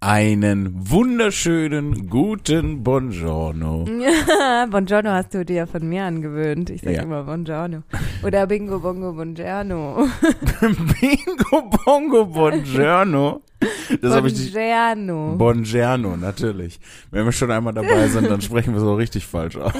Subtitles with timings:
[0.00, 3.86] Einen wunderschönen guten Buongiorno.
[4.70, 6.68] Buongiorno hast du dir von mir angewöhnt.
[6.70, 7.02] Ich sage Ja.
[7.02, 7.82] immer Buongiorno.
[8.22, 10.06] Oder Bingo Bongo Buongiorno.
[11.00, 13.40] Bingo Bongo Buongiorno.
[14.02, 14.52] Das habe ich.
[14.52, 15.34] Buongiorno.
[15.38, 16.78] Buongiorno, natürlich.
[17.10, 19.72] Wenn wir schon einmal dabei sind, dann sprechen wir so richtig falsch aus.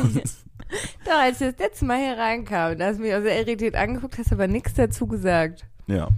[1.05, 3.75] Doch, als ich das letzte Mal hier reinkam, da hast du mich auch sehr irritiert
[3.77, 5.67] angeguckt, hast aber nichts dazu gesagt.
[5.87, 6.09] Ja.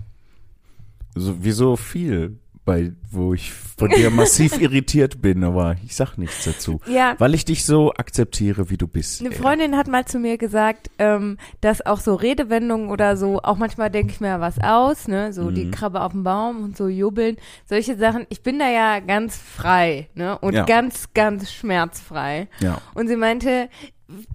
[1.16, 2.38] So, wie so viel,
[2.68, 6.80] bei, wo ich von dir massiv irritiert bin, aber ich sag nichts dazu.
[6.86, 7.14] Ja.
[7.18, 9.20] Weil ich dich so akzeptiere, wie du bist.
[9.22, 13.56] Eine Freundin hat mal zu mir gesagt, ähm, dass auch so Redewendungen oder so, auch
[13.56, 15.70] manchmal denke ich mir was aus, ne, so die Mhm.
[15.70, 18.26] Krabbe auf dem Baum und so jubeln, solche Sachen.
[18.28, 20.64] Ich bin da ja ganz frei, ne, und Ja.
[20.66, 22.48] ganz, ganz schmerzfrei.
[22.60, 22.82] Ja.
[22.94, 23.70] Und sie meinte,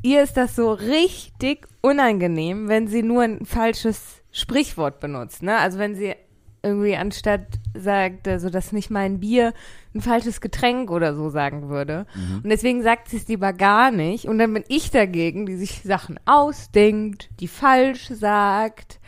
[0.01, 5.57] ihr ist das so richtig unangenehm, wenn sie nur ein falsches Sprichwort benutzt, ne?
[5.59, 6.15] Also wenn sie
[6.63, 7.45] irgendwie anstatt
[7.75, 9.53] sagt, also das ist nicht mein Bier,
[9.93, 12.05] ein falsches Getränk oder so sagen würde.
[12.43, 14.25] Und deswegen sagt sie es lieber gar nicht.
[14.25, 18.99] Und dann bin ich dagegen, die sich Sachen ausdenkt, die falsch sagt,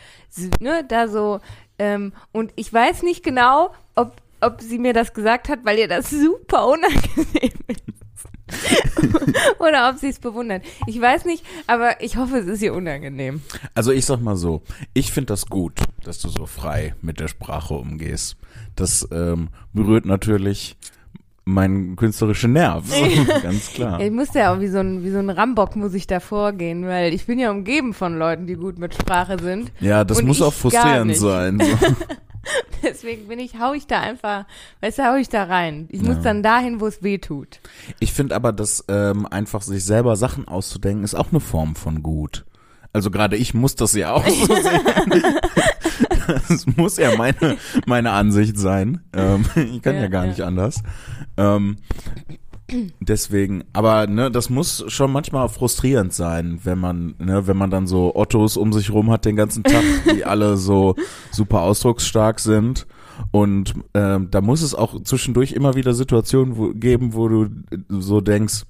[0.59, 1.39] ne, da so.
[1.79, 5.87] Ähm, und ich weiß nicht genau, ob, ob sie mir das gesagt hat, weil ihr
[5.87, 8.04] das super unangenehm ist.
[9.59, 10.63] Oder ob sie es bewundert.
[10.87, 13.41] Ich weiß nicht, aber ich hoffe, es ist ihr unangenehm.
[13.73, 14.61] Also ich sag mal so,
[14.93, 18.37] ich finde das gut, dass du so frei mit der Sprache umgehst.
[18.75, 20.77] Das ähm, berührt natürlich
[21.45, 22.83] meinen künstlerischen Nerv,
[23.43, 24.01] ganz klar.
[24.01, 26.85] Ich musste ja auch wie so ein, wie so ein Rambock muss ich da vorgehen,
[26.87, 29.71] weil ich bin ja umgeben von Leuten, die gut mit Sprache sind.
[29.79, 31.59] Ja, das muss auch frustrierend sein.
[31.59, 31.87] So.
[32.83, 34.45] Deswegen bin ich, hau ich da einfach,
[34.81, 35.87] weißt du, hau ich da rein.
[35.91, 36.21] Ich muss Ja.
[36.23, 37.59] dann dahin, wo es weh tut.
[37.99, 42.03] Ich finde aber, dass ähm, einfach sich selber Sachen auszudenken, ist auch eine Form von
[42.03, 42.45] gut.
[42.93, 45.23] Also gerade ich muss das ja auch so sehen.
[46.47, 49.01] Das muss ja meine, meine Ansicht sein.
[49.13, 50.29] Ähm, ich kann ja, Ja, gar ja.
[50.29, 50.81] nicht anders.
[51.37, 51.77] Ähm,
[52.99, 57.87] deswegen, aber ne, das muss schon manchmal frustrierend sein, wenn man, ne, wenn man dann
[57.87, 59.83] so Ottos um sich rum hat den ganzen Tag,
[60.15, 60.95] die alle so
[61.31, 62.87] super ausdrucksstark sind.
[63.31, 67.47] Und ähm, da muss es auch zwischendurch immer wieder Situationen wo, geben, wo du
[67.87, 68.63] so denkst,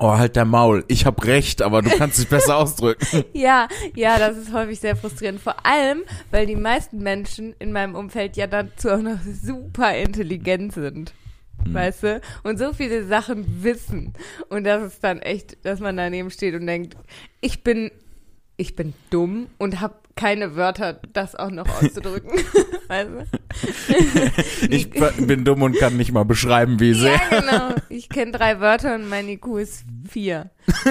[0.00, 3.24] oh, halt der Maul, ich hab recht, aber du kannst dich besser ausdrücken.
[3.32, 5.40] Ja, ja, das ist häufig sehr frustrierend.
[5.40, 10.72] Vor allem, weil die meisten Menschen in meinem Umfeld ja dazu auch noch super intelligent
[10.72, 11.12] sind.
[11.64, 11.74] Hm.
[11.74, 12.20] Weißt du?
[12.42, 14.12] Und so viele Sachen wissen.
[14.48, 16.96] Und das ist dann echt, dass man daneben steht und denkt,
[17.40, 17.90] ich bin,
[18.60, 22.40] ich bin dumm und habe keine Wörter, das auch noch auszudrücken.
[22.88, 23.24] weißt du?
[24.70, 27.12] Ich bin dumm und kann nicht mal beschreiben, wie sehr.
[27.30, 27.74] Ja, genau.
[27.88, 30.50] Ich kenne drei Wörter und mein IQ ist vier.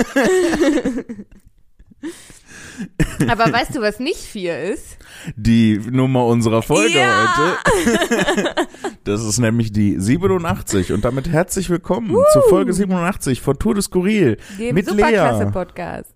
[3.28, 4.98] Aber weißt du, was nicht vier ist?
[5.36, 7.36] Die Nummer unserer Folge Ja.
[7.38, 8.68] heute.
[9.04, 13.84] Das ist nämlich die 87 und damit herzlich willkommen zu Folge 87 von Tour de
[13.84, 14.92] Skurril Dem mit Lea.
[14.92, 16.14] Superklasse-Podcast.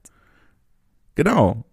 [1.15, 1.63] Genau.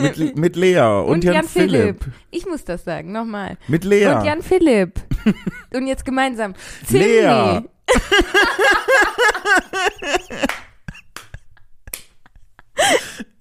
[0.00, 2.04] Mit, mit Lea und, Jan, Philipp.
[2.30, 3.56] Ich muss das sagen, nochmal.
[3.66, 4.08] Mit Lea.
[4.08, 5.00] Und Jan Philipp.
[5.74, 6.54] und jetzt gemeinsam.
[6.86, 7.04] Zimni.
[7.04, 7.60] Lea.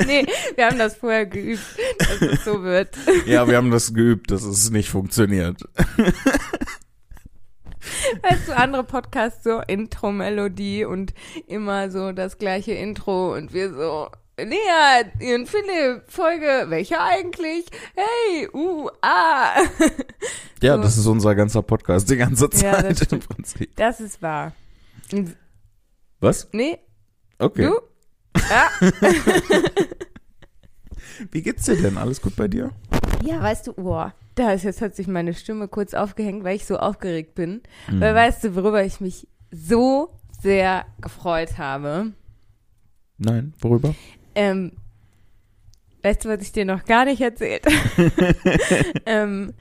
[0.06, 0.25] nee,
[0.56, 1.64] wir haben das vorher geübt,
[2.00, 2.96] dass es so wird.
[3.25, 5.64] Ja, wir haben das geübt, dass es nicht funktioniert.
[8.22, 11.14] Weißt du, andere Podcasts so Intro-Melodie und
[11.47, 17.66] immer so das gleiche Intro und wir so, Lea, Ian Philipp, Folge, welche eigentlich?
[17.95, 19.53] Hey, uh, ah.
[20.61, 20.81] Ja, So.
[20.81, 23.29] das ist unser ganzer Podcast die ganze Ja, Zeit das im stimmt.
[23.29, 23.75] Prinzip.
[23.75, 24.53] Das ist wahr.
[26.19, 26.47] Was?
[26.51, 26.79] Nee,
[27.38, 27.63] Okay.
[27.67, 27.79] du?
[28.49, 28.69] Ja.
[31.31, 31.97] Wie geht's dir denn?
[31.97, 32.72] Alles gut bei dir?
[33.23, 36.66] Ja, weißt du, oh, da ist jetzt hat sich meine Stimme kurz aufgehängt, weil ich
[36.66, 37.61] so aufgeregt bin.
[37.88, 38.01] Mhm.
[38.01, 40.09] Weil weißt du, worüber ich mich so
[40.41, 42.13] sehr gefreut habe?
[43.19, 43.93] Nein, worüber?
[44.35, 44.73] Ähm,
[46.03, 47.63] weißt du, was ich dir noch gar nicht erzählt?
[49.05, 49.53] ähm,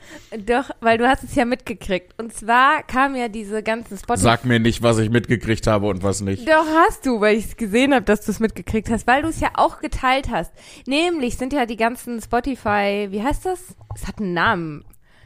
[0.44, 2.14] doch, weil du hast es ja mitgekriegt.
[2.18, 4.22] Und zwar kamen ja diese ganzen Spotify.
[4.22, 6.46] Sag mir nicht, was ich mitgekriegt habe und was nicht.
[6.48, 9.28] Doch hast du, weil ich es gesehen habe, dass du es mitgekriegt hast, weil du
[9.28, 10.52] es ja auch geteilt hast.
[10.86, 13.76] Nämlich sind ja die ganzen Spotify, wie heißt das?
[13.94, 14.84] Es hat einen Namen.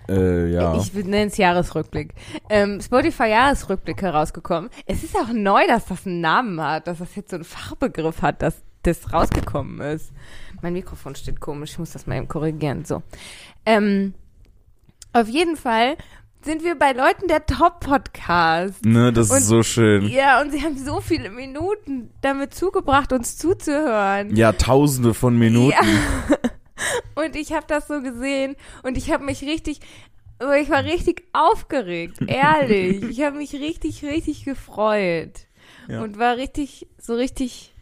[0.08, 0.76] Äh, ja.
[0.76, 2.14] Ich nenne es Jahresrückblick.
[2.48, 4.70] Ähm, Spotify Jahresrückblick herausgekommen.
[4.84, 8.22] Es ist auch neu, dass das einen Namen hat, dass das jetzt so einen Fachbegriff
[8.22, 10.12] hat, dass das rausgekommen ist.
[10.62, 12.84] Mein Mikrofon steht komisch, ich muss das mal eben korrigieren.
[12.84, 13.02] So.
[13.64, 14.14] Ähm,
[15.12, 15.96] auf jeden Fall
[16.42, 18.84] sind wir bei Leuten der Top-Podcast.
[18.84, 20.06] ne, das und- ist so schön.
[20.08, 24.34] Ja, und sie haben so viele Minuten damit zugebracht, uns zuzuhören.
[24.36, 25.72] Ja, tausende von Minuten.
[25.72, 26.38] Ja.
[27.14, 29.80] Und ich habe das so gesehen und ich habe mich richtig
[30.60, 33.02] ich war richtig aufgeregt, ehrlich.
[33.10, 35.46] Ich habe mich richtig, richtig gefreut.
[35.88, 36.02] Ja.
[36.02, 37.74] Und war richtig, so richtig,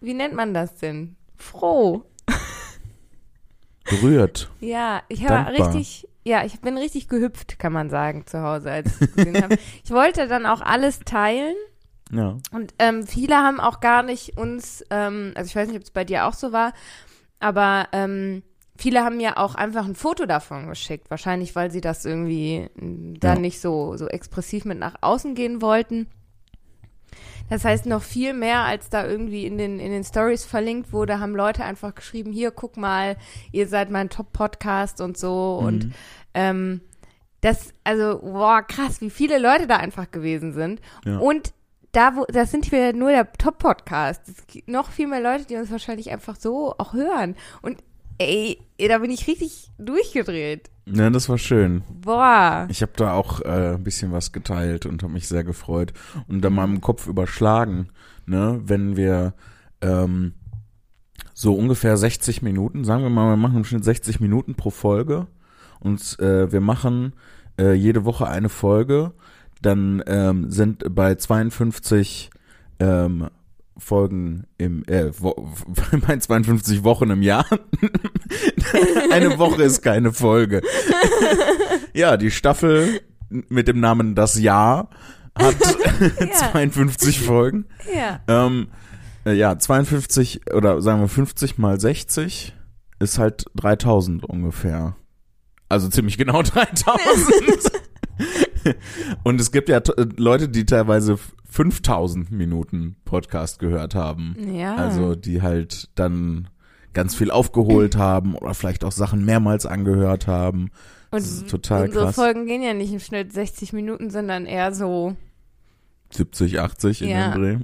[0.00, 1.16] wie nennt man das denn?
[1.36, 2.04] Froh.
[3.84, 4.50] Berührt.
[4.60, 5.74] Ja, ich war Dankbar.
[5.74, 9.56] richtig, ja, ich bin richtig gehüpft, kann man sagen, zu Hause, als ich gesehen habe.
[9.84, 11.54] Ich wollte dann auch alles teilen.
[12.10, 12.36] Ja.
[12.52, 15.90] Und ähm, viele haben auch gar nicht uns, ähm, also ich weiß nicht, ob es
[15.90, 16.72] bei dir auch so war,
[17.40, 18.42] aber ähm,
[18.76, 21.10] viele haben mir auch einfach ein Foto davon geschickt.
[21.10, 23.40] Wahrscheinlich, weil sie das irgendwie m, dann Ja.
[23.40, 26.08] nicht so, so expressiv mit nach außen gehen wollten.
[27.48, 31.20] Das heißt, noch viel mehr, als da irgendwie in den, in den Stories verlinkt wurde,
[31.20, 33.16] haben Leute einfach geschrieben, hier, guck mal,
[33.52, 35.58] ihr seid mein Top-Podcast und so.
[35.60, 35.66] Mhm.
[35.66, 35.94] Und
[36.34, 36.80] ähm,
[37.40, 40.80] das, also, boah, krass, wie viele Leute da einfach gewesen sind.
[41.04, 41.18] Ja.
[41.18, 41.52] Und
[41.92, 44.28] da, wo, das sind wir nur der Top-Podcast.
[44.28, 47.36] Es gibt noch viel mehr Leute, die uns wahrscheinlich einfach so auch hören.
[47.62, 47.82] Und
[48.18, 50.70] ey, da bin ich richtig durchgedreht.
[50.86, 51.82] Ja, das war schön.
[51.88, 52.66] Boah.
[52.70, 55.92] Ich habe da auch äh, ein bisschen was geteilt und habe mich sehr gefreut
[56.28, 57.88] und da meinem Kopf überschlagen,
[58.24, 59.34] ne, wenn wir
[59.80, 60.34] ähm,
[61.34, 65.26] so ungefähr 60 Minuten, sagen wir mal, wir machen im Schnitt 60 Minuten pro Folge
[65.80, 67.14] und äh, wir machen
[67.58, 69.12] äh, jede Woche eine Folge,
[69.62, 72.30] dann ähm, sind bei 52
[72.78, 73.28] ähm,
[73.78, 75.34] Folgen im, äh, wo,
[76.06, 77.46] bei 52 Wochen im Jahr.
[79.10, 80.62] Eine Woche ist keine Folge.
[81.94, 84.90] ja, die Staffel mit dem Namen Das Jahr
[85.36, 85.56] hat
[86.20, 86.50] Ja.
[86.50, 87.66] 52 Folgen.
[87.94, 88.20] Ja.
[88.28, 88.68] Ähm,
[89.24, 92.54] äh, ja, 52 oder sagen wir 50 mal 60
[92.98, 94.96] ist halt 3000 ungefähr.
[95.68, 97.02] Also ziemlich genau 3000.
[99.24, 101.18] Und es gibt ja äh, Leute, die teilweise
[101.60, 104.36] 5000 Minuten Podcast gehört haben.
[104.54, 104.74] Ja.
[104.76, 106.50] Also die halt dann
[106.92, 110.64] ganz viel aufgeholt haben oder vielleicht auch Sachen mehrmals angehört haben.
[111.10, 112.14] und das ist total unsere krass.
[112.14, 115.16] Folgen gehen ja nicht im Schnitt 60 Minuten, sondern eher so,
[116.10, 117.30] 70, 80 in Ja.
[117.32, 117.58] dem Dreh.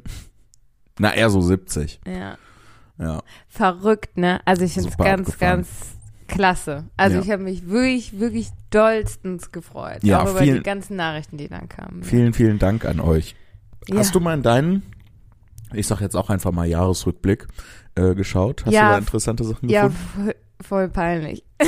[0.98, 2.00] Na, eher so 70.
[2.06, 2.38] ja.
[2.98, 3.22] Ja.
[3.48, 4.40] Verrückt, ne?
[4.46, 5.56] Also ich finde es ganz, abgefahren.
[5.56, 5.68] ganz
[6.28, 6.84] klasse.
[6.96, 7.22] Also Ja.
[7.22, 9.98] ich habe mich wirklich, wirklich dollstens gefreut.
[10.02, 12.02] Ja, auch über vielen- die ganzen Nachrichten, die dann kamen.
[12.04, 13.34] Vielen, vielen Dank an euch.
[13.88, 13.96] Ja.
[13.98, 14.82] Hast du mal in deinen,
[15.72, 17.46] ich sag jetzt auch einfach mal Jahresrückblick,
[17.94, 18.64] äh, geschaut?
[18.66, 20.24] Hast Ja, du da interessante Sachen Ja, gefunden?
[20.24, 21.44] voll, voll peinlich.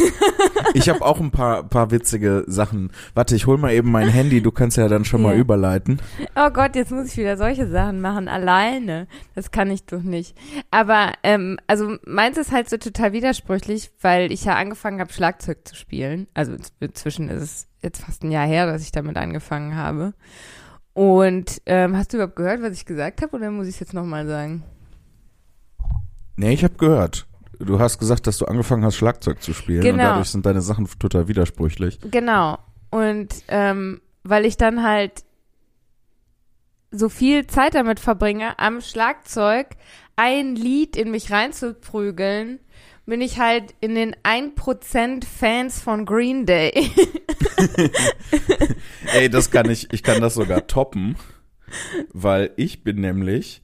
[0.77, 2.91] Ich habe auch ein paar, paar witzige Sachen.
[3.15, 5.41] Warte, ich hol mal eben mein Handy, du kannst ja dann schon mal Ja.
[5.41, 6.01] überleiten.
[6.35, 9.07] Oh Gott, jetzt muss ich wieder solche Sachen machen, alleine.
[9.37, 10.37] Das kann ich doch nicht.
[10.73, 15.59] Aber, ähm, also meins ist halt so total widersprüchlich, weil ich ja angefangen habe, Schlagzeug
[15.69, 16.27] zu spielen.
[16.35, 20.15] Also inzwischen ist es jetzt fast ein Jahr her, dass ich damit angefangen habe.
[20.94, 23.94] Und ähm, hast du überhaupt gehört, was ich gesagt habe, oder muss ich es jetzt
[23.94, 24.62] nochmal sagen?
[26.37, 27.26] Nee, ich habe gehört.
[27.58, 30.02] Du hast gesagt, dass du angefangen hast, Schlagzeug zu spielen und Genau.
[30.11, 31.99] dadurch sind deine Sachen total widersprüchlich.
[32.11, 32.58] Genau.
[32.91, 35.25] Und ähm, weil ich dann halt
[36.91, 39.69] so viel Zeit damit verbringe, am Schlagzeug
[40.17, 42.61] ein Lied in mich reinzuprügeln,
[43.06, 46.73] bin ich halt in den 1% Fans von Green Day.
[49.15, 51.17] Ey, das kann ich, ich kann das sogar toppen,
[52.12, 53.62] weil ich bin nämlich,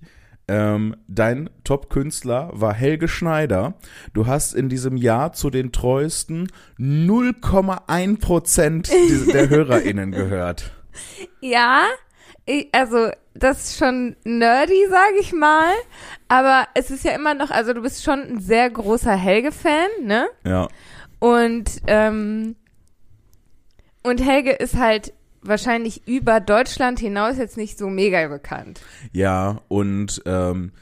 [0.49, 3.75] ähm, dein Top-Künstler war Helge Schneider.
[4.13, 6.49] Du hast in diesem Jahr zu den treuesten
[6.79, 8.91] 0,1 Prozent
[9.33, 10.73] der HörerInnen gehört.
[11.41, 11.85] ja,
[12.47, 15.73] ich, also das ist schon nerdy, sag ich mal.
[16.29, 20.29] Aber es ist ja immer noch, also du bist schon ein sehr großer Helge-Fan, ne?
[20.45, 20.69] Ja.
[21.19, 22.57] Und, ähm,
[24.03, 28.81] und Helge ist halt wahrscheinlich über Deutschland hinaus jetzt nicht so mega bekannt.
[29.13, 30.73] Ja, und ähm,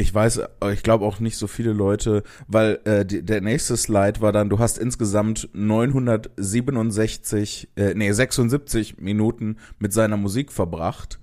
[0.00, 0.40] ich weiß,
[0.72, 4.48] ich glaube auch nicht so viele Leute, weil äh, die, der nächste Slide war dann,
[4.48, 11.18] du hast insgesamt 967, äh, nee, 76 Minuten mit seiner Musik verbracht.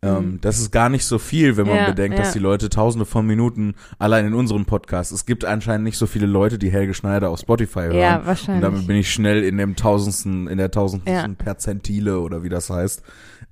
[0.00, 1.80] Ähm, das ist gar nicht so viel, wenn man Mhm.
[1.82, 2.22] Ja, bedenkt, ja.
[2.22, 5.10] dass die Leute tausende von Minuten allein in unserem Podcast.
[5.10, 7.96] Es gibt anscheinend nicht so viele Leute, die Helge Schneider auf Spotify hören.
[7.96, 8.62] Ja, Und wahrscheinlich.
[8.62, 11.26] damit bin ich schnell in dem tausendsten, in der tausendsten Ja.
[11.36, 13.02] Perzentile oder wie das heißt,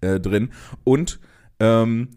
[0.02, 0.50] äh, drin.
[0.84, 1.18] Und
[1.58, 2.10] ähm,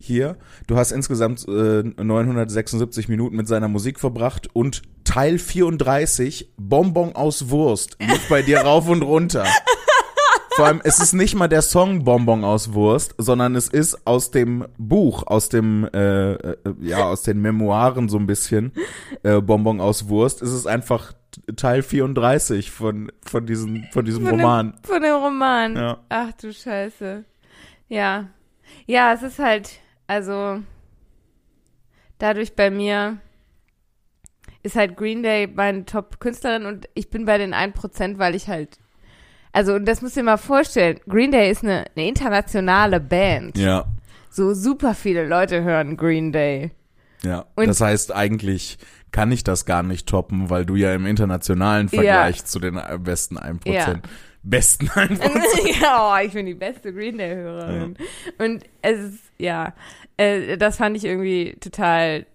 [0.00, 0.36] hier,
[0.66, 7.50] du hast insgesamt äh, 976 Minuten mit seiner Musik verbracht und Teil 34, Bonbon aus
[7.50, 9.44] Wurst, liegt bei dir rauf und runter.
[10.54, 14.30] Vor allem, es ist nicht mal der Song Bonbon aus Wurst, sondern es ist aus
[14.32, 18.72] dem Buch, aus dem, äh, äh, ja, aus den Memoiren so ein bisschen,
[19.22, 20.42] äh, Bonbon aus Wurst.
[20.42, 21.12] Es ist einfach
[21.56, 24.74] Teil 34 von, von, diesen, von diesem Von dem- Roman.
[24.82, 25.76] Von dem Roman.
[25.76, 25.98] Ja.
[26.08, 27.24] Ach du Scheiße.
[27.88, 28.28] Ja.
[28.86, 29.70] Ja, es ist halt,
[30.08, 30.60] also
[32.18, 33.18] dadurch bei mir
[34.62, 38.78] ist halt Green Day meine Top-Künstlerin und ich bin bei den 1%, weil ich halt
[39.52, 41.00] Also, und das musst du dir mal vorstellen.
[41.08, 43.56] Green Day ist eine, eine internationale Band.
[43.56, 43.86] Ja,
[44.30, 46.72] So super viele Leute hören Green Day.
[47.22, 47.46] ja.
[47.54, 48.78] Und- das heißt, eigentlich
[49.10, 51.94] kann ich das gar nicht toppen, weil du ja im internationalen Ja.
[52.02, 54.00] Vergleich zu den äh, besten 1%, Ja.
[54.50, 55.80] Besten 1%.
[55.82, 57.96] ja, oh, ich bin die beste Green Day-Hörerin.
[58.38, 59.74] Und es ist, ja,
[60.16, 62.26] äh, das fand ich irgendwie total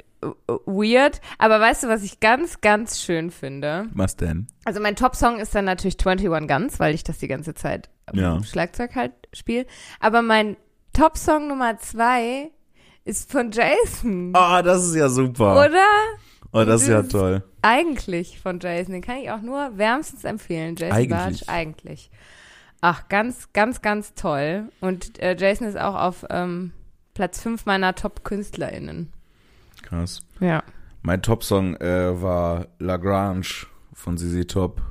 [0.65, 1.21] weird.
[1.37, 3.87] Aber weißt du, was ich ganz, ganz schön finde?
[3.93, 4.47] Was denn?
[4.65, 8.41] Also mein Top-Song ist dann natürlich 21 Guns, weil ich das die ganze Zeit Ja.
[8.43, 9.65] Schlagzeug halt spiele.
[9.99, 10.57] Aber mein
[10.93, 12.51] Top-Song Nummer zwei
[13.05, 14.33] ist von Jason.
[14.35, 15.53] Oh, das ist ja super.
[15.65, 15.85] Oder?
[16.53, 17.43] Oh, das ist ja toll.
[17.63, 18.93] Eigentlich von Jason.
[18.93, 20.75] Den kann ich auch nur wärmstens empfehlen.
[20.75, 21.09] Jason Eigentlich.
[21.09, 22.11] Bartsch, eigentlich.
[22.79, 24.69] Ach, ganz, ganz, ganz toll.
[24.79, 26.71] Und äh, Jason ist auch auf ähm,
[27.15, 29.11] Platz 5 meiner Top-KünstlerInnen.
[29.81, 30.21] Krass.
[30.39, 30.63] Ja.
[31.01, 34.81] Mein Top-Song äh, war Lagrange von ZZ Top.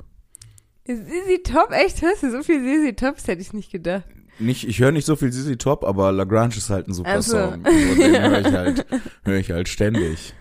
[0.85, 1.71] Sisi Top?
[1.71, 2.01] Echt?
[2.01, 3.27] Hörst du so viel Sisi Tops?
[3.27, 4.03] Hätte ich nicht gedacht.
[4.37, 7.21] Nicht, ich höre nicht so viel ZZ Top, aber Lagrange ist halt ein super Ach
[7.21, 7.37] so.
[7.37, 7.65] Song.
[7.65, 8.85] Also den höre ich halt,
[9.23, 10.33] höre ich halt ständig.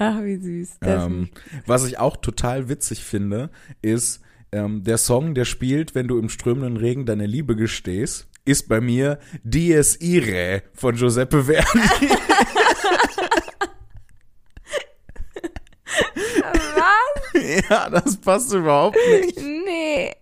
[0.00, 0.78] Ach, wie süß.
[0.80, 1.28] Ähm,
[1.66, 3.50] was ich auch total witzig finde,
[3.82, 8.66] ist ähm, der Song, der spielt, wenn du im strömenden Regen deine Liebe gestehst, ist
[8.66, 12.08] bei mir Dies Irae von Giuseppe Verdi.
[16.74, 17.64] Was?
[17.68, 19.38] ja, das passt überhaupt nicht.
[19.38, 20.12] Nee.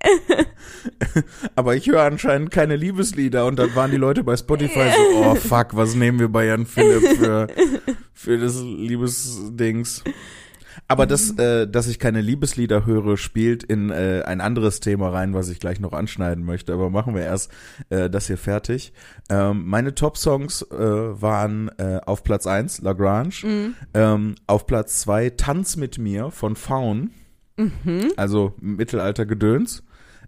[1.55, 5.35] Aber ich höre anscheinend keine Liebeslieder und dann waren die Leute bei Spotify so, oh
[5.35, 7.47] fuck, was nehmen wir bei Jan Philipp für,
[8.15, 10.05] für das Liebesdings.
[10.87, 15.35] Aber das, äh, dass ich keine Liebeslieder höre, spielt in äh, ein anderes Thema rein,
[15.35, 16.73] was ich gleich noch anschneiden möchte.
[16.73, 17.51] Aber machen wir erst
[17.91, 18.93] äh, das hier fertig.
[19.31, 25.77] Ähm, meine Top-Songs äh, waren äh, auf Platz eins Lagrange, ähm, auf Platz zwei Tanz
[25.77, 27.11] mit mir von Faun,
[28.17, 29.83] also Mittelalter-Gedöns.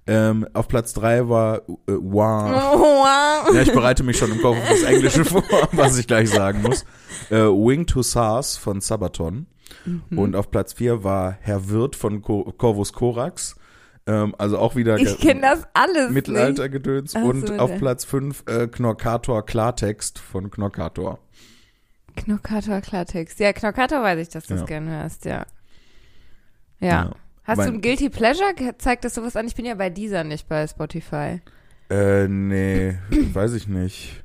[0.07, 2.51] Ähm, auf Platz drei war äh, Wow.
[2.81, 3.55] Wow.
[3.55, 6.63] Ja, ich bereite mich schon im Kopf auf das Englische vor, was ich gleich sagen
[6.63, 6.85] muss.
[7.31, 9.47] Äh, Winged Hussars von Sabaton.
[9.85, 10.19] Mhm.
[10.19, 13.57] Und auf Platz 4 war Herr Wirt von Corvus Corax.
[14.07, 17.15] Ähm, also auch wieder Ich kenne das alles Mittelaltergedöns.
[17.17, 17.77] Ach Und so, auf.
[17.79, 21.19] Platz 5 äh, Knorkator Klartext von Knorkator.
[22.17, 22.25] nicht.
[22.25, 23.39] Knockator Klartext.
[23.41, 24.67] Ja, Knockator weiß ich, dass du es Ja.
[24.67, 25.47] gerne hörst, ja.
[26.81, 27.13] Ja.
[27.45, 28.55] Hast Mein- du ein Guilty Pleasure?
[28.79, 29.47] Zeigt das sowas an?
[29.47, 31.41] Ich bin ja bei dieser nicht bei Spotify.
[31.91, 32.99] Äh, nee,
[33.33, 34.25] weiß ich nicht.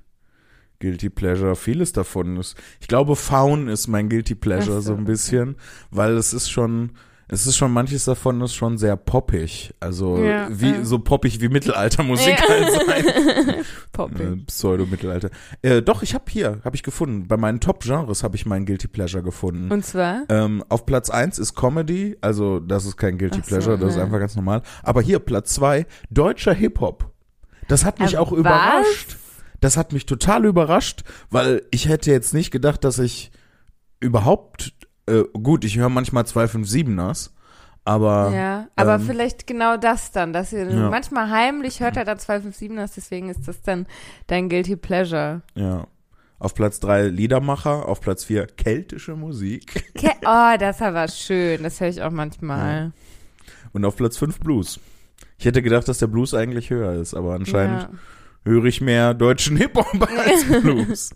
[0.80, 2.56] Guilty Pleasure, vieles davon ist.
[2.80, 5.56] Ich glaube, Faun ist mein Guilty Pleasure so, so ein bisschen,
[5.92, 6.92] weil es ist schon,
[7.28, 9.74] es ist schon manches davon ist schon sehr poppig.
[9.80, 10.84] Also Ja, wie ja.
[10.86, 12.46] so poppig wie Mittelaltermusik Ja.
[12.50, 13.06] halt sein.
[13.92, 14.20] Poppig.
[14.22, 15.30] äh, Pseudo-Mittelalter.
[15.62, 17.28] Äh, doch, ich habe hier, habe ich gefunden.
[17.28, 19.72] Bei meinen Top-Genres habe ich meinen Guilty Pleasure gefunden.
[19.72, 20.24] Und zwar?
[20.30, 23.92] Ähm, auf Platz eins ist Comedy, also das ist kein Guilty Ach so, Pleasure, das
[23.92, 24.04] ist ja.
[24.04, 24.62] einfach ganz normal.
[24.84, 27.10] Aber hier Platz zwei deutscher Hip-Hop.
[27.68, 28.38] Das hat mich Äh, auch was?
[28.40, 29.18] überrascht.
[29.66, 33.32] Das hat mich total überrascht, weil ich hätte jetzt nicht gedacht, dass ich
[34.00, 34.74] überhaupt,
[35.08, 37.32] äh, gut, ich höre manchmal 257ers,
[37.84, 40.92] aber Ja, aber ähm, vielleicht genau das dann, dass ihr Ja.
[40.92, 43.88] manchmal heimlich hört er da 257 hast, deswegen ist das dann
[44.28, 45.42] dein Guilty Pleasure.
[45.56, 45.88] ja.
[46.38, 51.64] Auf Platz drei Liedermacher, auf Platz vier keltische Musik Ke oh, das ist aber schön,
[51.64, 52.92] das höre ich auch manchmal.
[53.74, 54.80] und auf Platz fünf Blues.
[55.40, 57.90] Ich hätte gedacht, dass der Blues eigentlich höher ist, aber anscheinend Ja.
[58.46, 61.10] Höre ich mehr deutschen Hip-Hop als Blues.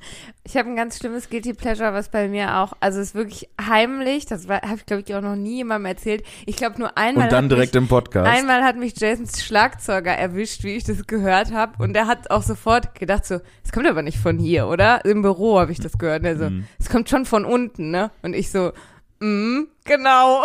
[0.43, 4.25] Ich habe ein ganz schlimmes Guilty Pleasure, was bei mir auch, also ist wirklich heimlich,
[4.25, 6.24] das habe ich glaube ich auch noch nie jemandem erzählt.
[6.48, 8.27] Ich glaube nur einmal Und dann direkt mich, im Podcast.
[8.27, 11.81] Einmal hat mich Jasons Schlagzeuger erwischt, wie ich das gehört habe.
[11.83, 15.05] Und er hat auch sofort gedacht so, es kommt aber nicht von hier, oder?
[15.05, 16.25] Im Büro habe ich das gehört.
[16.25, 16.65] Und so, Mhm.
[16.79, 18.09] es kommt schon von unten, ne?
[18.24, 18.71] Und ich so,
[19.19, 20.43] mm, genau.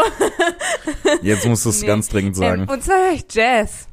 [1.23, 1.87] Jetzt musst du es Nee.
[1.87, 2.63] ganz dringend sagen.
[2.63, 3.87] Ähm, und zwar höre ich Jazz.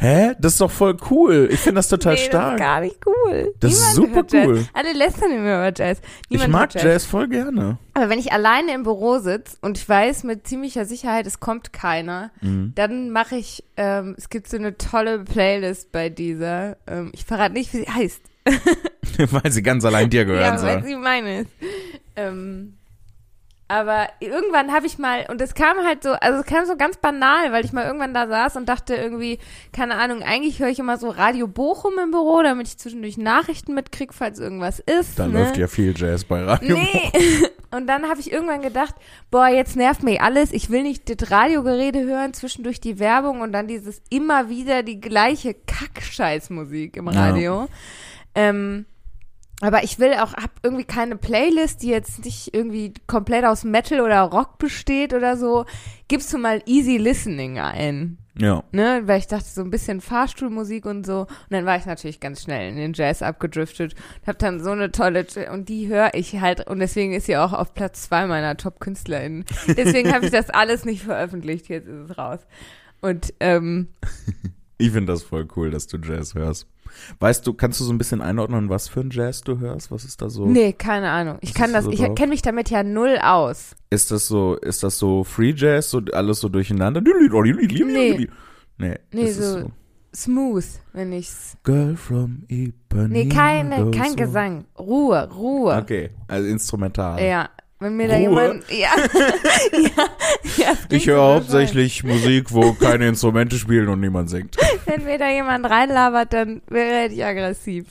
[0.00, 0.32] Hä?
[0.38, 1.48] Das ist doch voll cool.
[1.50, 2.54] Ich finde das total nee, das stark.
[2.54, 3.54] ist gar nicht cool.
[3.60, 4.46] Das ist Niemand super hört Jazz.
[4.48, 4.64] cool.
[4.74, 5.98] Alle lästern immer über Jazz.
[6.24, 7.04] ich Niemand mag hört Jazz.
[7.06, 7.78] voll gerne.
[7.94, 11.72] Aber wenn ich alleine im Büro sitze und ich weiß mit ziemlicher Sicherheit, es kommt
[11.72, 12.72] keiner, Mhm.
[12.74, 16.76] dann mache ich, ähm, es gibt so eine tolle Playlist bei dieser.
[16.86, 18.20] Ähm, ich verrate nicht, wie sie heißt.
[19.30, 21.50] Weil sie ganz allein dir gehören ja, weil sie meine ist.
[22.16, 22.74] Ähm,
[23.66, 26.98] aber irgendwann habe ich mal, und es kam halt so, also es kam so ganz
[26.98, 29.38] banal, weil ich mal irgendwann da saß und dachte irgendwie,
[29.72, 33.74] keine Ahnung, eigentlich höre ich immer so Radio Bochum im Büro, damit ich zwischendurch Nachrichten
[33.74, 35.18] mitkrieg, falls irgendwas ist.
[35.18, 35.40] Da ne?
[35.40, 36.76] läuft ja viel Jazz bei Radio.
[36.76, 37.10] Nee.
[37.70, 38.94] Und dann habe ich irgendwann gedacht,
[39.30, 40.52] boah, jetzt nervt mich alles.
[40.52, 45.00] Ich will nicht das Radiogerede hören, zwischendurch die Werbung und dann dieses immer wieder die
[45.00, 47.12] gleiche Kackscheißmusik im Ja.
[47.12, 47.68] Radio.
[48.36, 48.86] Ähm,
[49.64, 54.00] Aber ich will auch, hab irgendwie keine Playlist, die jetzt nicht irgendwie komplett aus Metal
[54.00, 55.64] oder Rock besteht oder so.
[56.08, 58.18] Gibst du mal Easy Listening ein?
[58.36, 58.64] Ja.
[58.72, 61.20] Ne, weil ich dachte, so ein bisschen Fahrstuhlmusik und so.
[61.20, 63.94] Und dann war ich natürlich ganz schnell in den Jazz abgedriftet.
[64.26, 67.52] Hab dann so eine tolle, und die höre ich halt, und deswegen ist sie auch
[67.52, 69.44] auf Platz zwei meiner Top-KünstlerInnen.
[69.68, 72.40] Deswegen habe ich das alles nicht veröffentlicht, jetzt ist es raus.
[73.00, 73.88] Und, ähm,
[74.76, 76.66] Ich finde das voll cool, dass du Jazz hörst.
[77.20, 79.90] Weißt du, kannst du so ein bisschen einordnen, was für ein Jazz du hörst?
[79.90, 80.46] Was ist da so?
[80.46, 81.38] nee, keine Ahnung.
[81.40, 83.74] Ich kann das, so ich kenne mich damit ja null aus.
[83.90, 87.00] Ist das so, ist das so Free Jazz, so alles so durcheinander?
[87.00, 88.28] Nee.
[88.76, 89.70] Nee, Nee, ist so-
[90.14, 91.56] Smooth, wenn ich's.
[91.64, 93.08] Girl from Ipanema.
[93.08, 94.14] Nee, keine, kein.
[94.14, 94.64] Gesang.
[94.78, 95.76] Ruhe, Ruhe.
[95.76, 97.20] Okay, also instrumental.
[97.20, 97.50] Ja.
[97.80, 98.22] Wenn mir da Ruhe?
[98.22, 98.90] jemand, ja,
[99.72, 100.08] ja,
[100.56, 104.56] ja Ich höre hauptsächlich Musik, wo keine Instrumente spielen und niemand singt.
[104.86, 107.86] Wenn mir da jemand reinlabert, dann werde ich aggressiv.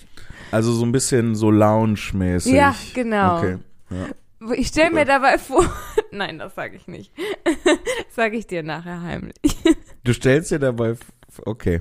[0.51, 2.53] Also so ein bisschen so Lounge-mäßig.
[2.53, 3.37] Ja, genau.
[3.37, 3.57] Okay.
[3.89, 4.53] Ja.
[4.55, 5.65] Ich stelle mir dabei vor,
[6.11, 7.11] nein, das sage ich nicht.
[7.43, 9.35] Das sage ich dir nachher heimlich.
[10.03, 10.95] Du stellst dir dabei,
[11.45, 11.79] okay.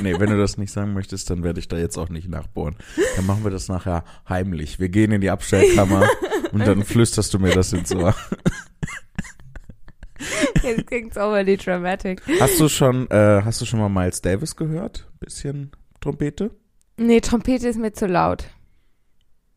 [0.00, 2.76] Nee, wenn du das nicht sagen möchtest, dann werde ich da jetzt auch nicht nachbohren.
[3.14, 4.80] Dann machen wir das nachher heimlich.
[4.80, 6.08] Wir gehen in die Abstellkammer
[6.54, 8.14] und dann flüsterst du mir das ins Ohr.
[10.62, 12.22] Jetzt klingt's overly dramatic.
[12.40, 15.06] Hast du schon, äh, hast du schon mal Miles Davis gehört?
[15.20, 16.50] Bisschen Trompete?
[16.96, 18.44] Nee, Trompete ist mir zu laut.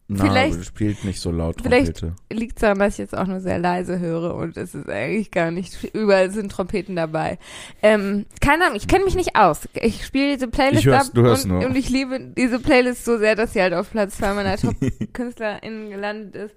[0.10, 2.16] Na, Vielleicht- spielt nicht so laut vielleicht- Trompete.
[2.34, 5.52] Liegt daran, dass ich jetzt auch nur sehr leise höre und es ist eigentlich gar
[5.52, 7.38] nicht, überall sind Trompeten dabei.
[7.84, 9.68] Ähm, keine Ahnung, ich kenne mich nicht aus.
[9.74, 11.66] Ich spiele diese Playlist hör's- ab du hörst und, nur.
[11.68, 15.90] und ich liebe diese Playlist so sehr, dass sie halt auf Platz zwei meiner Top-KünstlerInnen
[15.90, 16.56] gelandet ist.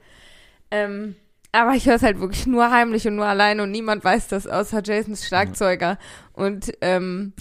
[0.71, 1.15] Ähm,
[1.53, 4.47] aber ich höre es halt wirklich nur heimlich und nur alleine und niemand weiß das
[4.47, 5.99] außer Jasons Schlagzeuger
[6.33, 7.33] und ähm,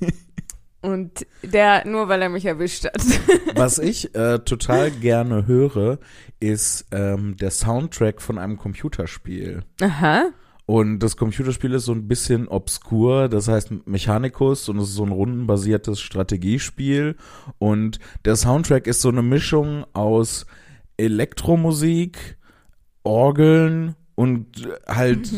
[0.82, 3.02] und der nur weil er mich erwischt hat.
[3.54, 5.98] Was ich äh, total gerne höre,
[6.40, 9.62] ist ähm, der Soundtrack von einem Computerspiel.
[9.80, 10.26] Aha.
[10.66, 15.04] Und das Computerspiel ist so ein bisschen obskur, das heißt Mechanicus und es ist so
[15.06, 17.16] ein rundenbasiertes Strategiespiel.
[17.56, 20.44] Und der Soundtrack ist so eine Mischung aus
[20.98, 22.36] Elektromusik,
[23.02, 25.30] Orgeln und halt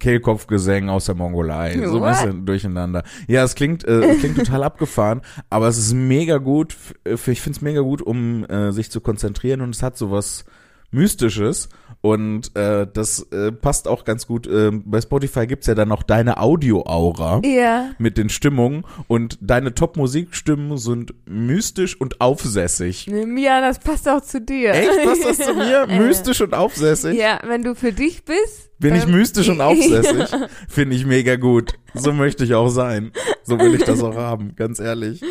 [0.00, 1.78] Kehlkopfgesängen aus der Mongolei.
[1.86, 2.10] So ein What?
[2.10, 3.04] bisschen durcheinander.
[3.28, 6.76] Ja, es klingt, äh, es klingt total abgefahren, aber es ist mega gut.
[7.04, 10.44] f- Ich finde es mega gut, um äh, sich zu konzentrieren und es hat sowas
[10.90, 11.68] Mystisches
[12.02, 14.46] und äh, das äh, passt auch ganz gut.
[14.46, 17.90] ähm, bei Spotify gibt's ja dann noch deine Audio-Aura Ja.
[17.98, 23.06] mit den Stimmungen und deine Top-Musikstimmen sind mystisch und aufsässig.
[23.06, 24.72] Ja, das passt auch zu dir.
[24.74, 25.04] Echt?
[25.04, 25.86] Passt das zu mir?
[25.88, 27.16] Mystisch und aufsässig?
[27.18, 28.70] Ja, wenn du für dich bist.
[28.78, 30.28] Bin ich mystisch und aufsässig?
[30.68, 31.74] Finde ich mega gut.
[31.94, 33.12] So möchte ich auch sein.
[33.44, 35.22] So will ich das auch haben, ganz ehrlich.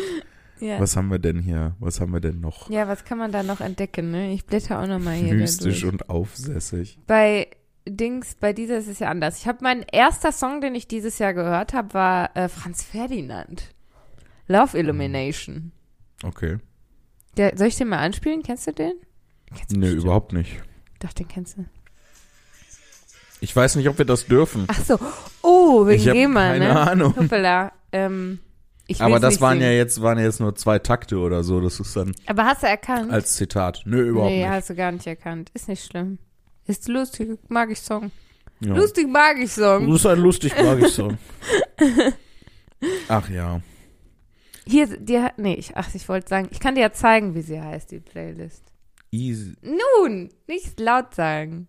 [0.62, 0.78] Ja.
[0.78, 1.74] Was haben wir denn hier?
[1.80, 2.70] Was haben wir denn noch?
[2.70, 4.32] ja, was kann man da noch entdecken, ne?
[4.32, 5.34] Ich blätter auch nochmal hier.
[5.34, 6.98] Mystisch und aufsässig.
[7.08, 7.48] Bei
[7.88, 9.38] Dings, bei dieser ist es ja anders.
[9.38, 13.74] Ich habe mein erster Song, den ich dieses Jahr gehört habe, war äh, Franz Ferdinand.
[14.46, 15.72] Love Illumination.
[16.22, 16.58] Okay.
[17.36, 18.44] Der, soll ich den mal anspielen?
[18.44, 18.92] Kennst du den?
[19.52, 20.04] Kennst du Nee, bestimmt.
[20.04, 20.62] überhaupt nicht.
[21.00, 21.64] Doch, den kennst du.
[23.40, 24.66] Ich weiß nicht, ob wir das dürfen.
[24.68, 24.96] Ach so.
[25.42, 26.80] Oh, wegen ich habe GEMA, keine ne?
[26.80, 27.16] Ahnung.
[27.16, 27.72] Hoppala.
[27.90, 28.38] Ähm,
[28.98, 29.76] Aber das waren ja singen.
[29.76, 31.60] jetzt waren ja jetzt nur zwei Takte oder so.
[31.60, 33.12] Das ist dann Aber hast du erkannt?
[33.12, 33.82] als Zitat.
[33.84, 34.48] Nö, überhaupt nee, nicht.
[34.48, 35.50] hast du gar nicht erkannt.
[35.54, 36.18] Ist nicht schlimm.
[36.66, 38.10] Ist lustig, mag ich Song.
[38.60, 38.74] Ja.
[38.74, 39.86] Lustig mag ich Song.
[39.86, 41.12] Du bist ein lustig, mag ich so.
[43.08, 43.60] Ach ja.
[44.66, 47.42] Hier, die hat, nee, ich, ach, ich wollte sagen, ich kann dir ja zeigen, wie
[47.42, 48.62] sie heißt, die Playlist.
[49.10, 49.54] Easy.
[49.62, 51.68] Nun, nicht laut sagen.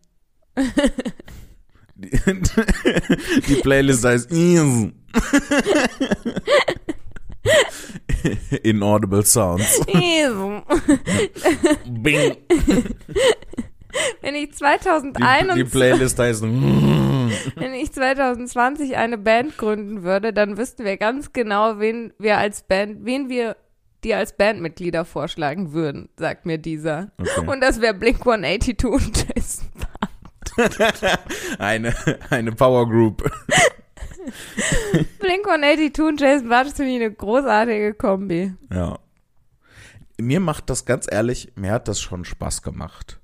[1.95, 2.09] Die,
[3.47, 4.93] die Playlist heißt Easy.
[8.63, 9.81] Inaudible Sounds.
[11.85, 12.37] Bing.
[14.21, 16.43] Wenn ich Die, 2021, die Playlist heißt
[17.55, 22.63] wenn ich 2020 eine Band gründen würde, dann wüssten wir ganz genau, wen wir als
[22.63, 23.55] Band, wen wir
[24.03, 27.11] dir als Bandmitglieder vorschlagen würden, sagt mir dieser.
[27.19, 27.47] okay.
[27.47, 29.69] Und das wäre Blink 182 und Jason
[31.59, 31.95] eine,
[32.29, 33.23] eine Power Group.
[35.19, 38.53] Blink 182 und Jason Bartsch finde ich eine großartige Kombi.
[38.71, 38.99] Ja.
[40.19, 43.19] Mir macht das ganz ehrlich, mir hat das schon Spaß gemacht.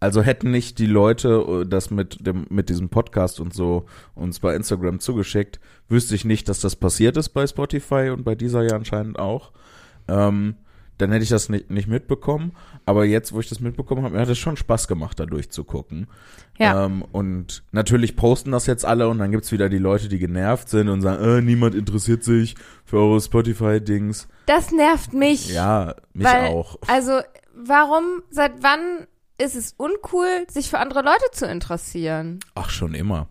[0.00, 3.86] Also hätten nicht die Leute äh, das mit dem mit diesem Podcast und so
[4.16, 8.34] uns bei Instagram zugeschickt, wüsste ich nicht, dass das passiert ist bei Spotify und bei
[8.34, 9.52] dieser ja anscheinend auch.
[10.08, 10.56] Ähm,
[10.98, 12.52] dann hätte ich das nicht, nicht mitbekommen.
[12.86, 16.06] Aber jetzt, wo ich das mitbekommen habe, mir hat es schon Spaß gemacht, da durchzugucken.
[16.58, 16.84] Ja.
[16.86, 20.68] Ähm, und natürlich posten das jetzt alle und dann gibt's wieder die Leute, die genervt
[20.68, 24.28] sind und sagen, äh, niemand interessiert sich für eure Spotify-Dings.
[24.46, 25.52] Das nervt mich.
[25.52, 26.76] Ja, mich Weil- auch.
[26.86, 27.20] Also,
[27.54, 29.06] warum, seit wann
[29.38, 32.40] ist es uncool, sich für andere Leute zu interessieren?
[32.54, 33.28] Ach, schon immer.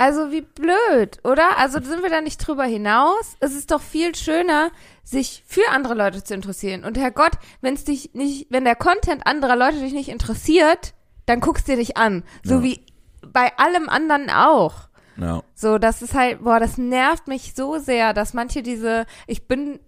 [0.00, 1.58] Also wie blöd, oder?
[1.58, 3.36] Also sind wir da nicht drüber hinaus?
[3.40, 4.70] Es ist doch viel schöner,
[5.04, 6.84] sich für andere Leute zu interessieren.
[6.84, 10.94] Und Herrgott, wenn es dich nicht, wenn der Content anderer Leute dich nicht interessiert,
[11.26, 12.24] dann guckst dir dich an.
[12.42, 12.62] So Ja.
[12.62, 12.80] wie
[13.26, 14.88] bei allem anderen auch.
[15.16, 15.42] Ja.
[15.54, 19.80] So, das ist halt, boah, das nervt mich so sehr, dass manche diese, ich bin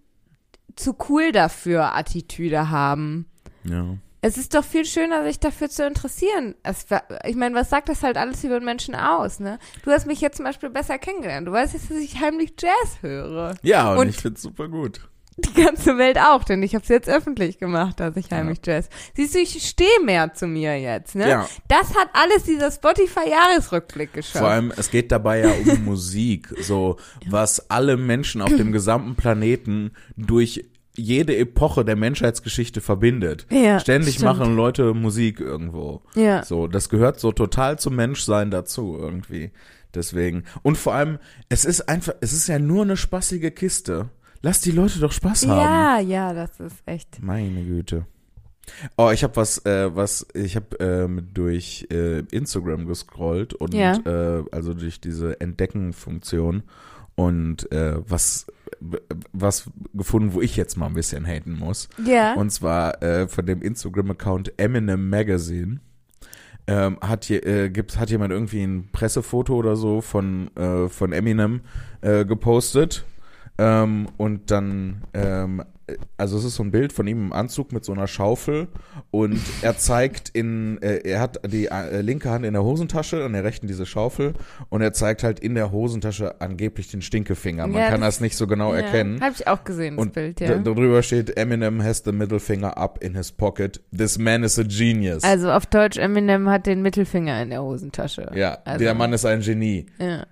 [0.76, 3.26] zu cool dafür Attitüde haben.
[3.64, 3.96] Ja.
[4.24, 6.54] Es ist doch viel schöner, sich dafür zu interessieren.
[6.62, 6.86] Es,
[7.26, 9.58] ich meine, was sagt das halt alles über den Menschen aus, ne?
[9.84, 11.48] Du hast mich jetzt zum Beispiel besser kennengelernt.
[11.48, 13.56] Du weißt jetzt, dass ich heimlich Jazz höre.
[13.62, 15.00] Ja, und, Und- ich find's super gut.
[15.38, 18.90] Die ganze Welt auch, denn ich habe es jetzt öffentlich gemacht, dass ich heimlich Jazz.
[19.16, 21.26] Siehst du, ich stehe mehr zu mir jetzt, ne?
[21.26, 21.48] Ja.
[21.68, 24.38] Das hat alles dieser Spotify-Jahresrückblick geschafft.
[24.38, 29.14] Vor allem, es geht dabei ja um Musik, so was alle Menschen auf dem gesamten
[29.16, 33.46] Planeten durch jede Epoche der Menschheitsgeschichte verbindet.
[33.50, 34.38] Ja, Ständig stimmt.
[34.38, 36.02] machen Leute Musik irgendwo.
[36.14, 36.44] Ja.
[36.44, 39.50] So, das gehört so total zum Menschsein dazu irgendwie.
[39.94, 40.44] Deswegen.
[40.62, 44.08] Und vor allem, es ist einfach, es ist ja nur eine spaßige Kiste.
[44.42, 45.60] Lass die Leute doch Spaß haben.
[45.60, 47.22] Ja, ja, das ist echt.
[47.22, 48.06] Meine Güte.
[48.96, 53.96] Oh, ich habe was, äh, was, ich habe ähm, durch äh, Instagram gescrollt und Ja.
[54.04, 56.62] äh, also durch diese Entdecken-Funktion
[57.14, 58.46] und äh, was,
[59.32, 61.88] was gefunden, wo ich jetzt mal ein bisschen haten muss.
[62.04, 62.34] Ja.
[62.34, 65.80] Und zwar äh, von dem Instagram-Account Eminem Magazine.
[66.68, 71.12] Ähm, hat, hier, äh, gibt, hat jemand irgendwie ein Pressefoto oder so von, äh, von
[71.12, 71.62] Eminem
[72.02, 73.04] äh, gepostet.
[73.58, 75.64] Ähm, und dann, ähm, äh,
[76.16, 78.68] also es ist so ein Bild von ihm im Anzug mit so einer Schaufel
[79.10, 83.32] und er zeigt in, äh, er hat die äh, linke Hand in der Hosentasche und
[83.32, 84.34] der rechten diese Schaufel
[84.68, 87.66] und er zeigt halt in der Hosentasche angeblich den Stinkefinger.
[87.66, 89.20] Man Ja, kann das- das nicht so genau erkennen.
[89.20, 90.56] Habe ich auch gesehen, das Und Bild, ja.
[90.58, 93.80] darüber steht, Eminem has the middle finger up in his pocket.
[93.96, 95.24] This man is a genius.
[95.24, 98.30] Also auf Deutsch, Eminem hat den Mittelfinger in der Hosentasche.
[98.34, 99.86] ja, also, der Mann ist ein Genie.
[99.98, 100.24] Ja.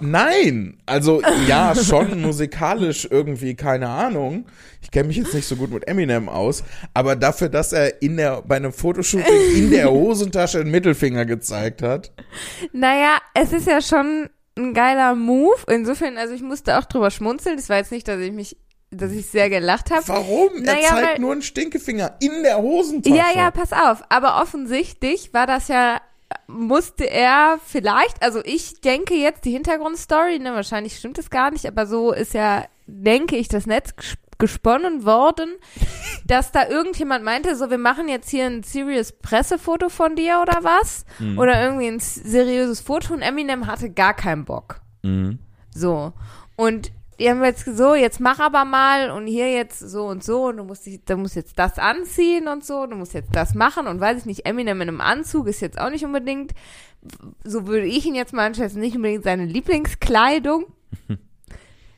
[0.00, 0.78] Nein!
[0.86, 4.46] Also ja, schon musikalisch irgendwie, keine Ahnung.
[4.82, 8.16] Ich kenne mich jetzt nicht so gut mit Eminem aus, aber dafür, dass er in
[8.16, 12.12] der, bei einem Fotoshooting in der Hosentasche einen Mittelfinger gezeigt hat.
[12.72, 15.56] Naja, es ist ja schon ein geiler Move.
[15.68, 17.56] Insofern, also ich musste auch drüber schmunzeln.
[17.56, 18.56] Das war jetzt nicht, dass ich mich,
[18.90, 20.02] dass ich sehr gelacht habe.
[20.08, 20.50] Warum?
[20.56, 23.14] er Naja, zeigt weil- nur einen Stinkefinger in der Hosentasche.
[23.16, 24.02] Ja, ja, pass auf.
[24.08, 26.00] Aber offensichtlich war das ja,
[26.52, 31.66] musste er vielleicht, also ich denke jetzt die Hintergrundstory, ne, wahrscheinlich stimmt es gar nicht,
[31.66, 35.54] aber so ist ja, denke ich, das Netz ges- gesponnen worden,
[36.26, 40.58] dass da irgendjemand meinte, so, wir machen jetzt hier ein serious Pressefoto von dir oder
[40.62, 41.04] was?
[41.38, 44.80] Oder irgendwie ein seriöses Foto und Eminem hatte gar keinen Bock.
[45.02, 45.38] Mhm.
[45.74, 46.12] So.
[46.56, 50.46] Und die haben jetzt so, jetzt mach aber mal und hier jetzt so und so
[50.46, 53.54] und du musst, dich, du musst jetzt das anziehen und so, du musst jetzt das
[53.54, 56.54] machen und weiß ich nicht, Eminem in einem Anzug ist jetzt auch nicht unbedingt,
[57.44, 60.64] so würde ich ihn jetzt mal einschätzen, nicht unbedingt seine Lieblingskleidung.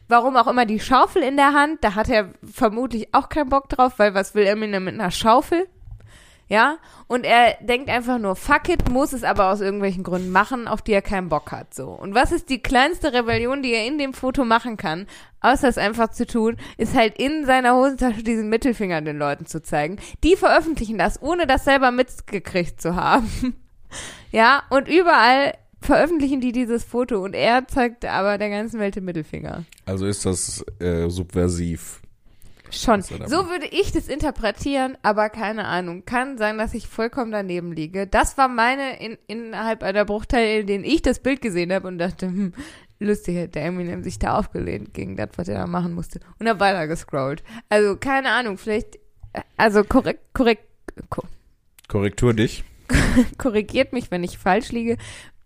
[0.09, 3.69] Warum auch immer die Schaufel in der Hand, da hat er vermutlich auch keinen Bock
[3.69, 5.69] drauf, weil was will Eminem mit einer Schaufel?
[6.49, 6.77] Ja,
[7.07, 10.83] und er denkt einfach nur, fuck it, muss es aber aus irgendwelchen Gründen machen, auf
[10.83, 11.89] die er keinen Bock hat, so.
[11.89, 15.07] Und was ist die kleinste Rebellion, die er in dem Foto machen kann,
[15.41, 19.63] außer es einfach zu tun, ist halt in seiner Hosentasche diesen Mittelfinger den Leuten zu
[19.63, 19.97] zeigen.
[20.25, 23.57] Die veröffentlichen das, ohne das selber mitgekriegt zu haben.
[24.31, 29.05] ja, und überall veröffentlichen die dieses Foto und er zeigt aber der ganzen Welt den
[29.05, 29.65] Mittelfinger.
[29.85, 32.02] Also ist das äh, subversiv.
[32.73, 33.03] Schon.
[33.03, 36.05] So würde ich das interpretieren, aber keine Ahnung.
[36.05, 38.07] Kann sein, dass ich vollkommen daneben liege.
[38.07, 41.99] Das war meine in, innerhalb einer Bruchteil, in denen ich das Bild gesehen habe und
[41.99, 42.55] dachte, hm,
[42.99, 46.21] lustig hätte der Eminem sich da aufgelehnt gegen das, was er da machen musste.
[46.39, 47.43] Und habe weiter gescrollt.
[47.69, 48.97] Also keine Ahnung, vielleicht,
[49.35, 50.65] äh, also korrekt, korrekt,
[51.11, 51.25] ko
[51.89, 52.65] Korrektur dich.
[53.39, 54.97] korrigiert mich, wenn ich falsch liege,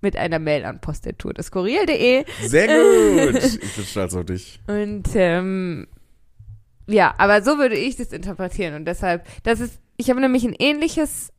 [0.01, 2.25] mit einer Mail an postatur des Kurier.de.
[2.43, 3.43] Sehr gut.
[3.43, 4.61] ich bin stolz auf dich.
[4.69, 5.89] Und ähm,
[6.87, 8.75] ja, aber so würde ich das interpretieren.
[8.75, 11.33] Und deshalb, das ist, ich habe nämlich ein ähnliches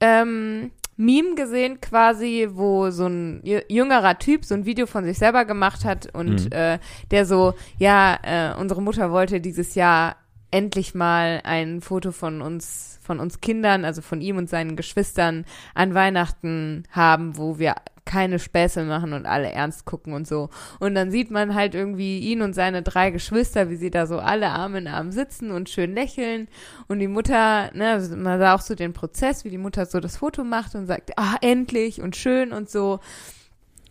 [0.00, 5.18] ähm, Meme gesehen, quasi, wo so ein jü- jüngerer Typ so ein Video von sich
[5.18, 6.52] selber gemacht hat und Mhm.
[6.52, 6.78] äh,
[7.10, 10.16] der so, ja, äh, unsere Mutter wollte dieses Jahr
[10.50, 15.44] endlich mal ein Foto von uns, von uns Kindern, also von ihm und seinen Geschwistern
[15.74, 17.76] an Weihnachten haben, wo wir
[18.10, 20.50] keine Späße machen und alle ernst gucken und so.
[20.80, 24.18] Und dann sieht man halt irgendwie ihn und seine drei Geschwister, wie sie da so
[24.18, 26.48] alle Arm in Arm sitzen und schön lächeln.
[26.88, 30.00] Und die Mutter, ne, also man sah auch so den Prozess, wie die Mutter so
[30.00, 32.98] das Foto macht und sagt, ah, endlich und schön und so.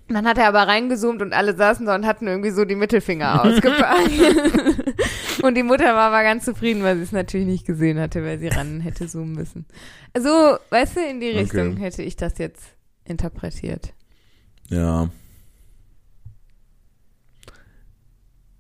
[0.10, 3.42] Dann hat er aber reingezoomt und alle saßen da und hatten irgendwie so die Mittelfinger
[3.46, 4.12] ausgepackt.
[5.44, 8.38] und die Mutter war aber ganz zufrieden, weil sie es natürlich nicht gesehen hatte, weil
[8.38, 9.66] sie ran hätte zoomen müssen.
[10.14, 11.40] Also, weißt du, in die Okay.
[11.40, 13.94] Richtung hätte ich das jetzt interpretiert.
[14.70, 15.10] Ja.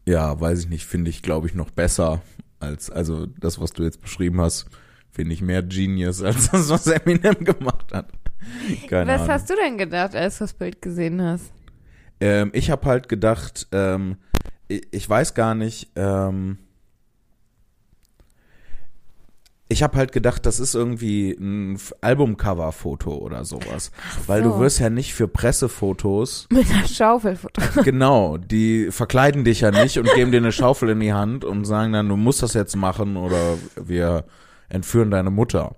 [0.07, 2.21] Ja, weiß ich nicht, finde ich, glaube ich, noch besser
[2.59, 4.65] als, also das, was du jetzt beschrieben hast,
[5.11, 8.11] finde ich mehr Genius als das, was Eminem gemacht hat.
[8.87, 9.33] Keine Was Ahnung.
[9.33, 11.51] hast du denn gedacht, als du das Bild gesehen hast?
[12.19, 14.17] Ähm, ich habe halt gedacht, ähm,
[14.67, 16.57] ich, ich weiß gar nicht, ähm,
[19.71, 23.91] ich habe halt gedacht, das ist irgendwie ein Albumcover-Foto oder sowas.
[24.25, 24.59] Weil du so.
[24.59, 27.85] wirst ja nicht für Pressefotos Mit einer Schaufel fotografiert.
[27.89, 31.65] Genau, die verkleiden dich ja nicht und geben dir eine Schaufel in die Hand und
[31.65, 34.25] sagen dann, du musst das jetzt machen oder wir
[34.69, 35.75] entführen deine Mutter.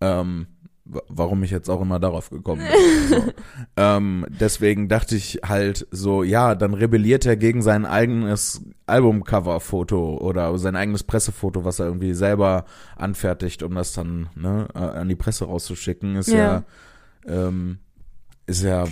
[0.00, 0.48] Ähm,
[0.84, 3.08] warum ich jetzt auch immer darauf gekommen bin.
[3.08, 3.32] So.
[3.76, 10.56] ähm, deswegen dachte ich halt so, ja, dann rebelliert er gegen sein eigenes Albumcover-Foto oder
[10.58, 12.64] sein eigenes Pressefoto, was er irgendwie selber
[12.96, 16.64] anfertigt, um das dann ne, äh, an die Presse rauszuschicken, ist ja,
[17.26, 17.46] Ja.
[17.48, 17.78] ähm,
[18.46, 18.84] ist ja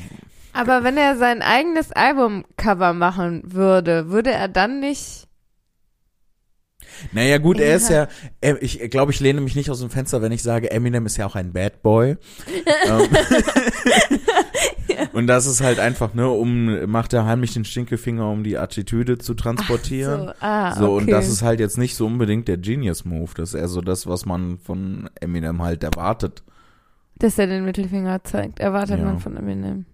[0.55, 5.28] Aber wenn er sein eigenes Albumcover machen würde, würde er dann nicht.
[7.12, 8.09] Naja, gut, er ist Ja.
[8.40, 11.16] er- ich glaube, ich lehne mich nicht aus dem Fenster, wenn ich sage, Eminem ist
[11.16, 12.16] ja auch ein Bad Boy.
[12.87, 13.09] Ähm,
[15.12, 19.18] Und das ist halt einfach, ne, um, macht er heimlich den Stinkefinger, um die Attitüde
[19.18, 20.26] zu transportieren.
[20.28, 21.02] So, ah, So, okay.
[21.02, 23.31] und das ist halt jetzt nicht so unbedingt der Genius-Move.
[23.37, 26.42] Das ist eher so das, was man von Eminem halt erwartet.
[27.18, 29.05] Dass er den Mittelfinger zeigt, erwartet Ja.
[29.05, 29.87] man von Eminem.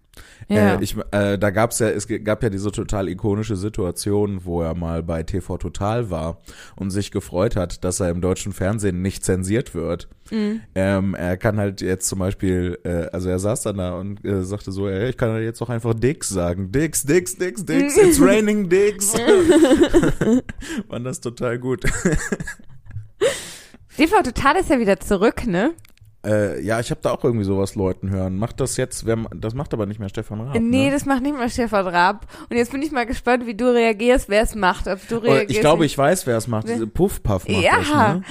[0.49, 0.77] Ja.
[0.77, 4.75] Äh, ich, äh, da gab's ja, es gab ja diese total ikonische Situation, wo er
[4.75, 6.39] mal bei TV Total war
[6.77, 10.09] und sich gefreut hat, dass er im deutschen Fernsehen nicht zensiert wird.
[10.31, 10.61] Mhm.
[10.75, 14.43] Ähm, er kann halt jetzt zum Beispiel, äh, also er saß dann da und äh,
[14.43, 16.73] sagte so, ey, ich kann halt jetzt auch einfach Dicks sagen.
[16.73, 19.13] Dicks, Dicks, Dicks, Dicks, it's raining Dicks.
[20.89, 21.85] Fand das total gut.
[23.97, 25.73] TV Total ist ja wieder zurück, ne?
[26.27, 28.37] Äh, ja, ich habe da auch irgendwie sowas Leuten hören.
[28.37, 30.55] Macht das jetzt, wer, das macht aber nicht mehr Stefan Raab.
[30.59, 30.91] nee, ne?
[30.91, 32.27] das macht nicht mal Stefan Raab.
[32.51, 34.89] Und jetzt bin ich mal gespannt, wie du reagierst, wer es macht.
[34.89, 35.51] Ob du Oder reagierst.
[35.53, 36.69] ich glaube, ich weiß, wer es macht.
[36.69, 37.79] Diese Puff Puff macht Ja.
[37.79, 38.23] das, ne?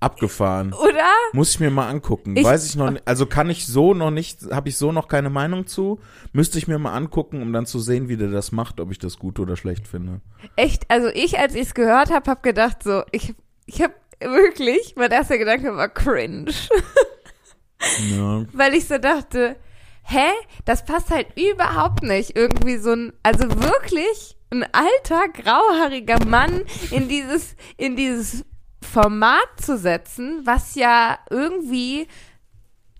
[0.00, 0.72] Abgefahren.
[0.74, 1.06] Oder?
[1.32, 2.36] Muss ich mir mal angucken.
[2.36, 5.08] Ich- Weiß ich noch nicht, also kann ich so noch nicht, habe ich so noch
[5.08, 5.98] keine Meinung zu.
[6.32, 8.98] Müsste ich mir mal angucken, um dann zu sehen, wie der das macht, ob ich
[8.98, 10.20] das gut oder schlecht finde.
[10.56, 13.34] Echt, also ich, als ich es gehört habe, habe gedacht so, ich,
[13.66, 16.50] ich habe wirklich, mein erster Gedanke war cringe.
[18.10, 18.44] Ja.
[18.52, 19.56] weil ich so dachte,
[20.04, 20.30] hä,
[20.64, 22.36] das passt halt überhaupt nicht.
[22.36, 28.44] Irgendwie so ein, also wirklich ein alter, grauhaariger Mann in dieses, in dieses
[28.82, 32.06] Format zu setzen, was ja irgendwie,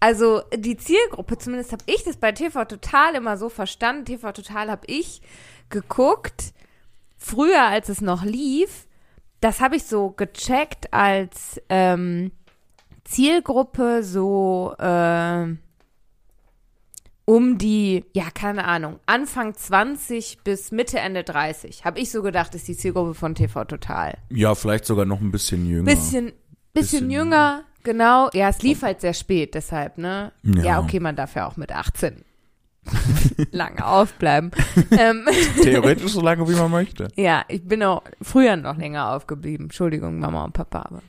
[0.00, 4.04] also die Zielgruppe, zumindest habe ich das bei TV Total immer so verstanden.
[4.04, 5.22] TV Total habe ich
[5.68, 6.52] geguckt,
[7.16, 8.86] früher als es noch lief,
[9.40, 12.32] das habe ich so gecheckt als ähm,
[13.04, 15.46] Zielgruppe so äh,
[17.26, 21.84] um die, ja, keine Ahnung, Anfang 20 bis Mitte, Ende 30.
[21.84, 24.18] Habe ich so gedacht, ist die Zielgruppe von TV Total.
[24.30, 25.84] ja, vielleicht sogar noch ein bisschen jünger.
[25.84, 26.34] Bisschen, bisschen,
[26.74, 28.28] Bisschen- jünger, genau.
[28.34, 30.32] Ja, es lief halt sehr spät, deshalb, ne?
[30.42, 30.80] Ja, Ja.
[30.80, 32.24] okay, man darf ja auch mit 18
[33.52, 34.50] lange aufbleiben.
[34.90, 35.24] ähm,
[35.62, 37.08] Theoretisch so lange, wie man möchte.
[37.16, 39.66] ja, ich bin auch früher noch länger aufgeblieben.
[39.66, 41.02] Entschuldigung, Mama und Papa, aber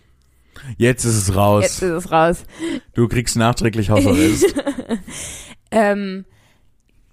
[0.77, 1.63] Jetzt ist es raus.
[1.63, 2.43] jetzt ist es raus.
[2.93, 4.53] Du kriegst nachträglich Hausarrest.
[5.71, 6.25] Ähm,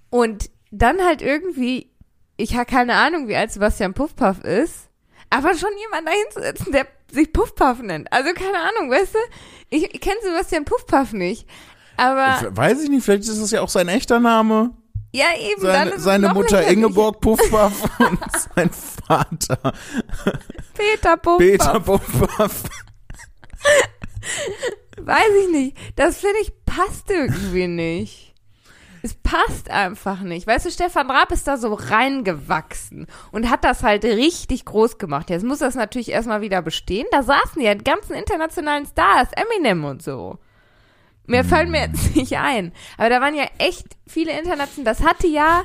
[0.09, 1.89] und dann halt irgendwie,
[2.37, 4.87] ich habe keine Ahnung, wie alt Sebastian Puffpuff ist,
[5.29, 8.11] aber schon jemand dahinzusetzen, der sich Puffpuff nennt.
[8.13, 9.19] Also keine Ahnung, weißt du?
[9.69, 11.45] Ich, ich kenne Sebastian Puffpuff nicht.
[11.97, 14.71] Aber Weiß ich nicht, vielleicht ist das ja auch sein echter Name.
[15.11, 16.65] ja, eben, dann Seine, es seine Mutter.
[16.67, 18.19] Ingeborg Puffpuff und
[18.55, 19.73] sein Vater
[20.73, 21.37] Peter Puffpuff.
[21.37, 22.63] Peter Puffpuff.
[24.97, 25.77] Weiß ich nicht.
[25.95, 28.33] Das finde ich passt irgendwie nicht.
[29.05, 30.47] Es passt einfach nicht.
[30.47, 35.29] Weißt du, Stefan Raab ist da so reingewachsen und hat das halt richtig groß gemacht.
[35.29, 37.05] Jetzt muss das natürlich erstmal wieder bestehen.
[37.11, 40.39] Da saßen ja die ganzen internationalen Stars, Eminem und so.
[41.25, 42.71] Mehr fallen mir jetzt nicht ein.
[42.97, 44.85] Aber da waren ja echt viele internationale.
[44.85, 45.63] Das hatte ja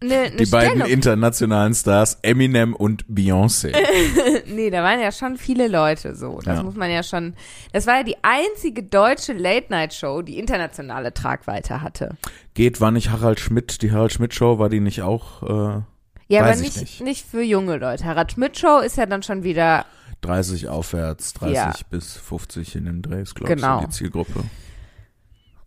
[0.00, 0.88] eine, eine Die beiden Stellung.
[0.90, 3.72] internationalen Stars Eminem und Beyoncé.
[4.46, 6.40] Nee, da waren ja schon viele Leute so.
[6.44, 6.62] Das Ja.
[6.62, 7.34] muss man ja schon.
[7.72, 12.16] Das war ja die einzige deutsche Late-Night-Show, die internationale Tragweite hatte.
[12.54, 15.82] Geht, war nicht Harald Schmidt, die Harald Schmidt Show, war die nicht auch äh,
[16.28, 17.00] Ja, Weiß aber ich nicht, nicht.
[17.02, 17.26] nicht.
[17.26, 18.04] für junge Leute.
[18.04, 19.84] Harald Schmidt-Show ist ja dann schon wieder.
[20.22, 21.72] 30 aufwärts, 30 Ja.
[21.90, 23.76] bis 50 in den Drehs, glaube Genau.
[23.76, 24.44] ich, so die Zielgruppe.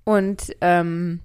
[0.04, 1.20] Und ähm,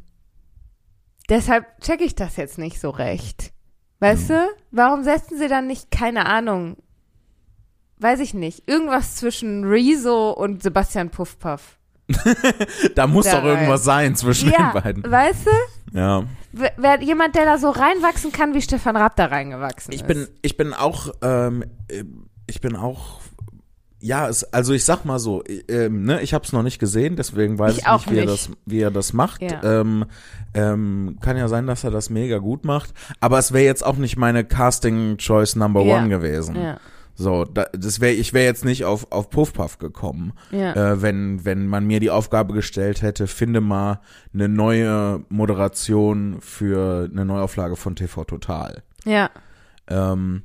[1.29, 3.53] deshalb checke ich das jetzt nicht so recht.
[4.01, 4.49] Weißt du?
[4.71, 6.77] Warum setzen sie dann nicht, keine Ahnung,
[7.99, 11.79] weiß ich nicht, irgendwas zwischen Rezo und Sebastian Puffpaff?
[12.95, 15.11] Da muss Da doch irgendwas sein zwischen Ja, den beiden.
[15.11, 15.99] weißt du?
[15.99, 16.25] Ja.
[16.53, 20.07] Wer, wer, jemand, der da so reinwachsen kann, wie Stefan Raab da reingewachsen Ich ist.
[20.07, 22.05] bin, ich bin auch, ähm, äh,
[22.47, 23.21] ich bin auch,
[24.07, 26.79] ja, es, also ich sag mal so, äh, ähm, ne, ich habe es noch nicht
[26.79, 28.49] gesehen, deswegen weiß Ich ich, auch nicht, wie er nicht.
[28.49, 29.43] das, wie er das macht.
[29.43, 29.63] Ja.
[29.81, 30.05] Ähm,
[30.55, 33.97] ähm, kann ja sein, dass er das mega gut macht, aber es wäre jetzt auch
[33.97, 35.99] nicht meine Casting Choice Number Ja.
[35.99, 36.57] One gewesen.
[36.57, 36.79] Ja,
[37.15, 40.73] So, da, das wäre, ich wäre jetzt nicht auf auf Puffpuff gekommen, ja.
[40.75, 44.01] äh, wenn wenn man mir die Aufgabe gestellt hätte, finde mal
[44.35, 48.83] eine neue Moderation für eine Neuauflage von TV Total.
[49.05, 49.31] ja.
[49.89, 50.43] Ähm,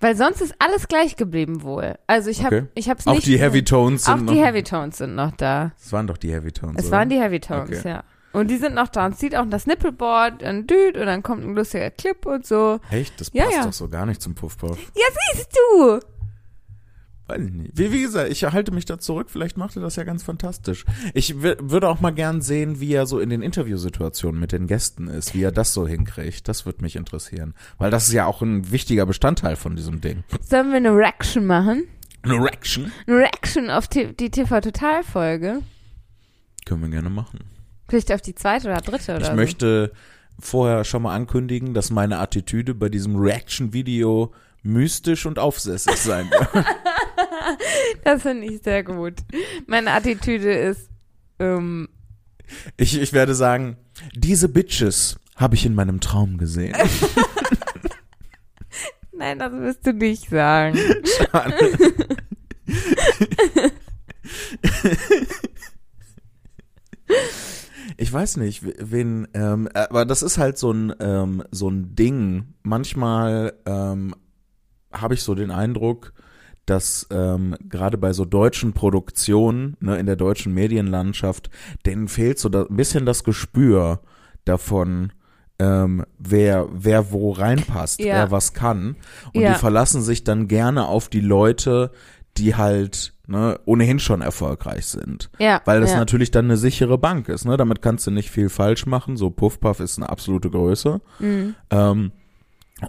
[0.00, 1.96] Weil sonst ist alles gleich geblieben wohl.
[2.06, 2.66] Also ich habe Okay.
[2.74, 5.32] ich hab's auch nicht die Heavy Tones Auch sind die noch, Heavy Tones sind noch
[5.32, 5.72] da.
[5.78, 6.76] Es waren doch die Heavy Tones.
[6.78, 6.96] Es oder?
[6.98, 7.88] waren die Heavy Tones, Okay.
[7.88, 8.04] ja.
[8.32, 11.44] Und die sind noch da und zieht auch das Nippelboard und düt und dann kommt
[11.44, 12.78] ein lustiger Clip und so.
[12.90, 13.20] Echt?
[13.20, 13.64] Das passt ja.
[13.64, 14.78] doch so gar nicht zum Puffpuff.
[14.94, 15.98] Ja, siehst du!
[17.38, 19.28] Wie, wie gesagt, ich halte mich da zurück.
[19.30, 20.84] Vielleicht macht er das ja ganz fantastisch.
[21.14, 24.66] Ich wür- würde auch mal gern sehen, wie er so in den Interviewsituationen mit den
[24.66, 26.48] Gästen ist, wie er das so hinkriegt.
[26.48, 27.54] Das würde mich interessieren.
[27.78, 30.24] Weil das ist ja auch ein wichtiger Bestandteil von diesem Ding.
[30.42, 31.84] Sollen wir eine Reaction machen?
[32.22, 32.92] Eine Reaction?
[33.06, 35.62] Eine Reaction auf die, die TV-Total-Folge?
[36.66, 37.40] Können wir gerne machen.
[37.88, 39.34] Vielleicht auf die zweite oder dritte oder Ich so.
[39.34, 39.92] möchte
[40.38, 46.66] vorher schon mal ankündigen, dass meine Attitüde bei diesem Reaction-Video mystisch und aufsässig sein wird.
[48.04, 49.14] Das finde ich sehr gut.
[49.66, 50.88] Meine Attitüde ist,
[51.38, 51.88] ähm,
[52.76, 53.76] Ich, ich werde sagen,
[54.14, 56.76] diese Bitches habe ich in meinem Traum gesehen.
[59.12, 60.78] nein, das wirst du nicht sagen.
[61.04, 61.54] Schade.
[67.96, 72.54] Ich weiß nicht, wen, ähm, aber das ist halt so ein, ähm, so ein Ding.
[72.62, 74.14] Manchmal ähm,
[74.92, 76.12] habe ich so den Eindruck,
[76.70, 81.50] dass ähm, gerade bei so deutschen Produktionen, ne, in der deutschen Medienlandschaft,
[81.84, 84.00] denen fehlt so da, ein bisschen das Gespür
[84.44, 85.12] davon,
[85.58, 88.14] ähm, wer, wer wo reinpasst, Ja.
[88.14, 88.96] wer was kann.
[89.34, 89.52] Und Ja.
[89.52, 91.90] die verlassen sich dann gerne auf die Leute,
[92.36, 95.30] die halt ne, ohnehin schon erfolgreich sind.
[95.38, 95.60] Ja.
[95.64, 95.98] Weil das ja.
[95.98, 97.44] natürlich dann eine sichere Bank ist.
[97.44, 97.56] Ne?
[97.56, 99.16] Damit kannst du nicht viel falsch machen.
[99.16, 101.00] So Puffpuff ist eine absolute Größe.
[101.18, 101.54] Mhm.
[101.70, 102.12] Ähm,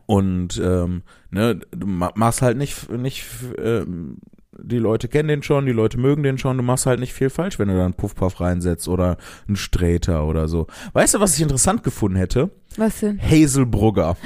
[0.06, 3.25] und ähm, ne, du ma- machst halt nicht, nicht
[3.58, 4.17] ähm,
[4.63, 7.30] die Leute kennen den schon, die Leute mögen den schon, du machst halt nicht viel
[7.30, 10.67] falsch, wenn du da einen Puffpuff reinsetzt oder einen Sträter oder so.
[10.93, 12.51] Weißt du, was ich interessant gefunden hätte?
[12.77, 13.19] Was denn?
[13.21, 14.17] Hazel Brugger.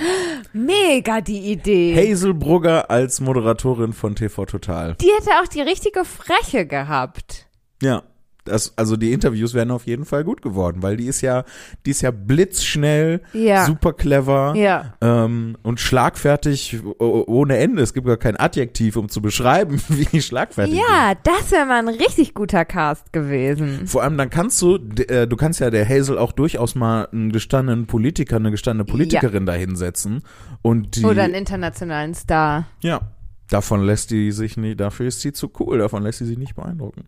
[0.52, 1.96] Mega die Idee.
[1.96, 4.96] Hazel Brugger als Moderatorin von TV Total.
[4.96, 7.48] Die hätte auch die richtige Freche gehabt.
[7.82, 8.04] Ja.
[8.46, 11.44] Das, also die Interviews wären auf jeden Fall gut geworden, weil die ist ja,
[11.86, 13.66] die ist ja blitzschnell, Ja.
[13.66, 14.94] super clever Ja.
[15.02, 17.82] ähm, und schlagfertig ohne Ende.
[17.82, 20.76] Es gibt gar kein Adjektiv, um zu beschreiben, wie schlagfertig.
[20.76, 23.88] Ja, das wäre mal ein richtig guter Cast gewesen.
[23.88, 24.76] Vor allem dann kannst du,
[25.08, 29.46] äh, du kannst ja der Hazel auch durchaus mal einen gestandenen Politiker, eine gestandene Politikerin
[29.46, 30.22] da hinsetzen
[30.62, 32.68] und die, Oder einen internationalen Star.
[32.82, 33.02] ja,
[33.50, 36.56] davon lässt die sich nicht, dafür ist sie zu cool, davon lässt sie sich nicht
[36.56, 37.06] beeindrucken.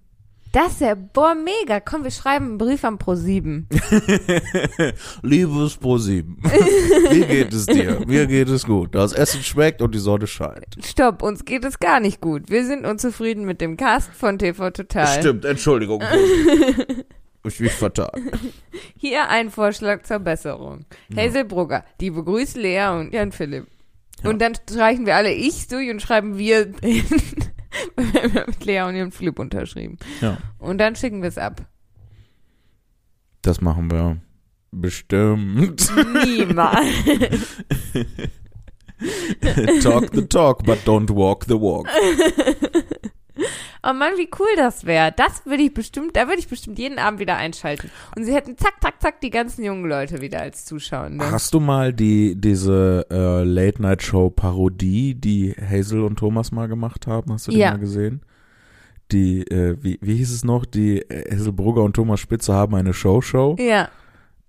[0.51, 1.79] Das wäre, boah, mega.
[1.79, 3.65] Komm, wir schreiben einen Brief am Pro7.
[5.21, 8.01] Liebes ProSieben, wie geht es dir?
[8.05, 8.95] Mir geht es gut.
[8.95, 10.77] Das Essen schmeckt und die Sonne scheint.
[10.83, 12.49] Stopp, uns geht es gar nicht gut.
[12.49, 15.19] Wir sind unzufrieden mit dem Cast von TV Total.
[15.19, 16.03] Stimmt, Entschuldigung.
[17.45, 18.09] Ich mich vertan.
[18.97, 20.85] Hier ein Vorschlag zur Besserung.
[21.15, 23.67] Hazel Brugger, die begrüßt Lea und Jan Philipp.
[24.21, 24.29] Ja.
[24.29, 27.05] Und dann streichen wir alle ich durch und schreiben wir hin,
[27.95, 29.97] wir mit Lea und Jan Philipp unterschrieben.
[30.21, 30.37] Ja.
[30.59, 31.65] Und dann schicken wir es ab.
[33.41, 34.17] Das machen wir
[34.71, 35.89] bestimmt.
[36.25, 37.63] Niemals.
[39.83, 41.87] talk the talk, but don't walk the walk.
[43.83, 45.11] Oh Mann, wie cool das wäre.
[45.15, 47.89] Das würde ich bestimmt, da würde ich bestimmt jeden Abend wieder einschalten.
[48.15, 51.29] Und sie hätten zack, zack, zack die ganzen jungen Leute wieder als Zuschauende.
[51.31, 56.67] Hast du mal die diese äh, Late Night Show Parodie, die Hazel und Thomas mal
[56.67, 57.31] gemacht haben?
[57.33, 57.71] Hast du die Ja.
[57.71, 58.21] mal gesehen?
[59.11, 60.65] Die äh, wie wie hieß es noch?
[60.65, 63.55] Die äh, Hazel Brugger und Thomas Spitzer haben eine Show Show.
[63.59, 63.89] Ja,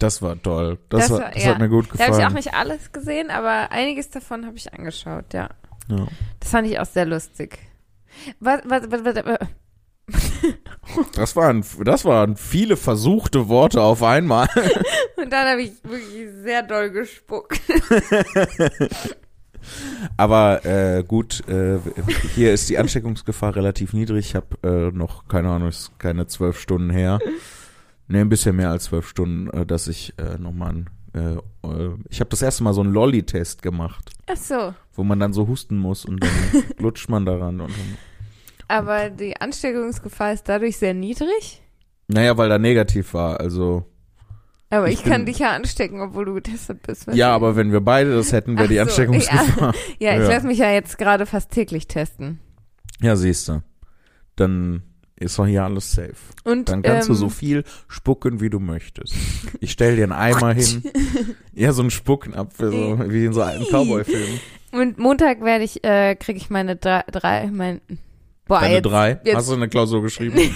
[0.01, 0.79] Das war toll.
[0.89, 1.51] Das, Das war, das ja.
[1.51, 2.35] hat mir gut da habe ich auch gefallen.
[2.35, 5.51] nicht alles gesehen, aber einiges davon habe ich angeschaut, ja.
[5.89, 6.07] Ja.
[6.41, 7.59] Das fand ich auch sehr lustig.
[8.41, 9.39] Was, was, was, was, äh,
[11.15, 14.49] Das waren das waren viele versuchte Worte auf einmal.
[15.17, 17.61] und dann habe ich wirklich sehr doll gespuckt.
[20.17, 21.79] Aber äh, gut, äh,
[22.35, 24.29] hier ist die Ansteckungsgefahr relativ niedrig.
[24.29, 27.19] Ich habe äh, noch, keine Ahnung, ist keine zwölf Stunden her.
[28.07, 31.91] Ne, ein bisschen mehr als zwölf Stunden, äh, dass ich äh, nochmal einen äh, äh,
[32.09, 34.75] ich habe das erste Mal so einen Lolli-Test gemacht, Ach so.
[34.95, 36.31] wo man dann so husten muss und dann
[36.79, 37.61] lutscht man daran.
[37.61, 37.99] Und dann,
[38.69, 41.63] Aber die Ansteckungsgefahr ist dadurch sehr niedrig.
[42.09, 43.41] naja, weil er negativ war.
[43.41, 43.85] Also
[44.71, 47.07] Aber Ich ich, kann bin- dich ja anstecken, obwohl du getestet bist.
[47.13, 49.75] ja, aber wenn wir beide das hätten, wäre die so, Ansteckungsgefahr.
[49.99, 50.29] Ja, ich Ja.
[50.29, 52.39] lasse mich ja jetzt gerade fast täglich testen.
[53.01, 53.63] Ja, siehst du.
[54.37, 54.83] Dann
[55.21, 56.15] ist doch hier alles safe.
[56.45, 59.15] Und Dann kannst du ähm, so viel spucken, wie du möchtest.
[59.61, 60.83] Ich stell dir einen Eimer hin.
[61.53, 64.41] Ja, so ein Spucknapfel, so, wie in so alten Cowboy-Filmen.
[64.73, 67.81] Und Montag werde ich, äh, kriege ich meine drei, drei mein,
[68.47, 69.21] boah, Deine jetzt, drei.
[69.25, 70.39] jetzt- Hast du eine Klausur geschrieben?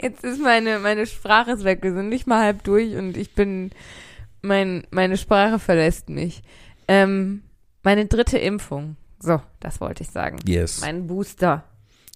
[0.00, 1.80] jetzt ist meine, meine Sprache ist weg.
[1.82, 3.70] Wir sind nicht mal halb durch und ich bin,
[4.42, 6.42] mein, meine Sprache verlässt mich.
[6.88, 7.42] Ähm,
[7.82, 8.96] meine dritte Impfung.
[9.18, 10.38] So, das wollte ich sagen.
[10.46, 10.80] Yes.
[10.82, 11.64] Mein Booster.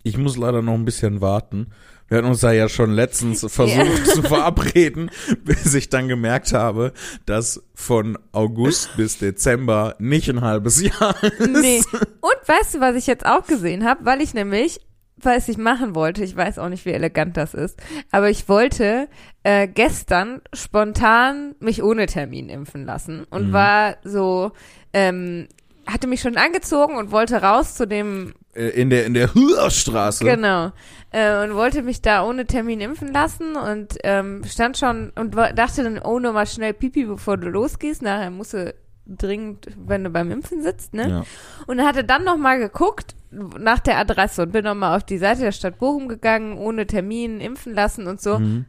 [0.02, 1.68] Ich muss leider noch ein bisschen warten.
[2.08, 5.10] Wir hatten uns da ja schon letztens versucht zu verabreden,
[5.44, 6.92] bis ich dann gemerkt habe,
[7.26, 11.40] dass von August bis Dezember nicht ein halbes Jahr ist.
[11.48, 11.82] Nee.
[12.20, 14.04] Und weißt du, was ich jetzt auch gesehen habe?
[14.04, 14.80] Weil ich nämlich,
[15.18, 17.78] was ich machen wollte, ich weiß auch nicht, wie elegant das ist,
[18.10, 19.06] aber ich wollte
[19.44, 23.52] äh, gestern spontan mich ohne Termin impfen lassen und Mhm.
[23.52, 24.50] war so,
[24.94, 25.46] ähm,
[25.86, 30.24] hatte mich schon angezogen und wollte raus zu dem In der, in der Hührstraße.
[30.24, 30.72] Genau.
[31.10, 35.84] Äh, und wollte mich da ohne Termin impfen lassen und ähm, stand schon und dachte
[35.84, 38.02] dann, oh, nur mal schnell Pipi, bevor du losgehst.
[38.02, 38.74] Nachher musst du
[39.06, 41.08] dringend, wenn du beim Impfen sitzt, ne?
[41.08, 41.24] Ja.
[41.66, 45.52] Und hatte dann nochmal geguckt nach der Adresse und bin nochmal auf die Seite der
[45.52, 48.38] Stadt Bochum gegangen, ohne Termin impfen lassen und so.
[48.38, 48.66] Mhm.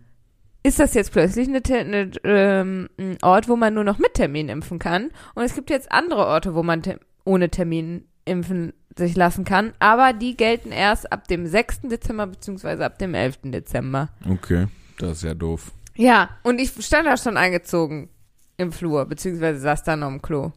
[0.63, 4.47] Ist das jetzt plötzlich eine, eine, ähm, ein Ort, wo man nur noch mit Termin
[4.47, 5.09] impfen kann?
[5.33, 9.73] Und es gibt jetzt andere Orte, wo man te ohne Termin impfen sich lassen kann,
[9.79, 11.81] aber die gelten erst ab dem 6.
[11.83, 13.39] Dezember beziehungsweise ab dem 11.
[13.45, 14.09] Dezember.
[14.29, 14.67] Okay,
[14.99, 15.71] das ist ja doof.
[15.95, 18.09] Ja, und ich stand da schon eingezogen
[18.57, 20.51] im Flur, beziehungsweise saß da noch im Klo.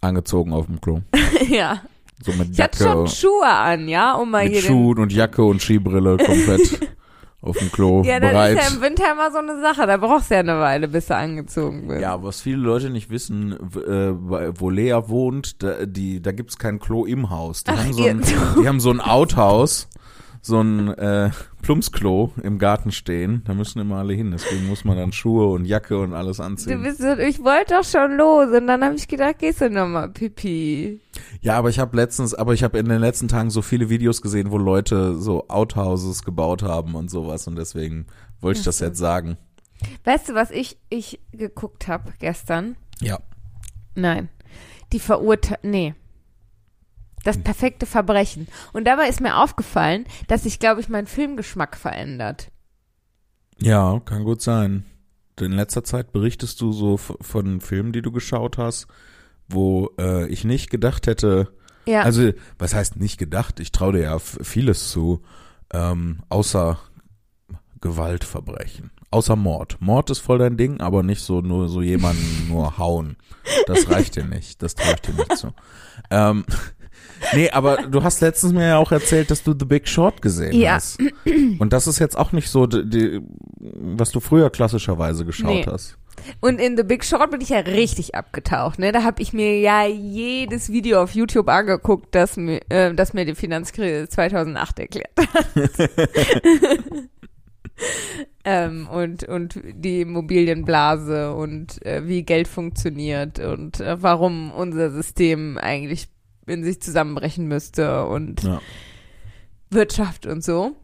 [0.00, 1.00] Angezogen auf dem Klo.
[1.48, 1.82] ja.
[2.22, 5.12] So mit Ich hatte Jacke, schon Schuhe an, ja, um mal mit hier Schuhen und
[5.12, 6.80] Jacke und Skibrille komplett
[7.42, 8.58] auf dem Klo Ja, das bereit.
[8.58, 9.86] ist ja im Winter immer so eine Sache.
[9.86, 12.00] Da brauchst du ja eine Weile, bis du angezogen bist.
[12.00, 16.58] Ja, was viele Leute nicht wissen, w- äh, wo Lea wohnt, da, die, da gibt's
[16.58, 17.64] kein Klo im Haus.
[17.64, 18.22] Die, Ach, haben, so ein,
[18.60, 19.88] die haben so ein Outhouse,
[20.42, 21.30] so ein äh,
[21.62, 23.42] Plumpsklo im Garten stehen.
[23.44, 24.30] Da müssen immer alle hin.
[24.30, 26.82] Deswegen muss man dann Schuhe und Jacke und alles Du anziehen.
[26.82, 30.08] bist so, ich wollte doch schon los und dann habe ich gedacht, gehst du nochmal
[30.08, 31.00] Pipi.
[31.42, 34.22] Ja, aber ich habe letztens, aber ich habe in den letzten Tagen so viele Videos
[34.22, 38.06] gesehen, wo Leute so Outhouses gebaut haben und sowas und deswegen
[38.40, 38.86] wollte ich das so.
[38.86, 39.36] jetzt sagen.
[40.04, 42.76] Weißt du, was ich, ich geguckt habe gestern?
[43.00, 43.18] Ja.
[43.94, 44.28] Nein.
[44.92, 45.94] Die Verurteilung, nee.
[47.24, 47.42] Das Hm.
[47.44, 48.48] perfekte Verbrechen.
[48.72, 52.50] Und dabei ist mir aufgefallen, dass sich, glaube ich, mein Filmgeschmack verändert.
[53.58, 54.84] Ja, kann gut sein.
[55.38, 58.86] In letzter Zeit berichtest du so von Filmen, die du geschaut hast,
[59.48, 61.48] wo äh, ich nicht gedacht hätte,
[61.86, 62.02] Ja.
[62.02, 65.22] also was heißt nicht gedacht, ich traue dir ja vieles zu,
[65.72, 66.78] ähm, außer
[67.80, 69.78] Gewaltverbrechen, außer Mord.
[69.80, 73.16] Mord ist voll dein Ding, aber nicht so nur so jemanden nur hauen.
[73.66, 75.54] Das reicht dir nicht, das traue ich dir nicht zu.
[76.10, 76.44] Ähm,
[77.34, 80.52] nee, aber du hast letztens mir ja auch erzählt, dass du The Big Short gesehen
[80.52, 80.74] Ja.
[80.74, 80.98] hast.
[81.58, 83.20] Und das ist jetzt auch nicht so, die, die,
[83.56, 85.66] was du früher klassischerweise geschaut Nee.
[85.66, 85.96] hast.
[86.40, 88.78] Und in The Big Short bin ich ja richtig abgetaucht.
[88.78, 88.92] Ne?
[88.92, 93.24] Da habe ich mir ja jedes Video auf YouTube angeguckt, das mir, äh, das mir
[93.24, 95.46] die Finanzkrise 2008 erklärt hat.
[98.44, 105.58] ähm, und, und die Immobilienblase und äh, wie Geld funktioniert und äh, warum unser System
[105.58, 106.08] eigentlich
[106.50, 108.60] in sich zusammenbrechen müsste und Ja.
[109.70, 110.76] Wirtschaft und so.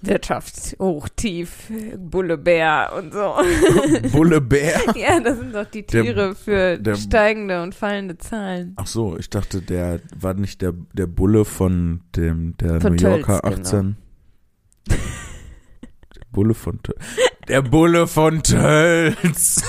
[0.00, 3.36] Wirtschaft, hoch, tief, Bulle, Bär und so.
[4.12, 4.78] Bulle Bär.
[4.96, 8.74] Ja, das sind doch die Der- Tiere für der- steigende und fallende Zahlen.
[8.76, 13.02] Ach so, ich dachte, der war nicht der, der Bulle von dem, der Von New
[13.02, 13.78] Yorker Tölz, genau.
[13.78, 13.96] 18.
[14.90, 16.98] Der Bulle von Tölz.
[17.48, 19.62] Der Bulle von Tölz.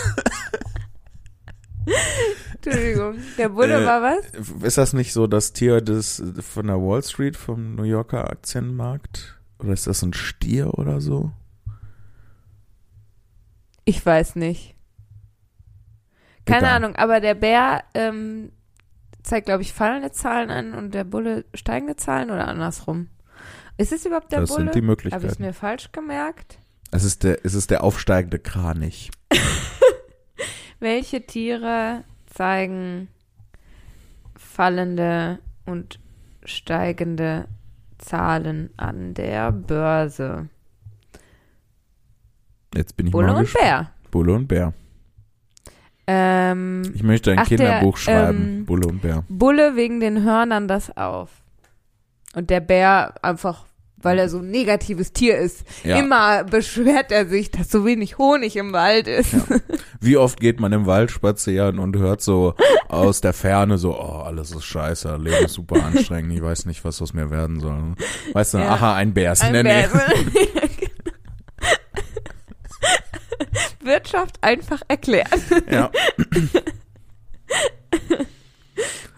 [2.66, 4.63] Entschuldigung, der Bulle Äh, war was?
[4.63, 9.39] Ist das nicht so das Tier des, von der Wall Street, vom New Yorker Aktienmarkt?
[9.59, 11.32] Oder ist das ein Stier oder so?
[13.86, 14.76] Ich weiß nicht.
[16.45, 16.76] Keine Egal.
[16.76, 18.51] Ahnung, aber der Bär ähm,
[19.24, 23.09] zeigt, glaube ich, fallende Zahlen an und der Bulle steigende Zahlen oder andersrum.
[23.78, 24.72] Ist es überhaupt der das Bulle?
[24.72, 25.43] sind die Habe ich es Möglichkeiten.
[25.43, 26.59] mir falsch gemerkt?
[26.91, 29.11] Es ist der, es ist der aufsteigende Kranich.
[30.80, 32.03] Welche Tiere
[32.36, 33.08] zeigen
[34.36, 36.00] fallende und
[36.44, 37.48] steigende
[37.98, 40.50] Zahlen an der Börse?
[42.76, 43.54] Jetzt bin ich Bulle mal und.
[43.54, 43.92] Bär.
[44.12, 44.74] Bulle und Bär.
[46.08, 49.24] Ähm, Ich möchte ein Ach, der, Kinderbuch schreiben, ähm, Bulle und Bär.
[49.28, 51.42] Bulle wegen den Hörnern das auf.
[52.36, 53.66] Und der Bär einfach,
[54.06, 55.64] weil er so ein negatives Tier ist.
[55.84, 55.97] Ja.
[55.97, 59.36] Immer beschwert er sich, dass so wenig Honig im Wald ist.
[59.99, 62.53] Wie oft geht man im Wald spazieren und hört so
[62.88, 66.86] aus der Ferne so, oh, alles ist scheiße, Leben ist super anstrengend, ich weiß nicht,
[66.86, 67.95] was aus mir werden soll.
[68.34, 68.70] Weißt du, Ja.
[68.70, 69.89] aha, ein Bär ist in Ein der Nähe.
[69.89, 70.70] Bär.
[73.86, 75.30] Wirtschaft einfach erklärt.
[75.70, 75.91] Ja.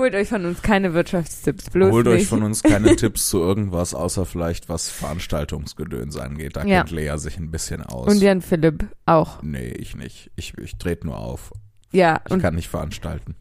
[0.08, 2.16] Holt euch von uns keine Wirtschaftstipps, bloß Holt nicht.
[2.16, 6.56] euch von uns keine Tipps zu irgendwas, außer vielleicht was Veranstaltungsgedöns angeht.
[6.56, 6.78] Da Ja.
[6.84, 8.08] kennt Lea sich ein bisschen aus.
[8.08, 9.44] Und Jan Philipp auch.
[9.44, 10.32] nee, ich nicht.
[10.38, 11.52] Ich, ich trete nur auf.
[11.92, 13.36] Ja, Ich kann nicht veranstalten.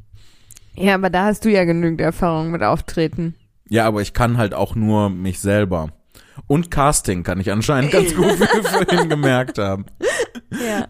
[0.74, 3.34] ja, aber da hast du ja genügend Erfahrung mit Auftreten.
[3.68, 5.90] Ja, aber ich kann halt auch nur mich selber.
[6.48, 9.86] Und Casting kann ich anscheinend ganz gut, wie wir vorhin gemerkt haben.
[10.50, 10.86] Ja.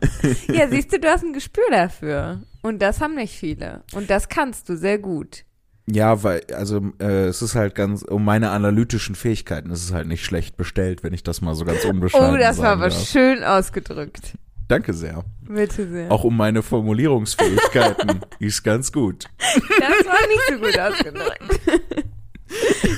[0.53, 2.43] ja, siehst du, du hast ein Gespür dafür.
[2.63, 3.83] Und das haben nicht viele.
[3.95, 5.45] Und das kannst du sehr gut.
[5.89, 10.09] Ja, weil, also äh, es ist halt ganz, um meine analytischen Fähigkeiten ist es halt
[10.09, 13.09] nicht schlecht bestellt, wenn ich das mal so ganz unbescheiden Oh, das war aber darf.
[13.09, 14.33] schön ausgedrückt.
[14.69, 15.25] Danke sehr.
[15.43, 16.11] Bitte sehr.
[16.11, 19.27] Auch um meine Formulierungsfähigkeiten ist ganz gut.
[19.39, 21.61] Das war nicht so gut ausgedrückt.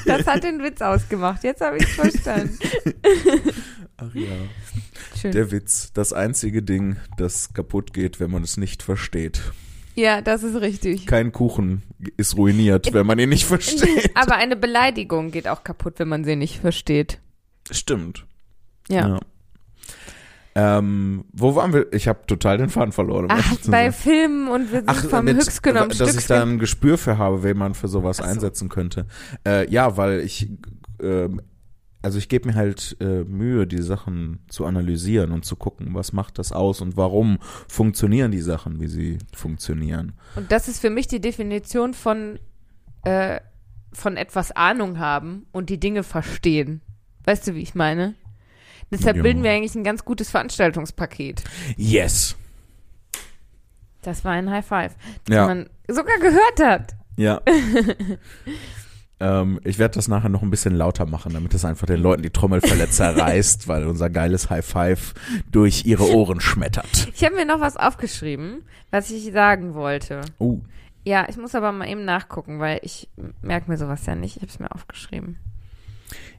[0.07, 1.45] Das hat den Witz ausgemacht.
[1.45, 2.59] Jetzt habe ich es verstanden.
[3.99, 4.29] Ach ja.
[5.21, 5.33] Schön.
[5.33, 9.41] Der Witz, das einzige Ding, das kaputt geht, wenn man es nicht versteht.
[9.99, 11.07] Ja, das ist richtig.
[11.07, 11.83] Kein Kuchen
[12.17, 14.13] ist ruiniert, wenn man ihn nicht versteht.
[14.15, 17.19] Aber eine Beleidigung geht auch kaputt, wenn man sie nicht versteht.
[17.71, 18.25] Stimmt.
[18.89, 19.19] Ja.
[20.55, 21.93] Ähm, wo waren wir?
[21.93, 23.25] Ich habe total den Faden verloren.
[23.25, 23.93] um Ach, bei.
[23.93, 26.97] Filmen und wir sind Ach, vom mit, Höchst genommen dass ich Stück da ein Gespür
[26.97, 28.25] für habe, wen man für sowas so.
[28.25, 29.07] einsetzen könnte.
[29.47, 30.49] Äh, ja, weil ich,
[31.03, 31.43] ähm,
[32.09, 36.15] also ich gebe mir halt äh, Mühe, die Sachen zu analysieren und zu gucken, was
[36.15, 37.39] macht das aus und warum
[37.69, 40.15] funktionieren die Sachen, wie sie funktionieren.
[40.35, 42.39] Und das ist für mich die Definition von,
[43.05, 43.41] äh,
[43.93, 46.81] von etwas Ahnung haben und die Dinge verstehen.
[47.25, 48.15] Weißt du, wie ich meine?
[48.91, 49.23] Deshalb Ja.
[49.23, 51.45] bilden wir eigentlich ein ganz gutes Veranstaltungspaket.
[51.77, 52.37] Yes.
[54.01, 54.97] Das war ein High Five,
[55.27, 55.47] das Ja.
[55.47, 56.95] man sogar gehört hat.
[57.19, 57.43] Ja.
[59.21, 62.23] ähm, ich werde das nachher noch ein bisschen lauter machen, damit es einfach den Leuten
[62.23, 65.15] die Trommelfälle zerreißt, weil unser geiles High Five
[65.51, 67.09] durch ihre Ohren schmettert.
[67.15, 70.21] Ich habe mir noch was aufgeschrieben, was ich sagen wollte.
[70.39, 70.61] Uh.
[71.05, 73.09] Ja, ich muss aber mal eben nachgucken, weil ich
[73.41, 74.37] merke mir sowas ja nicht.
[74.37, 75.39] Ich habe es mir aufgeschrieben.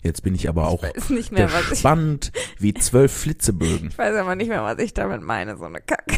[0.01, 1.69] Jetzt bin ich aber auch nicht mehr, ich.
[1.69, 3.89] gespannt wie zwölf Flitzebögen.
[3.89, 6.17] Ich weiß aber nicht mehr, was ich damit meine, so eine Kacke.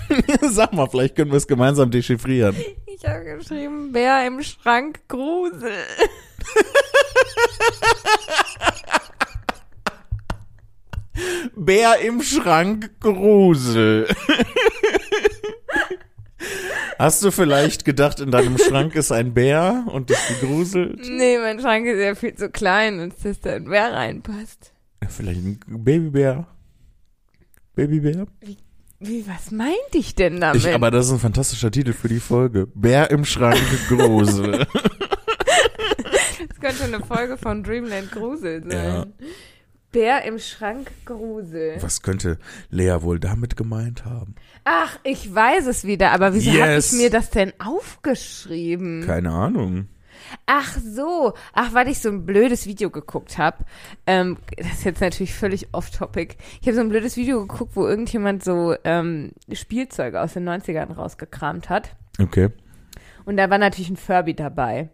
[0.42, 2.56] Sag mal, vielleicht können wir es gemeinsam dechiffrieren.
[2.86, 5.72] Ich habe geschrieben, Bär im Schrank, Grusel.
[11.56, 14.08] Bär im Schrank, Grusel.
[16.98, 21.00] Hast du vielleicht gedacht, in deinem Schrank ist ein Bär und dich gegruselt?
[21.10, 24.72] Nee, mein Schrank ist ja viel zu klein, als dass da ein Bär reinpasst.
[25.08, 26.46] Vielleicht ein Babybär.
[27.74, 28.26] Babybär?
[28.40, 28.56] Wie,
[29.26, 30.64] was meinte ich denn damit?
[30.64, 32.66] Ich, aber das ist ein fantastischer Titel für die Folge.
[32.74, 34.66] Bär im Schrank, Grusel.
[36.48, 38.70] das könnte eine Folge von Dreamland Grusel sein.
[38.70, 39.06] Ja.
[39.90, 41.76] Bär im Schrank, Grusel.
[41.80, 42.38] Was könnte
[42.70, 44.34] Lea wohl damit gemeint haben?
[44.64, 46.92] Ach, ich weiß es wieder, aber wieso habe Yes.
[46.92, 49.04] ich mir das denn aufgeschrieben?
[49.06, 49.88] Keine Ahnung.
[50.46, 53.58] Ach so, ach, weil ich so ein blödes Video geguckt habe.
[54.06, 56.36] Ähm, das ist jetzt natürlich völlig off-topic.
[56.60, 60.92] Ich habe so ein blödes Video geguckt, wo irgendjemand so ähm, Spielzeuge aus den 90ern
[60.92, 61.94] rausgekramt hat.
[62.20, 62.50] Okay.
[63.24, 64.90] Und da war natürlich ein Furby dabei.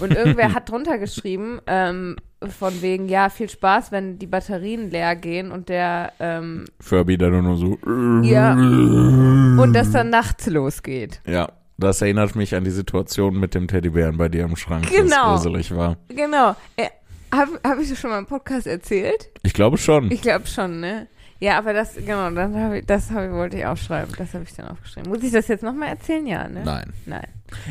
[0.00, 5.16] Und irgendwer hat drunter geschrieben, ähm, von wegen, ja, viel Spaß, wenn die Batterien leer
[5.16, 7.78] gehen und der, ähm, Furby dann nur so.
[8.22, 11.22] ja, und das dann nachts losgeht.
[11.26, 15.32] Ja, das erinnert mich an die Situation mit dem Teddybären bei dir im Schrank, Genau.
[15.32, 15.96] das gruselig war.
[16.08, 16.56] Genau.
[16.76, 16.88] Äh,
[17.32, 19.28] Habe hab ich das schon mal im Podcast erzählt?
[19.42, 20.10] Ich glaube schon.
[20.10, 21.06] Ich glaube schon, ne?
[21.38, 24.14] Ja, aber das, genau, dann hab ich, das hab ich, wollte ich aufschreiben.
[24.16, 25.10] Das habe ich dann aufgeschrieben.
[25.12, 26.26] Muss ich das jetzt nochmal erzählen?
[26.26, 26.62] Ja, ne?
[26.64, 26.92] Nein.
[27.04, 27.26] Nein.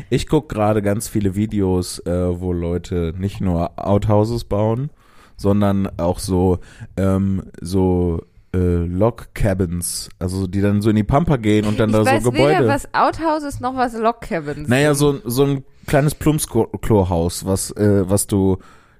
[0.08, 4.90] Ich gucke gerade ganz viele Videos, äh, wo Leute nicht nur Outhouses bauen,
[5.36, 6.60] sondern auch so,
[6.96, 8.22] ähm, so
[8.56, 12.22] Log Cabins, also die dann so in die Pampa gehen und dann ich da weiß
[12.22, 12.60] so Gebäude.
[12.60, 14.68] weder was Outhouses noch was Log Cabins.
[14.68, 18.58] Naja, so, so ein kleines Plumpsklo-Haus, was, äh, was du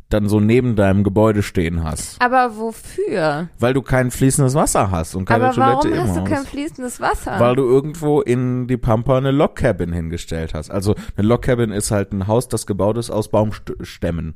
[0.09, 2.21] dann so neben deinem Gebäude stehen hast.
[2.23, 3.49] Aber wofür?
[3.59, 6.45] Weil du kein fließendes Wasser hast und keine aber warum Toilette im hast du kein
[6.45, 7.41] fließendes Wasser?
[7.41, 10.71] Weil du irgendwo in die Pampa eine Log Cabin hingestellt hast.
[10.71, 14.35] Also eine Log Cabin ist halt ein Haus, das gebaut ist aus Baumstämmen.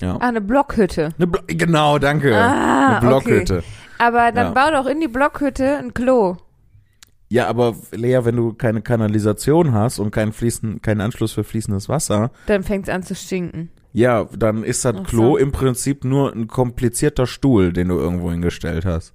[0.00, 0.16] Ja.
[0.16, 1.10] ah, eine Blockhütte.
[1.16, 2.36] Eine Blo genau, danke.
[2.36, 3.62] Ah, eine Blockhütte.
[3.98, 4.70] Aber dann Ja.
[4.70, 6.36] bau doch in die Blockhütte ein Klo.
[7.28, 11.88] Ja, aber Lea, wenn du keine Kanalisation hast und keinen, fließen, keinen Anschluss für fließendes
[11.88, 13.70] Wasser, Dann fängt's an zu stinken.
[13.92, 15.36] ja, dann ist das Ach Klo so.
[15.38, 19.14] im Prinzip nur ein komplizierter Stuhl, den du irgendwo hingestellt hast.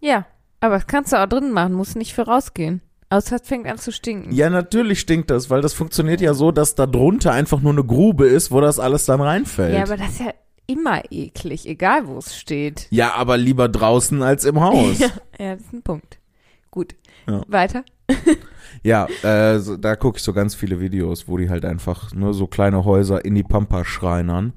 [0.00, 0.24] Ja,
[0.60, 2.80] aber das kannst du auch drin machen, musst nicht für rausgehen.
[3.10, 4.32] Außer es fängt an zu stinken.
[4.32, 7.84] Ja, natürlich stinkt das, weil das funktioniert ja so, dass da drunter einfach nur eine
[7.84, 9.74] Grube ist, wo das alles dann reinfällt.
[9.74, 10.32] Ja, aber das ist ja
[10.66, 12.86] immer eklig, egal wo es steht.
[12.90, 14.98] Ja, aber lieber draußen als im Haus.
[15.00, 15.08] Ja,
[15.38, 16.18] ja, das ist ein Punkt.
[16.70, 16.94] Gut.
[17.28, 17.42] Ja.
[17.48, 17.84] Weiter.
[18.82, 22.32] Ja, äh, so, da gucke ich so ganz viele Videos, wo die halt einfach nur
[22.32, 24.54] so kleine Häuser in die Pampa schreinern.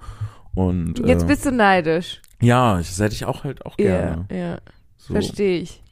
[0.56, 2.22] Und Jetzt äh, bist du neidisch.
[2.40, 4.26] ja, das hätte ich auch halt auch gerne.
[4.32, 4.58] Ja, ja,
[4.98, 5.83] So, verstehe ich.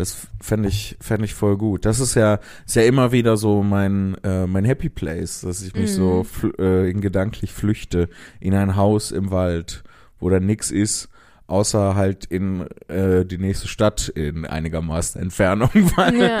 [0.00, 1.84] Das fände ich, fänd ich voll gut.
[1.84, 5.74] Das ist ja, ist ja immer wieder so mein, äh, mein Happy Place, dass ich
[5.74, 5.94] mich Mhm.
[5.94, 8.08] so fl äh, in gedanklich flüchte
[8.40, 9.84] in ein Haus im Wald,
[10.18, 11.08] wo da nix ist,
[11.50, 16.26] außer halt in äh, die nächste Stadt in einigermaßen Entfernung, weil Ja,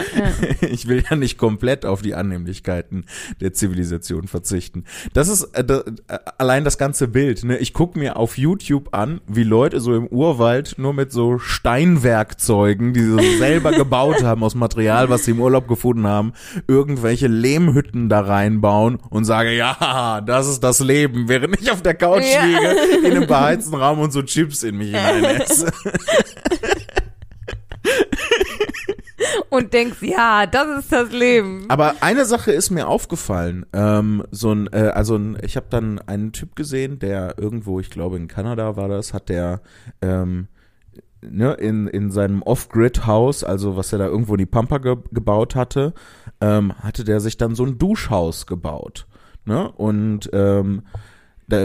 [0.60, 3.04] ich will ja nicht komplett auf die Annehmlichkeiten
[3.40, 4.84] der Zivilisation verzichten.
[5.12, 7.44] Das ist äh, da, äh, allein das ganze Bild.
[7.44, 7.58] Ne?
[7.58, 12.92] Ich gucke mir auf YouTube an, wie Leute so im Urwald nur mit so Steinwerkzeugen,
[12.92, 16.32] die sie selber gebaut haben aus Material, was sie im Urlaub gefunden haben,
[16.68, 21.94] irgendwelche Lehmhütten da reinbauen und sage, ja, das ist das Leben, während ich auf der
[21.94, 22.44] Couch Ja.
[22.44, 25.72] liege, in einem beheizten Raum und so Chips in mich hineinesse.
[29.50, 31.66] Und denkst, ja, das ist das Leben.
[31.68, 33.66] Aber eine Sache ist mir aufgefallen.
[33.72, 37.90] Ähm, so ein, äh, also ein, ich habe dann einen Typ gesehen, der irgendwo, ich
[37.90, 39.60] glaube in Kanada war das, hat der
[40.00, 40.48] ähm,
[41.22, 45.54] ne, in, in seinem Off-Grid-Haus, also was er da irgendwo in die Pampa ge gebaut
[45.54, 45.94] hatte,
[46.40, 49.06] ähm, hatte der sich dann so ein Duschhaus gebaut.
[49.44, 49.70] Ne?
[49.70, 50.82] Und ähm,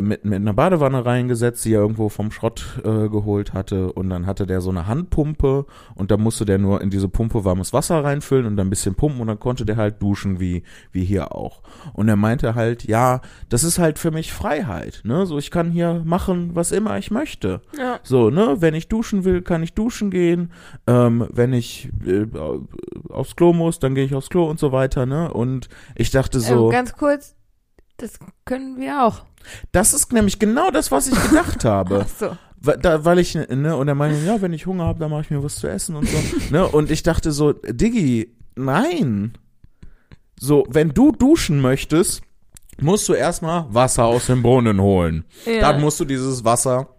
[0.01, 3.91] mit, mit einer Badewanne reingesetzt, die er irgendwo vom Schrott äh, geholt hatte.
[3.93, 5.65] Und dann hatte der so eine Handpumpe
[5.95, 8.95] und da musste der nur in diese Pumpe warmes Wasser reinfüllen und dann ein bisschen
[8.95, 11.61] pumpen und dann konnte der halt duschen wie, wie hier auch.
[11.93, 15.25] Und er meinte halt, ja, das ist halt für mich Freiheit, ne?
[15.25, 17.61] So, ich kann hier machen, was immer ich möchte.
[17.77, 17.99] Ja.
[18.03, 20.51] So, ne, wenn ich duschen will, kann ich duschen gehen.
[20.87, 22.25] Ähm, wenn ich äh,
[23.09, 25.33] aufs Klo muss, dann gehe ich aufs Klo und so weiter, ne?
[25.33, 27.35] Und ich dachte so, Ähm, ganz kurz,
[27.97, 29.25] das können wir auch.
[29.71, 32.05] Das ist nämlich genau das, was ich gedacht habe.
[32.05, 32.37] Ach so.
[32.81, 35.29] Da, weil ich, ne, und er meinte, ja, wenn ich Hunger habe, dann mache ich
[35.29, 36.17] mir was zu essen und so.
[36.49, 39.37] ne, und ich dachte so, Diggi, nein.
[40.39, 42.21] So, wenn du duschen möchtest,
[42.81, 45.25] musst du erstmal Wasser aus dem Brunnen holen.
[45.45, 45.61] Ja.
[45.61, 46.94] Dann musst du dieses Wasser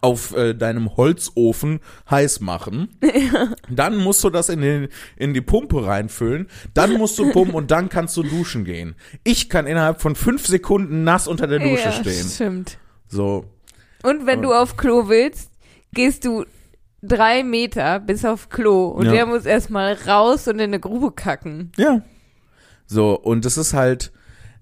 [0.00, 1.80] auf äh, deinem Holzofen
[2.10, 2.88] heiß machen.
[3.70, 6.48] Dann musst du das in, den, in die Pumpe reinfüllen.
[6.74, 8.94] Dann musst du pumpen und dann kannst du duschen gehen.
[9.24, 12.28] Ich kann innerhalb von fünf Sekunden nass unter der Dusche ja, stehen.
[12.28, 12.78] Stimmt.
[13.08, 13.44] So,
[14.02, 15.50] Und wenn du auf Klo willst,
[15.92, 16.44] gehst du
[17.02, 19.12] drei Meter bis auf Klo und Ja.
[19.12, 21.72] der muss erstmal raus und in eine Grube kacken.
[21.76, 22.02] Ja.
[22.86, 24.12] So, und es ist halt,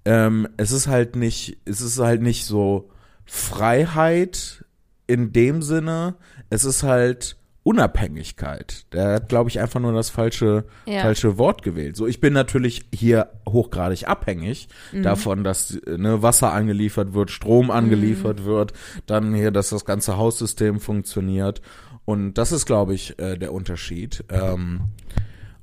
[0.05, 2.91] ähm, es ist halt nicht, es ist halt nicht so
[3.25, 4.65] Freiheit
[5.11, 6.15] in dem Sinne,
[6.49, 8.87] es ist halt Unabhängigkeit.
[8.93, 11.03] Der hat, glaube ich, einfach nur das falsche, Ja.
[11.03, 11.97] falsche Wort gewählt.
[11.97, 15.03] So, ich bin natürlich hier hochgradig abhängig Mhm.
[15.03, 18.73] davon, dass ne, Wasser angeliefert wird, Strom angeliefert wird,
[19.07, 21.61] dann hier, dass das ganze Haussystem funktioniert.
[22.07, 24.25] Und das ist, glaube ich, äh, der Unterschied.
[24.31, 24.81] Ähm,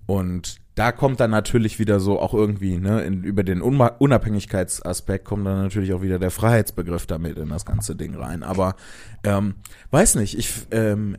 [0.06, 5.48] und da kommt dann natürlich wieder so auch irgendwie, ne, in, über den Unabhängigkeitsaspekt kommt
[5.48, 8.44] dann natürlich auch wieder der Freiheitsbegriff damit in das ganze Ding rein.
[8.44, 8.76] Aber
[9.24, 9.56] ähm,
[9.90, 11.18] weiß nicht, ich ähm,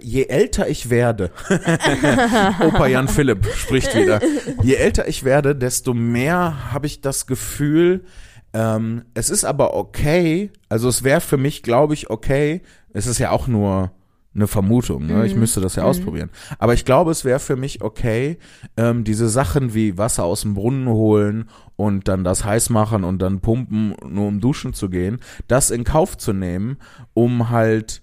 [0.00, 1.32] je älter ich werde,
[2.60, 4.20] Opa Jan Philipp spricht wieder,
[4.62, 8.04] je älter ich werde, desto mehr habe ich das Gefühl,
[8.52, 12.62] ähm, es ist aber okay, also es wäre für mich, glaube ich, okay,
[12.92, 13.90] es ist ja auch nur
[14.38, 15.26] eine Vermutung, ne?
[15.26, 16.30] ich müsste das ja ausprobieren.
[16.58, 18.38] Aber ich glaube, es wäre für mich okay,
[18.76, 23.20] ähm, diese Sachen wie Wasser aus dem Brunnen holen und dann das heiß machen und
[23.20, 25.18] dann pumpen, nur um duschen zu gehen,
[25.48, 26.78] das in Kauf zu nehmen,
[27.14, 28.00] um halt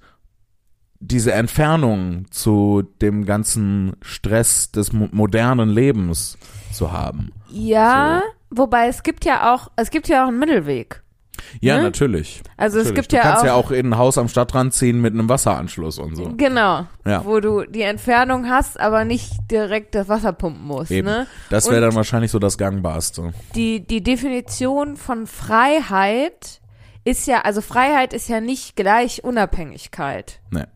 [0.99, 6.37] diese Entfernung zu dem ganzen Stress des mo modernen Lebens
[6.71, 7.31] zu haben.
[7.49, 11.04] Ja, wobei es gibt ja auch, es gibt ja auch einen Mittelweg.
[11.61, 11.83] Ja, Ne?
[11.83, 12.41] natürlich.
[12.57, 13.01] Also es natürlich.
[13.01, 15.27] gibt du ja kannst auch, ja auch in ein Haus am Stadtrand ziehen mit einem
[15.29, 16.33] Wasseranschluss und so.
[16.37, 17.23] genau, Ja.
[17.25, 20.91] wo du die Entfernung hast, aber nicht direkt das Wasser pumpen musst.
[20.91, 21.07] Eben.
[21.07, 21.27] Ne?
[21.49, 23.33] Das wäre dann wahrscheinlich so das Gangbarste.
[23.55, 26.61] die, die Definition von Freiheit
[27.03, 30.39] ist ja, also Freiheit ist ja nicht gleich Unabhängigkeit.
[30.49, 30.67] Ne.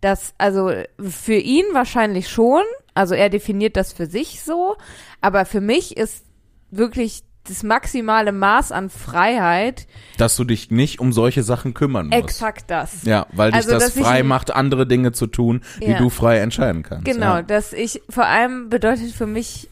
[0.00, 2.62] Das, also für ihn wahrscheinlich schon,
[2.94, 4.76] also er definiert das für sich so,
[5.20, 6.24] aber für mich ist
[6.70, 9.86] wirklich das maximale Maß an Freiheit.
[10.16, 12.18] Dass du dich nicht um solche Sachen kümmern musst.
[12.18, 13.04] Exakt das.
[13.04, 15.98] Ja, weil dich Also, das frei macht, andere Dinge zu tun, die Ja.
[15.98, 17.04] du frei entscheiden kannst.
[17.04, 17.42] Genau, Ja.
[17.42, 19.68] dass ich, vor allem bedeutet für mich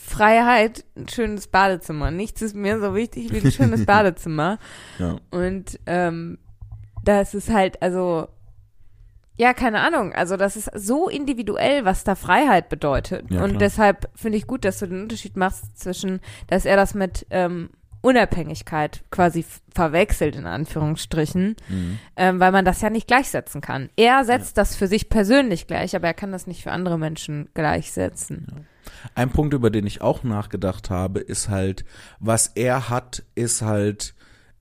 [0.00, 2.10] Freiheit ein schönes Badezimmer.
[2.10, 4.58] Nichts ist mir so wichtig wie ein schönes Badezimmer.
[4.98, 5.16] Ja.
[5.30, 6.38] Und ähm,
[7.04, 8.28] das ist halt, also,
[9.38, 10.12] ja, keine Ahnung.
[10.12, 13.30] Also das ist so individuell, was da Freiheit bedeutet.
[13.30, 16.92] Ja, und deshalb finde ich gut, dass du den Unterschied machst zwischen, dass er das
[16.94, 17.70] mit ähm,
[18.00, 21.98] Unabhängigkeit quasi verwechselt, in Anführungsstrichen, Mhm.
[22.16, 23.90] ähm, weil man das ja nicht gleichsetzen kann.
[23.96, 27.48] Er setzt das für sich persönlich gleich, aber er kann das nicht für andere Menschen
[27.54, 28.66] gleichsetzen.
[29.14, 31.84] Ein Punkt, über den ich auch nachgedacht habe, ist halt,
[32.20, 34.14] was er hat, ist halt,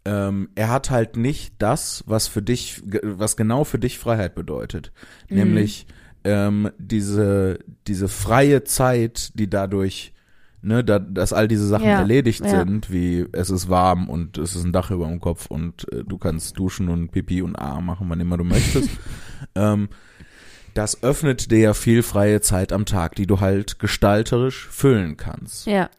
[0.07, 4.93] ähm, er hat halt nicht das, was für dich, was genau für dich Freiheit bedeutet.
[5.29, 5.37] Mhm.
[5.37, 5.85] Nämlich
[6.23, 10.13] ähm, diese, diese freie Zeit, die dadurch,
[10.61, 12.51] ne, da, dass all diese Sachen Ja, erledigt ja.
[12.51, 16.05] sind, wie es ist warm und es ist ein Dach über dem Kopf und äh,
[16.05, 18.89] du kannst duschen und Pipi und A machen, wann immer du möchtest.
[19.55, 19.89] ähm,
[20.73, 25.65] das öffnet dir ja viel freie Zeit am Tag, die du halt gestalterisch füllen kannst.
[25.65, 25.89] Ja,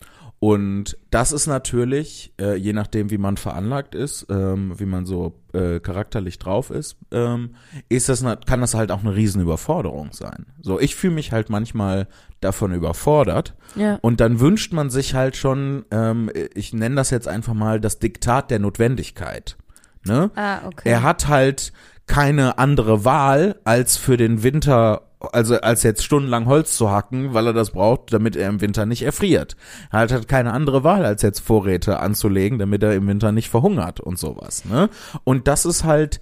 [0.41, 5.41] Und das ist natürlich, äh, je nachdem, wie man veranlagt ist, ähm, wie man so
[5.53, 7.57] äh, charakterlich drauf ist, ähm,
[7.89, 10.47] ist das, kann das halt auch eine Riesenüberforderung sein.
[10.61, 12.07] So, ich fühle mich halt manchmal
[12.41, 13.99] davon überfordert ja.
[14.01, 17.99] und dann wünscht man sich halt schon, ähm, ich nenne das jetzt einfach mal das
[17.99, 19.57] Diktat der Notwendigkeit.
[20.05, 20.31] Ne?
[20.37, 20.89] Ah, okay.
[20.89, 21.73] Er hat halt
[22.07, 27.47] keine andere Wahl, als für den Winter, also als jetzt stundenlang Holz zu hacken, weil
[27.47, 29.57] er das braucht, damit er im Winter nicht erfriert.
[29.91, 33.49] Er hat halt keine andere Wahl, als jetzt Vorräte anzulegen, damit er im Winter nicht
[33.49, 34.65] verhungert und sowas.
[34.65, 34.89] Ne?
[35.25, 36.21] Und das ist halt,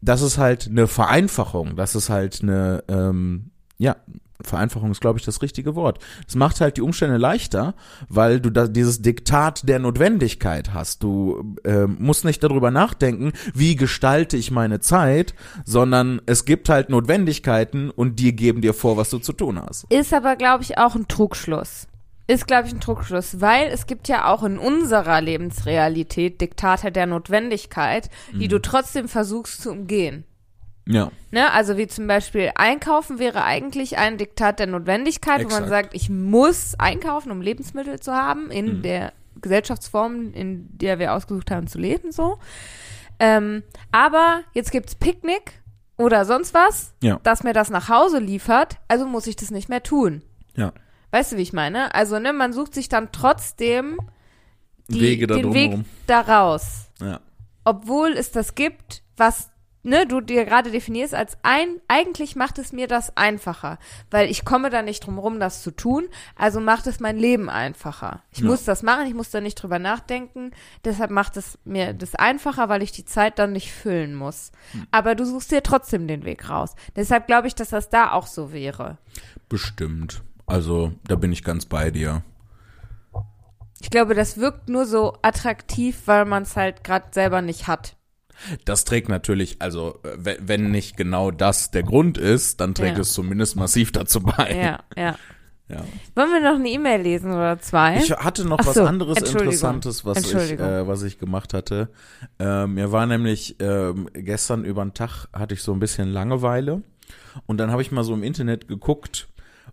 [0.00, 1.76] das ist halt eine Vereinfachung.
[1.76, 3.96] Das ist halt eine, ähm, ja,
[4.40, 5.98] Vereinfachung ist, glaube ich, das richtige Wort.
[6.28, 7.74] Es macht halt die Umstände leichter,
[8.08, 11.02] weil du da dieses Diktat der Notwendigkeit hast.
[11.02, 16.90] Du ähm, musst nicht darüber nachdenken, wie gestalte ich meine Zeit, sondern es gibt halt
[16.90, 19.84] Notwendigkeiten und die geben dir vor, was du zu tun hast.
[19.90, 21.86] Ist aber, glaube ich, auch ein Trugschluss.
[22.26, 27.06] Ist, glaube ich, ein Trugschluss, weil es gibt ja auch in unserer Lebensrealität Diktate der
[27.06, 28.48] Notwendigkeit, die Mhm.
[28.48, 30.24] du trotzdem versuchst zu umgehen.
[30.86, 31.50] Ja, Ne?
[31.52, 35.68] Also wie zum Beispiel Einkaufen wäre eigentlich ein Diktat der Notwendigkeit, wo man Exakt.
[35.68, 38.82] sagt, ich muss einkaufen, um Lebensmittel zu haben, in Mhm.
[38.82, 42.38] der Gesellschaftsform, in der wir ausgesucht haben zu leben, so.
[43.18, 43.62] Ähm,
[43.92, 45.52] aber jetzt gibt's Picknick
[45.96, 47.18] oder sonst was, Ja.
[47.22, 50.22] das mir das nach Hause liefert, also muss ich das nicht mehr tun.
[50.54, 50.72] ja.
[51.12, 51.94] Weißt du, wie ich meine?
[51.94, 53.98] Also, ne, man sucht sich dann trotzdem
[54.88, 55.84] die, Wege da den Weg drumherum.
[56.08, 56.90] da raus.
[57.00, 57.20] Ja.
[57.64, 59.48] Obwohl es das gibt, was
[59.84, 63.78] ne, du dir gerade definierst als ein, eigentlich macht es mir das einfacher,
[64.10, 67.48] weil ich komme da nicht drum rum, das zu tun, also macht es mein Leben
[67.48, 68.22] einfacher.
[68.32, 68.46] Ich Ja.
[68.46, 70.50] muss das machen, ich muss da nicht drüber nachdenken,
[70.84, 74.50] deshalb macht es mir das einfacher, weil ich die Zeit dann nicht füllen muss.
[74.72, 74.86] Hm.
[74.90, 76.74] Aber du suchst dir trotzdem den Weg raus.
[76.96, 78.98] Deshalb glaube ich, dass das da auch so wäre.
[79.48, 80.22] Bestimmt.
[80.46, 82.22] Also, da bin ich ganz bei dir.
[83.80, 87.96] Ich glaube, das wirkt nur so attraktiv, weil man es halt gerade selber nicht hat.
[88.64, 92.96] Das trägt natürlich, also äh, we- wenn nicht genau das der Grund ist, dann trägt
[92.96, 93.02] Ja.
[93.02, 94.54] es zumindest massiv dazu bei.
[94.54, 95.16] Ja, ja.
[95.66, 95.82] Ja.
[96.14, 97.96] Wollen wir noch eine E-Mail lesen oder zwei?
[97.96, 99.16] Ich hatte noch Ach was so, anderes.
[99.32, 101.88] Interessantes, was ich, äh, was ich gemacht hatte.
[102.38, 106.82] Ähm, mir war nämlich ähm, gestern über den Tag hatte ich so ein bisschen Langeweile
[107.46, 109.26] und dann habe ich mal so im Internet geguckt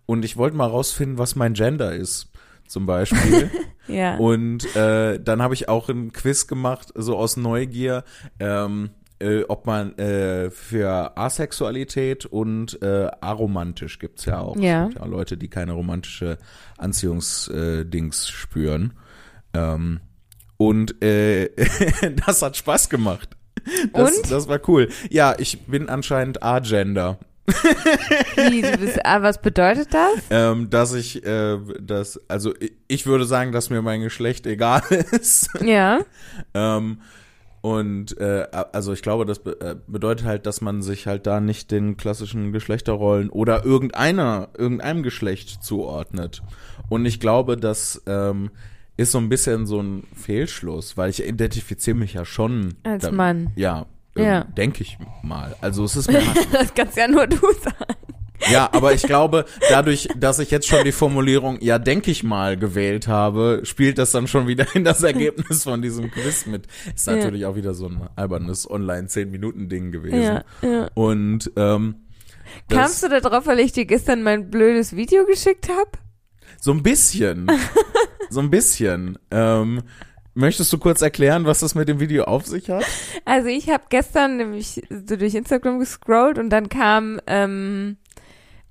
[0.06, 2.31] und ich wollte mal rausfinden, was mein Gender ist,
[2.72, 3.50] zum Beispiel.
[3.86, 4.16] ja.
[4.16, 8.04] Und äh, dann habe ich auch ein Quiz gemacht, so aus Neugier,
[8.40, 14.56] ähm, äh, ob man äh, für Asexualität und äh, aromantisch gibt's ja auch.
[14.56, 14.84] Ja.
[14.84, 16.38] Es gibt ja Leute, die keine romantische
[16.78, 18.94] Anziehungsdings äh, spüren.
[19.54, 20.00] Ähm,
[20.56, 21.50] und äh,
[22.26, 23.36] das hat Spaß gemacht.
[23.92, 24.30] Das, Und?
[24.30, 24.88] das war cool.
[25.10, 27.18] Ja, ich bin anscheinend agender.
[27.46, 30.12] Wie, du bist, ah, was bedeutet das?
[30.30, 34.82] Ähm, dass ich äh, das, also ich, ich würde sagen, dass mir mein Geschlecht egal
[35.12, 35.48] ist.
[35.60, 36.00] Ja.
[36.54, 36.98] Ähm,
[37.62, 41.40] und äh, also ich glaube, das be äh, bedeutet halt, dass man sich halt da
[41.40, 46.42] nicht den klassischen Geschlechterrollen oder irgendeiner, irgendeinem Geschlecht zuordnet.
[46.88, 48.50] Und ich glaube, das ähm,
[48.96, 53.50] ist so ein bisschen so ein Fehlschluss, weil ich identifiziere mich ja schon Als Mann.
[53.54, 53.86] Ja,
[54.16, 54.44] Ja.
[54.44, 55.56] denke ich mal.
[55.60, 57.94] Also es ist mir Das kannst ja nur du sagen.
[58.50, 62.56] ja, aber ich glaube, dadurch, dass ich jetzt schon die Formulierung, ja, denke ich mal,
[62.58, 66.66] gewählt habe, spielt das dann schon wieder in das Ergebnis von diesem Quiz mit.
[66.94, 67.14] Ist Ja.
[67.16, 70.22] natürlich auch wieder so ein albernes Online-10-Minuten-Ding gewesen.
[70.22, 70.88] Ja, ja.
[70.94, 71.94] Und ähm,
[72.68, 75.90] Kamst du da drauf, weil ich dir gestern mein blödes Video geschickt habe?
[76.60, 77.50] so ein bisschen.
[78.30, 79.18] so ein bisschen.
[79.30, 79.82] Ähm,
[80.34, 82.84] möchtest du kurz erklären, was das mit dem Video auf sich hat?
[83.24, 87.96] Also ich habe gestern nämlich so durch Instagram gescrollt und dann kam ähm,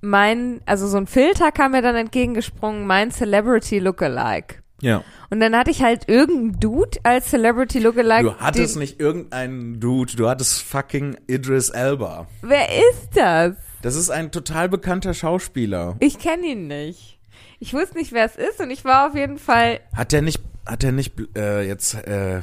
[0.00, 4.56] mein, also so ein Filter kam mir dann entgegengesprungen, mein Celebrity Lookalike.
[4.82, 5.04] Ja.
[5.30, 8.24] Und dann hatte ich halt irgendeinen Dude als Celebrity Lookalike.
[8.24, 12.26] Du hattest nicht irgendeinen Dude, du hattest fucking Idris Elba.
[12.42, 13.54] Wer ist das?
[13.80, 15.96] Das ist ein total bekannter Schauspieler.
[16.00, 17.18] Ich kenne ihn nicht.
[17.60, 19.78] Ich wusste nicht, wer es ist und ich war auf jeden Fall.
[19.94, 22.40] Hat der nicht, hat der nicht, äh, jetzt äh,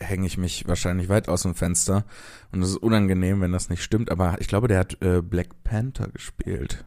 [0.00, 2.04] hänge ich mich wahrscheinlich weit aus dem Fenster
[2.52, 5.64] und es ist unangenehm, wenn das nicht stimmt, aber ich glaube, der hat äh, Black
[5.64, 6.84] Panther gespielt.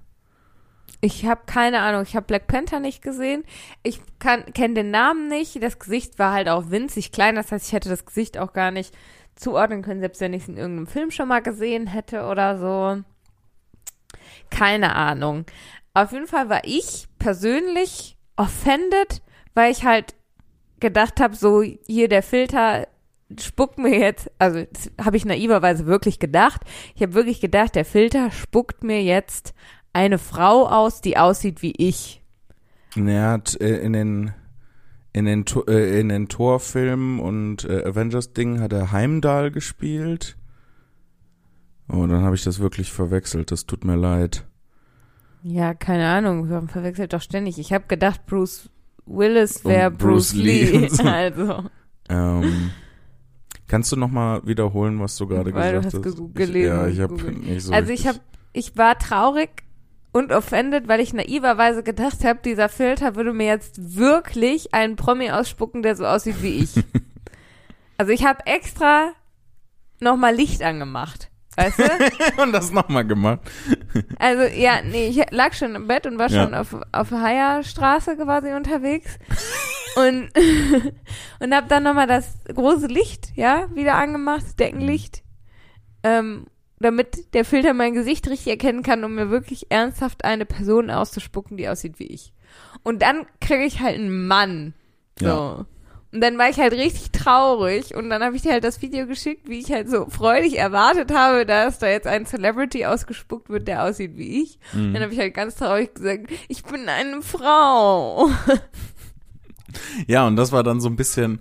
[1.04, 2.04] Ich habe keine Ahnung.
[2.04, 3.44] Ich habe Black Panther nicht gesehen.
[3.82, 5.62] Ich kenne den Namen nicht.
[5.62, 7.36] Das Gesicht war halt auch winzig klein.
[7.36, 8.96] Das heißt, ich hätte das Gesicht auch gar nicht
[9.36, 13.04] zuordnen können, selbst wenn ich es in irgendeinem Film schon mal gesehen hätte oder so.
[14.52, 15.46] Keine Ahnung.
[15.96, 19.24] Auf jeden Fall war ich persönlich offended,
[19.56, 20.14] weil ich halt
[20.82, 22.88] gedacht habe, so hier der Filter
[23.40, 24.66] spuckt mir jetzt, also
[25.00, 26.62] habe ich naiverweise wirklich gedacht.
[26.96, 29.54] Ich habe wirklich gedacht, der Filter spuckt mir jetzt
[29.94, 32.22] eine Frau aus, die aussieht wie ich.
[32.96, 34.34] Er hat äh, in den
[35.14, 40.38] in den äh, in den Torfilmen und äh, Avengers Dingen hat er Heimdall gespielt.
[41.90, 43.52] Oh, dann habe ich das wirklich verwechselt.
[43.52, 44.46] Das tut mir leid.
[45.44, 47.58] Ja, keine Ahnung, man verwechselt doch ständig.
[47.58, 48.70] Ich habe gedacht, Bruce
[49.16, 51.04] Willis wäre Bruce, Bruce Lee so.
[51.04, 51.64] Also,
[52.10, 52.72] Ähm,
[53.68, 56.18] kannst du noch mal wiederholen, was du gerade Weil du gesagt hast hast?
[56.20, 58.20] gegu- Ich, gelesen ja, ich habe nicht so also ich habe,
[58.54, 59.50] ich war traurig
[60.12, 65.32] und offended, weil ich naiverweise gedacht habe, dieser Filter würde mir jetzt wirklich einen Promi
[65.32, 66.74] ausspucken, der so aussieht wie ich.
[67.98, 69.12] also ich habe extra
[70.02, 71.31] nochmal Licht angemacht.
[71.66, 72.42] Weißt du?
[72.44, 73.40] und das nochmal gemacht.
[74.20, 76.44] Also ja, nee, ich lag schon im Bett und war Ja.
[76.44, 79.18] schon auf auf Heierstraße quasi unterwegs
[79.96, 80.30] und
[81.40, 85.24] und habe dann nochmal das große Licht, ja, wieder angemacht, Deckenlicht,
[86.04, 86.46] ähm,
[86.80, 91.58] damit der Filter mein Gesicht richtig erkennen kann, um mir wirklich ernsthaft eine Person auszuspucken,
[91.58, 92.34] die aussieht wie ich.
[92.84, 94.74] Und dann kriege ich halt einen Mann.
[95.20, 95.26] So.
[95.28, 95.66] Ja.
[96.14, 99.08] Und dann war ich halt richtig traurig und dann habe ich dir halt das Video
[99.08, 103.68] geschickt, wie ich halt so freudig erwartet habe, dass da jetzt ein Celebrity ausgespuckt wird,
[103.68, 104.60] der aussieht wie ich.
[104.74, 104.94] Mhm.
[104.94, 108.30] Dann habe ich halt ganz traurig gesagt, ich bin eine Frau.
[110.06, 111.40] Ja, und das war dann so ein bisschen,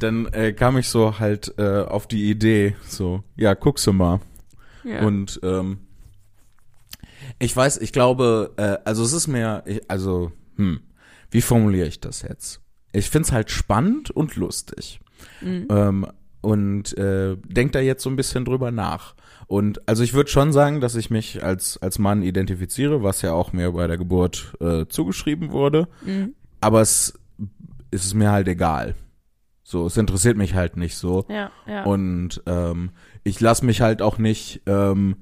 [0.00, 4.20] dann äh, kam ich so halt äh, auf die Idee, so, ja, guckst du mal.
[4.84, 5.00] Ja.
[5.00, 5.78] Und ähm,
[7.38, 10.80] ich weiß, ich glaube, äh, also es ist mir, ich, also, hm,
[11.30, 12.60] wie formuliere ich das jetzt?
[12.94, 15.00] Ich find's halt spannend und lustig.
[15.40, 15.66] Mhm.
[15.70, 16.06] Ähm,
[16.40, 19.14] und äh, denk da jetzt so ein bisschen drüber nach.
[19.46, 23.32] Und also ich würde schon sagen, dass ich mich als, als Mann identifiziere, was ja
[23.32, 25.88] auch mir bei der Geburt äh, zugeschrieben wurde.
[26.04, 26.34] Mhm.
[26.60, 27.18] Aber es,
[27.90, 28.94] es ist mir halt egal.
[29.62, 31.24] So, es interessiert mich halt nicht so.
[31.28, 31.84] Ja, ja.
[31.84, 32.90] Und ähm,
[33.22, 35.16] ich lasse mich halt auch nicht ähm,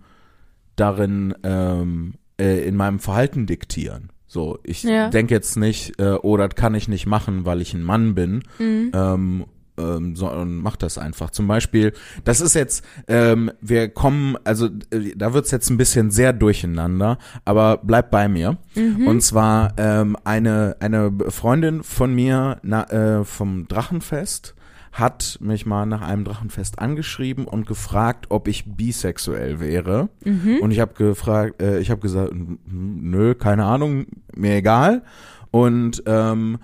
[0.74, 4.10] darin ähm, äh, in meinem Verhalten diktieren.
[4.32, 5.10] So, ich Ja.
[5.10, 8.42] denke jetzt nicht, äh, oh, das kann ich nicht machen, weil ich ein Mann bin,
[8.58, 8.90] mhm.
[8.94, 9.44] ähm,
[9.76, 11.28] ähm, sondern mach das einfach.
[11.28, 11.92] Zum Beispiel,
[12.24, 17.18] das ist jetzt, ähm, wir kommen, also äh, da wird's jetzt ein bisschen sehr durcheinander,
[17.44, 18.56] aber bleib bei mir.
[18.74, 19.06] Mhm.
[19.06, 22.84] Und zwar ähm, eine eine Freundin von mir na,
[23.20, 24.54] äh, vom Drachenfest
[24.93, 30.11] hat mich mal nach einem Drachenfest angeschrieben und gefragt, ob ich bisexuell wäre.
[30.22, 30.59] Mhm.
[30.61, 32.32] Und ich habe gefragt, äh, ich habe gesagt,
[32.66, 35.03] nö, keine Ahnung, mir egal.
[35.51, 36.59] Und ähm,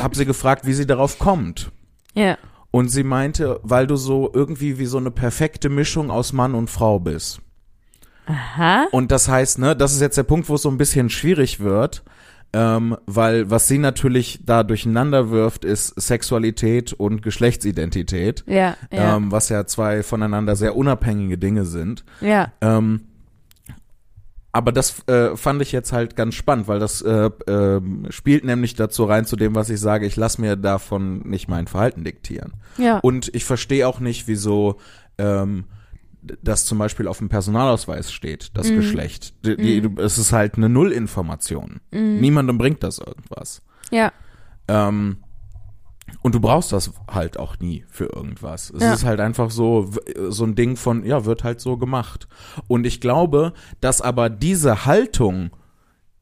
[0.00, 1.70] habe sie gefragt, wie sie darauf kommt.
[2.14, 2.36] ja.
[2.70, 6.68] Und sie meinte, weil du so irgendwie wie so eine perfekte Mischung aus Mann und
[6.68, 7.40] Frau bist.
[8.26, 8.86] Aha.
[8.92, 11.60] Und das heißt, ne, das ist jetzt der Punkt, wo es so ein bisschen schwierig
[11.60, 12.02] wird,
[12.52, 19.16] ähm, weil was sie natürlich da durcheinander wirft, ist Sexualität und Geschlechtsidentität, Ja, ja.
[19.16, 22.04] Ähm, was ja zwei voneinander sehr unabhängige Dinge sind.
[22.20, 22.52] ja.
[22.60, 23.02] Ähm,
[24.50, 28.74] aber das äh, fand ich jetzt halt ganz spannend, weil das äh, ähm, spielt nämlich
[28.74, 32.54] dazu rein zu dem, was ich sage, ich lasse mir davon nicht mein Verhalten diktieren.
[32.78, 32.98] Ja.
[32.98, 34.78] Und ich verstehe auch nicht, wieso
[35.18, 35.64] ähm,
[36.22, 38.76] das zum Beispiel auf dem Personalausweis steht, das Mhm.
[38.76, 39.34] Geschlecht.
[39.46, 41.80] Die, die, du- Es ist halt eine Nullinformation.
[41.90, 42.20] Mhm.
[42.20, 43.62] Niemandem bringt das irgendwas.
[43.90, 44.12] Ja.
[44.66, 45.18] Ähm,
[46.22, 48.70] und du brauchst das halt auch nie für irgendwas.
[48.70, 48.94] Es Ja.
[48.94, 49.90] ist halt einfach so,
[50.28, 52.28] so ein Ding von, ja, wird halt so gemacht.
[52.66, 55.50] Und ich glaube, dass aber diese Haltung,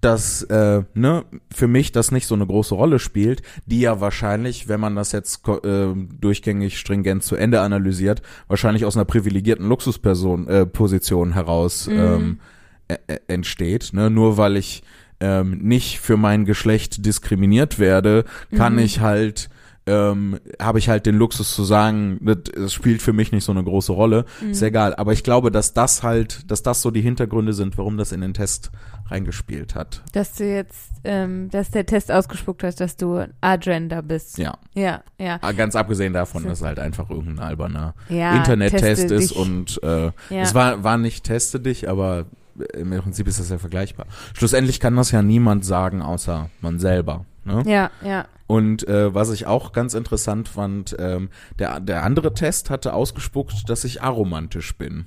[0.01, 4.69] dass, äh, ne, für mich das nicht so eine große Rolle spielt, die ja wahrscheinlich,
[4.69, 5.87] wenn man das jetzt äh,
[6.21, 11.99] durchgängig stringent zu Ende analysiert, wahrscheinlich aus einer privilegierten Luxusperson, äh, Position heraus Mhm.
[11.99, 12.41] ähm,
[12.91, 14.83] ä- ä- entsteht, ne, nur weil ich
[15.19, 18.25] ähm, nicht für mein Geschlecht diskriminiert werde,
[18.55, 18.81] kann Mhm.
[18.81, 19.49] ich halt
[19.87, 23.53] ähm, habe ich halt den Luxus zu sagen, das, das spielt für mich nicht so
[23.53, 24.25] eine große Rolle.
[24.41, 24.51] Mhm.
[24.51, 24.95] Ist egal.
[24.97, 28.21] Aber ich glaube, dass das halt, dass das so die Hintergründe sind, warum das in
[28.21, 28.71] den Test
[29.09, 30.03] reingespielt hat.
[30.13, 34.39] Dass du jetzt, ähm, dass der Test ausgespuckt hat, dass du Agender bist.
[34.39, 34.59] Ja.
[34.75, 35.39] Ja, ja.
[35.41, 39.37] Ah, Ganz abgesehen davon, dass es halt einfach irgendein alberner ja Internettest ist dich.
[39.39, 40.13] und äh, Ja.
[40.31, 42.27] es war, war nicht teste dich, aber
[42.75, 44.07] im Prinzip ist das ja vergleichbar.
[44.35, 47.25] Schlussendlich kann das ja niemand sagen, außer man selber.
[47.45, 47.63] Ne?
[47.67, 48.27] Ja, ja.
[48.49, 53.69] Und äh, was ich auch ganz interessant fand, ähm, der, der andere Test hatte ausgespuckt,
[53.69, 55.07] dass ich aromantisch bin.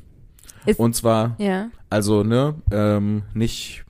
[0.66, 1.70] Ist- Und zwar, Ja.
[1.90, 3.86] also, ne, ähm, nicht,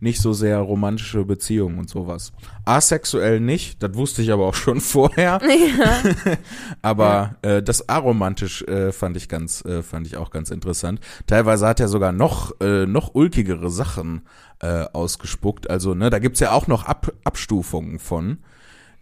[0.00, 2.32] nicht so sehr romantische Beziehungen und sowas.
[2.64, 5.40] Asexuell nicht, das wusste ich aber auch schon vorher.
[5.42, 6.36] Ja.
[6.82, 11.00] Aber äh, das aromantisch äh, fand ich ganz, äh, fand ich auch ganz interessant.
[11.26, 14.22] Teilweise hat er sogar noch, äh, noch ulkigere Sachen
[14.60, 15.68] äh, ausgespuckt.
[15.68, 18.38] Also, ne, da gibt's ja auch noch Ab Abstufungen von.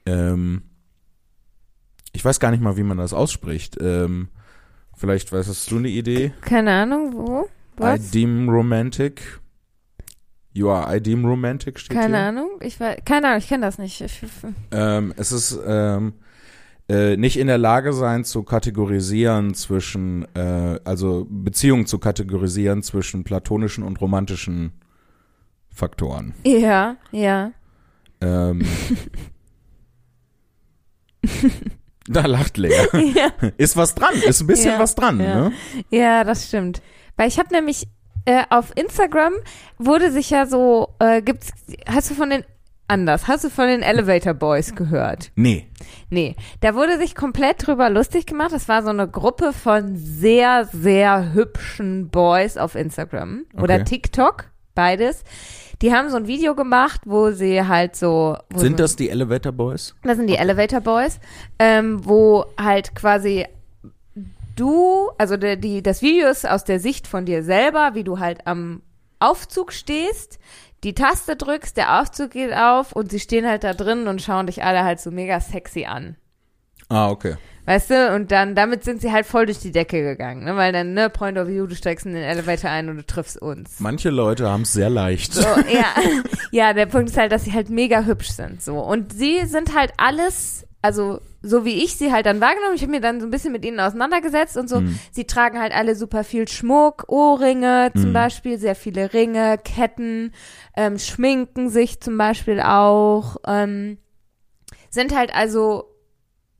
[0.04, 0.62] Ähm,
[2.12, 3.76] ich weiß gar nicht mal, wie man das ausspricht.
[3.80, 4.28] Ähm,
[4.96, 6.32] vielleicht weißt du eine Idee?
[6.40, 7.48] Keine Ahnung, wo?
[7.78, 8.10] I Was?
[8.10, 9.40] deem romantic.
[10.58, 12.26] You are I deem romantic steht Keine hier.
[12.26, 12.50] Ahnung.
[12.60, 14.00] Ich weiß, keine Ahnung, ich kenne das nicht.
[14.00, 14.20] Ich,
[14.72, 16.14] Ähm, es ist ähm,
[16.88, 23.22] äh, nicht in der Lage sein zu kategorisieren zwischen, äh, also Beziehungen zu kategorisieren zwischen
[23.22, 24.72] platonischen und romantischen
[25.70, 26.34] Faktoren.
[26.44, 27.52] ja, ja.
[28.20, 28.62] Ähm,
[32.08, 32.72] da lacht Lea.
[33.14, 33.30] ja.
[33.58, 35.40] Ist was dran, ist ein bisschen Ja, was dran, ja.
[35.48, 35.52] ne?
[35.90, 36.82] Ja, das stimmt.
[37.16, 37.86] Weil ich habe nämlich
[38.24, 39.32] äh, auf Instagram
[39.78, 41.52] wurde sich ja so, äh, gibt's,
[41.88, 42.44] hast du von den,
[42.88, 45.30] anders, hast du von den Elevator Boys gehört?
[45.34, 45.66] Nee.
[46.10, 48.52] Nee, da wurde sich komplett drüber lustig gemacht.
[48.52, 53.84] Das war so eine Gruppe von sehr, sehr hübschen Boys auf Instagram oder Okay.
[53.84, 55.22] TikTok, beides.
[55.80, 58.36] Die haben so ein Video gemacht, wo sie halt so.
[58.52, 59.94] Sind so, das die Elevator Boys?
[60.02, 61.20] Das sind die Elevator Boys,
[61.60, 63.46] ähm, wo halt quasi
[64.58, 68.18] du, also der, die, das Video ist aus der Sicht von dir selber, wie du
[68.18, 68.82] halt am
[69.20, 70.38] Aufzug stehst,
[70.84, 74.46] die Taste drückst, der Aufzug geht auf und sie stehen halt da drin und schauen
[74.46, 76.16] dich alle halt so mega sexy an.
[76.88, 77.36] Ah, okay.
[77.66, 80.56] Weißt du, und dann, damit sind sie halt voll durch die Decke gegangen, ne?
[80.56, 83.36] Weil dann, ne, Point of View, du steigst in den Elevator ein und du triffst
[83.42, 83.78] uns.
[83.78, 85.34] Manche Leute haben es sehr leicht.
[85.34, 85.94] So, ja.
[86.50, 88.78] ja, der Punkt ist halt, dass sie halt mega hübsch sind, so.
[88.78, 92.92] Und sie sind halt alles, also, so wie ich sie halt dann wahrgenommen, ich habe
[92.92, 94.98] mir dann so ein bisschen mit ihnen auseinandergesetzt und so, Mhm.
[95.10, 98.12] sie tragen halt alle super viel Schmuck, Ohrringe zum Mhm.
[98.14, 100.32] Beispiel, sehr viele Ringe, Ketten,
[100.76, 103.98] ähm, schminken sich zum Beispiel auch, ähm,
[104.90, 105.84] sind halt also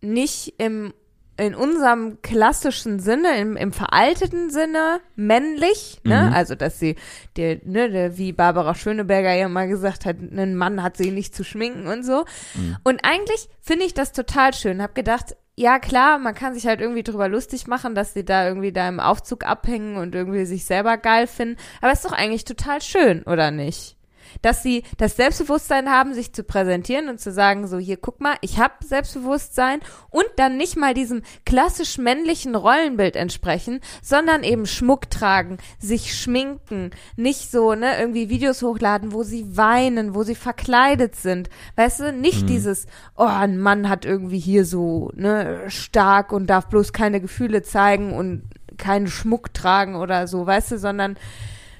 [0.01, 0.93] nicht im
[1.39, 6.27] in unserem klassischen Sinne, im, im veralteten Sinne männlich, ne?
[6.27, 6.33] Mhm.
[6.33, 6.97] Also dass sie,
[7.37, 11.35] der, ne, der, wie Barbara Schöneberger ja mal gesagt hat, ein Mann hat sie nicht
[11.35, 12.25] zu schminken und so.
[12.55, 12.77] Mhm.
[12.83, 14.83] Und eigentlich finde ich das total schön.
[14.83, 18.47] Hab gedacht, ja klar, man kann sich halt irgendwie drüber lustig machen, dass sie da
[18.47, 21.57] irgendwie da im Aufzug abhängen und irgendwie sich selber geil finden.
[21.81, 23.98] Aber ist doch eigentlich total schön, oder nicht?
[24.43, 28.37] Dass sie das Selbstbewusstsein haben, sich zu präsentieren und zu sagen, so hier, guck mal,
[28.41, 35.11] ich habe Selbstbewusstsein und dann nicht mal diesem klassisch männlichen Rollenbild entsprechen, sondern eben Schmuck
[35.11, 41.17] tragen, sich schminken, nicht so, ne, irgendwie Videos hochladen, wo sie weinen, wo sie verkleidet
[41.17, 41.49] sind.
[41.77, 46.69] Weißt du, nicht dieses, oh, ein Mann hat irgendwie hier so, ne, stark und darf
[46.69, 48.43] bloß keine Gefühle zeigen und
[48.79, 51.17] keinen Schmuck tragen oder so, weißt du, sondern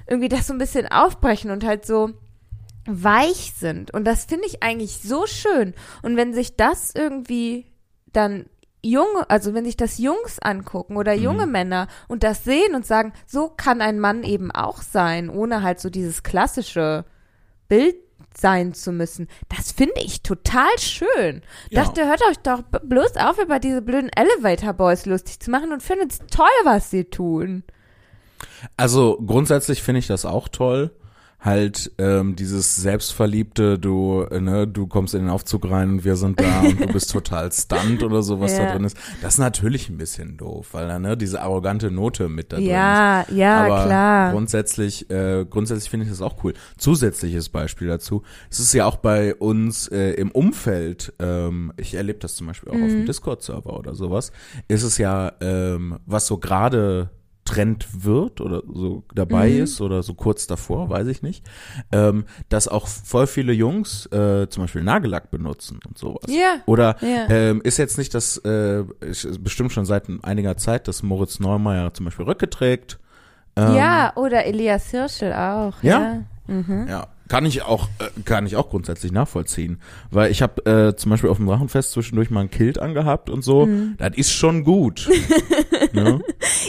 [0.07, 2.11] irgendwie das so ein bisschen aufbrechen und halt so
[2.89, 3.93] weich sind.
[3.93, 5.75] Und das finde ich eigentlich so schön.
[6.03, 7.67] Und wenn sich das irgendwie
[8.13, 8.47] dann
[8.83, 13.13] junge, also wenn sich das Jungs angucken oder junge Männer und das sehen und sagen,
[13.27, 17.05] so kann ein Mann eben auch sein, ohne halt so dieses klassische
[17.69, 17.97] Bild
[18.37, 19.29] sein zu müssen.
[19.49, 21.43] Das finde ich total schön.
[21.71, 21.83] Ja.
[21.83, 25.83] Dachte, hört euch doch bloß auf, über diese blöden Elevator Boys lustig zu machen und
[25.83, 27.65] findet es toll, was sie tun.
[28.77, 30.93] Also grundsätzlich finde ich das auch toll.
[31.41, 36.17] Halt ähm, dieses selbstverliebte, du äh, ne, du kommst in den Aufzug rein und wir
[36.17, 38.73] sind da und du bist total stunt oder so, was da Ja.
[38.73, 38.97] drin ist.
[39.23, 42.67] Das ist natürlich ein bisschen doof, weil da ne diese arrogante Note mit da drin
[42.67, 42.71] ist.
[42.73, 44.33] Ja, ja, Aber klar.
[44.33, 46.55] grundsätzlich, äh, grundsätzlich finde ich das auch cool.
[46.77, 48.25] Zusätzliches Beispiel dazu.
[48.51, 52.71] Es ist ja auch bei uns äh, im Umfeld, ähm, ich erlebe das zum Beispiel
[52.73, 52.83] auch Mhm.
[52.83, 54.33] auf dem Discord-Server oder sowas,
[54.67, 57.11] ist es ja, ähm, was so gerade
[57.49, 59.63] Trend wird oder so dabei Mhm.
[59.65, 61.45] ist oder so kurz davor, weiß ich nicht,
[61.93, 66.25] ähm, dass auch voll viele Jungs äh, zum Beispiel Nagellack benutzen und sowas.
[66.29, 66.57] Ja.
[66.67, 67.29] Oder Ja.
[67.31, 68.85] ähm, ist jetzt nicht das, äh,
[69.41, 72.99] bestimmt schon seit einiger Zeit, dass Moritz Neumeier zum Beispiel Röcke trägt.
[73.57, 75.83] Ähm, ja, oder Elias Hirschel auch.
[75.83, 76.01] Ja?
[76.01, 76.23] Ja.
[76.55, 76.87] Mhm.
[76.89, 79.81] Ja, Kann ich auch, äh, kann ich auch grundsätzlich nachvollziehen.
[80.11, 83.43] Weil ich habe äh, zum Beispiel auf dem Drachenfest zwischendurch mal ein Kilt angehabt und
[83.43, 83.67] so.
[83.67, 83.95] Mhm.
[83.99, 85.09] Das ist schon gut.
[85.93, 86.21] ne?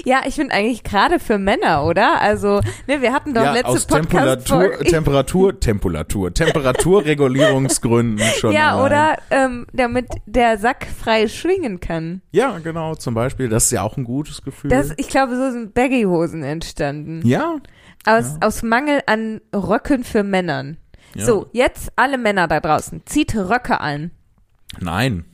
[0.03, 2.19] Ja, ich finde eigentlich gerade für Männer, oder?
[2.21, 8.51] Also, ne, wir hatten doch Ja, letzte aus Podcast Temperatur, Temperatur, Temperatur, Temperaturregulierungsgründen schon.
[8.53, 8.85] Ja, allein.
[8.85, 12.21] oder ähm, damit der Sack frei schwingen kann.
[12.31, 13.49] Ja, genau, zum Beispiel.
[13.49, 14.69] Das ist ja auch ein gutes Gefühl.
[14.69, 17.21] Das, ich glaube, so sind Baggy-Hosen entstanden.
[17.25, 17.55] ja.
[18.05, 20.77] Aus, aus Mangel an Röcken für Männern.
[21.15, 21.25] ja.
[21.25, 23.03] So, jetzt alle Männer da draußen.
[23.05, 24.11] Zieht Röcke an.
[24.79, 25.25] Nein.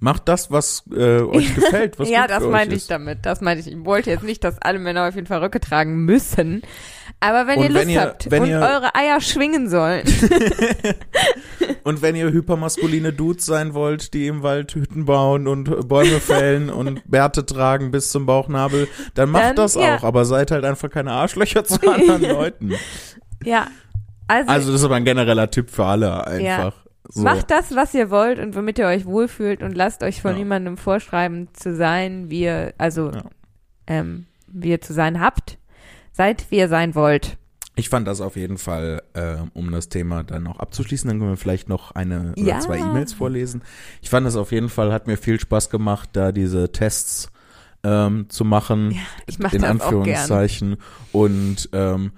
[0.00, 1.98] Macht das, was äh, euch gefällt.
[1.98, 3.20] Was ja, das meinte ich damit.
[3.24, 3.74] Das meinte ich.
[3.74, 6.62] Ich wollte jetzt nicht, dass alle Männer auf jeden Fall Röcke tragen müssen.
[7.20, 10.04] Aber wenn Und ihr Lust wenn ihr- habt wenn und ihr- eure Eier schwingen sollen.
[11.84, 16.70] Und wenn ihr hypermaskuline Dudes sein wollt, die im Wald Hütten bauen und Bäume fällen
[16.70, 19.96] und Bärte tragen bis zum Bauchnabel, dann macht Dann, das ja.
[19.96, 20.02] auch.
[20.04, 22.72] Aber seid halt einfach keine Arschlöcher zu anderen Leuten.
[23.44, 23.68] ja.
[24.26, 26.72] Also, Also das ist aber ein genereller Tipp für alle einfach.
[27.14, 27.22] So.
[27.22, 30.38] macht das, was ihr wollt und womit ihr euch wohlfühlt und lasst euch von Ja.
[30.38, 33.22] niemandem vorschreiben zu sein, wie ihr, also, Ja.
[33.86, 35.58] ähm, wie ihr zu sein habt.
[36.12, 37.36] Seid, wie ihr sein wollt.
[37.76, 41.30] Ich fand das auf jeden Fall, äh, um das Thema dann noch abzuschließen, dann können
[41.32, 42.58] wir vielleicht noch eine oder Ja.
[42.60, 43.62] zwei E-Mails vorlesen.
[44.00, 47.30] Ich fand das auf jeden Fall, hat mir viel Spaß gemacht, da diese Tests
[47.82, 48.92] ähm, zu machen.
[48.92, 49.68] Ja, ich mach in auch.
[49.70, 50.76] Anführungszeichen.
[51.12, 52.12] Und ähm,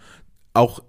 [0.52, 0.80] auch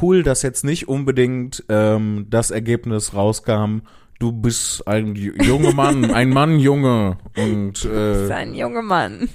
[0.00, 3.80] cool, dass jetzt nicht unbedingt ähm, das Ergebnis rauskam,
[4.18, 9.28] du bist ein junger Mann, ein Mann, Junge und, äh, ist ein junger Mann.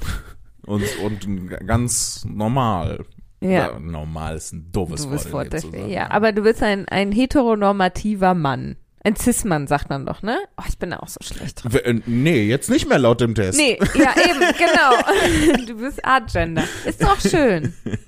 [0.65, 3.05] und, und ganz normal.
[3.39, 3.69] Ja.
[3.71, 5.53] Oder normal ist ein doofes Du bist Wort.
[5.87, 8.77] Ja, aber du bist ein, ein heteronormativer Mann.
[9.03, 10.37] Ein Cis-Mann sagt man doch, ne?
[10.59, 11.71] Oh, ich bin da auch so schlecht drin.
[11.73, 13.57] W- äh, Nee, jetzt nicht mehr laut dem Test.
[13.57, 15.65] Nee, ja, eben, genau.
[15.67, 16.63] Du bist Artgender.
[16.83, 17.73] Ist doch schön.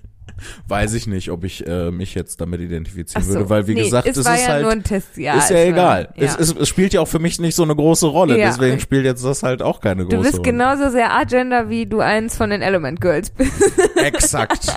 [0.67, 3.33] Weiß ich nicht, ob ich äh, mich jetzt damit identifizieren so.
[3.33, 5.17] würde, weil wie nee, gesagt, es es war ist ja halt nur ein Test.
[5.17, 6.13] Ja, ist ja es war- egal.
[6.15, 6.35] Ja.
[6.37, 8.47] Es, es, spielt ja auch für mich nicht so eine große Rolle, Ja.
[8.47, 10.51] deswegen spielt jetzt das halt auch keine große du bist Rolle.
[10.51, 13.51] genauso sehr Artgender, wie du eins von den Element Girls bist.
[13.95, 14.73] Exakt.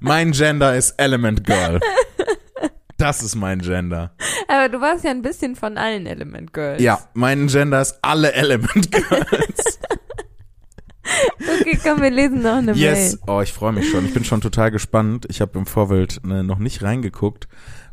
[0.00, 1.80] mein Gender ist Element Girl.
[2.96, 4.12] Das ist mein Gender.
[4.46, 6.82] Aber du warst ja ein bisschen von allen Element Girls.
[6.82, 9.78] Ja, mein Gender ist alle Element Girls.
[11.60, 13.18] Okay, komm, wir lesen noch eine yes.
[13.26, 14.04] Oh, ich freue mich schon.
[14.06, 15.26] Ich bin schon total gespannt.
[15.28, 17.48] Ich habe im Vorfeld ne, noch nicht reingeguckt,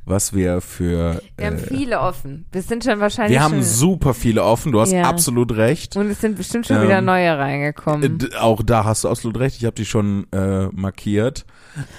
[0.05, 1.21] was wir für.
[1.37, 2.45] Wir haben äh, viele offen.
[2.51, 4.71] Wir sind schon wahrscheinlich wir haben super viele offen.
[4.71, 5.03] Du hast Ja.
[5.03, 5.95] absolut recht.
[5.97, 8.17] und es sind bestimmt schon Ähm, wieder neue Äh, reingekommen.
[8.19, 9.57] d- Auch da hast du absolut recht.
[9.57, 11.45] Ich habe die schon äh, markiert.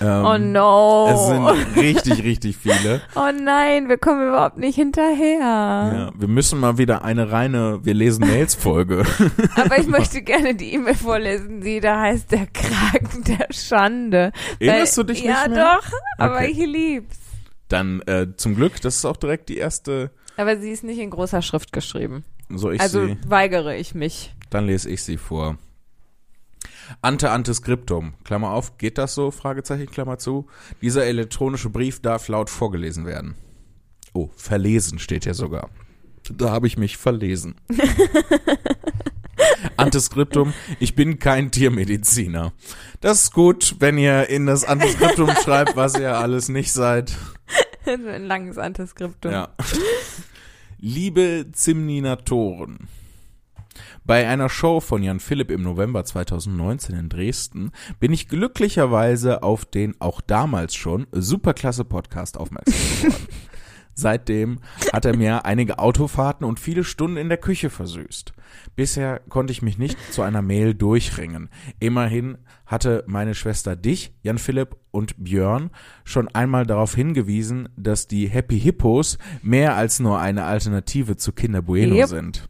[0.00, 1.08] Ähm, oh no.
[1.12, 3.00] Es sind richtig, richtig viele.
[3.14, 5.40] oh nein, wir kommen überhaupt nicht hinterher.
[5.40, 9.04] Ja, wir müssen mal wieder eine reine Wir lesen Mails Folge.
[9.56, 14.32] Aber ich möchte gerne die E-Mail vorlesen, die da heißt der Kragen der Schande.
[14.58, 15.78] Erinnerst du dich ja, nicht mehr?
[15.80, 16.50] doch, aber Okay.
[16.50, 17.18] ich lieb's.
[17.68, 20.10] Dann äh, zum Glück, das ist auch direkt die erste.
[20.36, 22.24] Aber sie ist nicht in großer Schrift geschrieben.
[22.48, 23.18] So ich also sie.
[23.26, 24.32] weigere ich mich.
[24.50, 25.58] Dann lese ich sie vor.
[27.02, 29.30] Ante ante Skriptum, Klammer auf, geht das so?
[29.30, 30.46] Fragezeichen, Klammer zu.
[30.82, 33.34] Dieser elektronische Brief darf laut vorgelesen werden.
[34.14, 35.70] Oh, verlesen steht hier sogar.
[36.30, 37.56] Da habe ich mich verlesen.
[39.76, 42.52] Antiskriptum, ich bin kein Tiermediziner.
[43.00, 47.16] Das ist gut, wenn ihr in das Antiskriptum schreibt, was ihr alles nicht seid.
[47.84, 49.30] so ein langes Antiskriptum.
[49.30, 49.48] Ja.
[50.78, 52.88] Liebe Zimninatoren.
[54.08, 59.66] Bei einer Show von Jan Philipp im November 2019 in Dresden bin ich glücklicherweise auf
[59.66, 63.26] den auch damals schon superklasse Podcast aufmerksam geworden.
[63.94, 64.60] Seitdem
[64.94, 68.32] hat er mir einige Autofahrten und viele Stunden in der Küche versüßt.
[68.76, 71.50] Bisher konnte ich mich nicht zu einer Mail durchringen.
[71.78, 75.68] Immerhin hatte meine Schwester dich, Jan Philipp und Björn
[76.04, 81.60] schon einmal darauf hingewiesen, dass die Happy Hippos mehr als nur eine Alternative zu Kinder
[81.60, 82.08] Bueno Yep.
[82.08, 82.48] sind.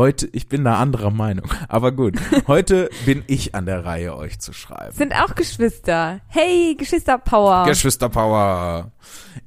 [0.00, 1.44] Heute, ich bin da anderer Meinung.
[1.68, 2.14] Aber gut,
[2.46, 4.96] heute bin ich an der Reihe, euch zu schreiben.
[4.96, 6.22] Sind auch Geschwister.
[6.26, 7.66] Hey, Geschwisterpower.
[7.66, 8.92] Geschwisterpower.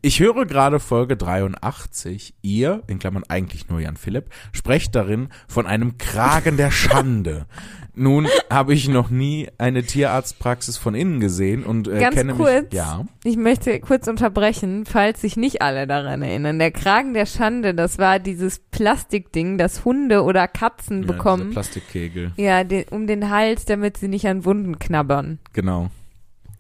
[0.04, 2.36] Ich höre gerade Folge 83.
[2.44, 7.48] Ihr, in Klammern eigentlich nur Jan Philipp, sprecht darin von einem Kragen der Schande.
[7.95, 12.64] Nun habe ich noch nie eine Tierarztpraxis von innen gesehen und äh, Ganz kenne kurz.
[12.64, 12.74] mich.
[12.74, 13.06] Ja.
[13.24, 16.57] Ich möchte kurz unterbrechen, falls sich nicht alle daran erinnern.
[16.57, 21.52] Der Kragen der Schande, das war dieses Plastikding, das Hunde oder Katzen ja bekommen.
[21.52, 22.32] Plastikkegel.
[22.36, 25.38] Ja, den, um den Hals, damit sie nicht an Wunden knabbern.
[25.53, 25.91] Genau.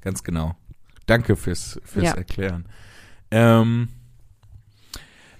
[0.01, 0.55] Ganz genau.
[1.07, 2.13] Danke fürs, fürs Ja.
[2.13, 2.65] Erklären.
[3.31, 3.87] Ähm,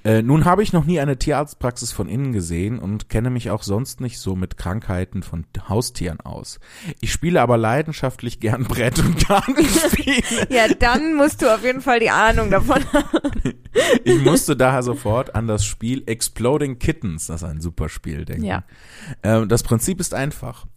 [0.04, 3.64] Äh, nun habe ich noch nie eine Tierarztpraxis von innen gesehen und kenne mich auch
[3.64, 6.60] sonst nicht so mit Krankheiten von Haustieren aus.
[7.00, 10.14] Ich spiele aber leidenschaftlich gern Brett- und Kartenspiele.
[10.50, 13.54] Ja, dann musst du auf jeden Fall die Ahnung davon haben.
[14.04, 18.44] Ich musste daher sofort an das Spiel Exploding Kittens, das ist ein super Spiel, denken.
[18.46, 18.64] Ja.
[19.22, 20.68] Äh, das Prinzip ist einfach.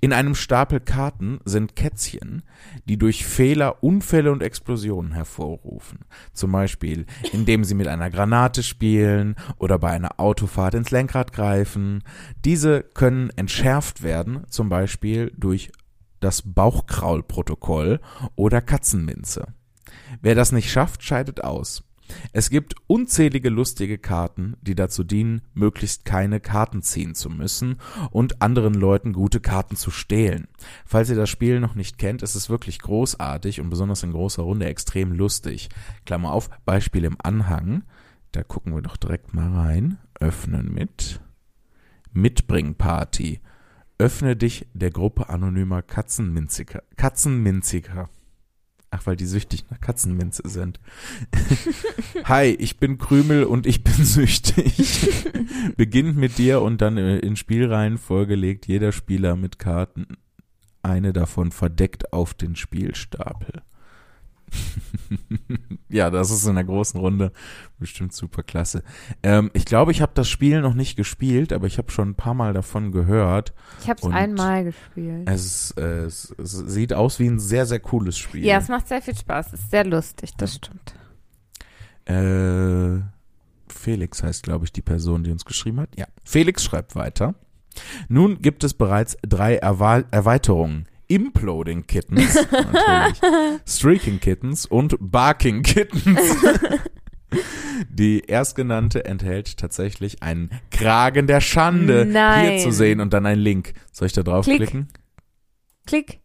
[0.00, 2.42] In einem Stapel Karten sind Kätzchen,
[2.86, 6.00] die durch Fehler Unfälle und Explosionen hervorrufen.
[6.32, 12.02] Zum Beispiel, indem sie mit einer Granate spielen oder bei einer Autofahrt ins Lenkrad greifen.
[12.44, 15.72] Diese können entschärft werden, zum Beispiel durch
[16.20, 18.00] das Bauchkraulprotokoll
[18.36, 19.48] oder Katzenminze.
[20.20, 21.84] Wer das nicht schafft, scheidet aus.
[22.32, 27.76] Es gibt unzählige lustige Karten, die dazu dienen, möglichst keine Karten ziehen zu müssen
[28.10, 30.48] und anderen Leuten gute Karten zu stehlen.
[30.86, 34.42] Falls ihr das Spiel noch nicht kennt, ist es wirklich großartig und besonders in großer
[34.42, 35.68] Runde extrem lustig.
[36.06, 37.84] Klammer auf, Beispiel im Anhang.
[38.32, 39.98] Da gucken wir doch direkt mal rein.
[40.18, 41.20] Öffnen mit.
[42.12, 43.40] Mitbringparty.
[43.98, 46.82] Öffne dich der Gruppe anonymer Katzenminziger.
[46.96, 48.08] Katzenminziger.
[48.94, 50.78] Ach, weil die süchtig nach Katzenminze sind.
[52.24, 55.24] Hi, ich bin Krümel und ich bin süchtig.
[55.78, 60.18] Beginnt mit dir und dann äh, in Spielreihenfolge legt jeder Spieler mit Karten
[60.82, 63.62] eine davon verdeckt auf den Spielstapel.
[65.88, 67.32] ja, das ist in der großen Runde
[67.78, 68.82] bestimmt super klasse.
[69.22, 72.14] Ähm, ich glaube, ich habe das Spiel noch nicht gespielt, aber ich habe schon ein
[72.14, 73.52] paar Mal davon gehört.
[73.80, 75.28] Ich habe es einmal gespielt.
[75.28, 78.44] Es, äh, es, es sieht aus wie ein sehr, sehr cooles Spiel.
[78.44, 79.52] Ja, es macht sehr viel Spaß.
[79.52, 80.94] Es ist sehr lustig, das stimmt.
[82.04, 83.00] Äh,
[83.68, 85.90] Felix heißt, glaube ich, die Person, die uns geschrieben hat.
[85.96, 86.06] Ja.
[86.24, 87.34] Felix schreibt weiter.
[88.08, 90.86] Nun gibt es bereits drei Erwa Erweiterungen.
[91.12, 96.18] Imploding Kittens, natürlich, Streaking Kittens und Barking Kittens.
[97.90, 102.50] Die erstgenannte enthält tatsächlich einen Kragen der Schande Nein.
[102.50, 103.72] hier zu sehen und dann einen Link.
[103.90, 104.88] Soll ich da draufklicken?
[105.86, 106.20] Klick.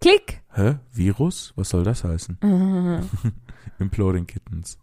[0.00, 0.42] Klick.
[0.54, 0.76] Hä?
[0.92, 1.52] Virus?
[1.56, 2.38] Was soll das heißen?
[3.78, 4.78] Imploding Kittens.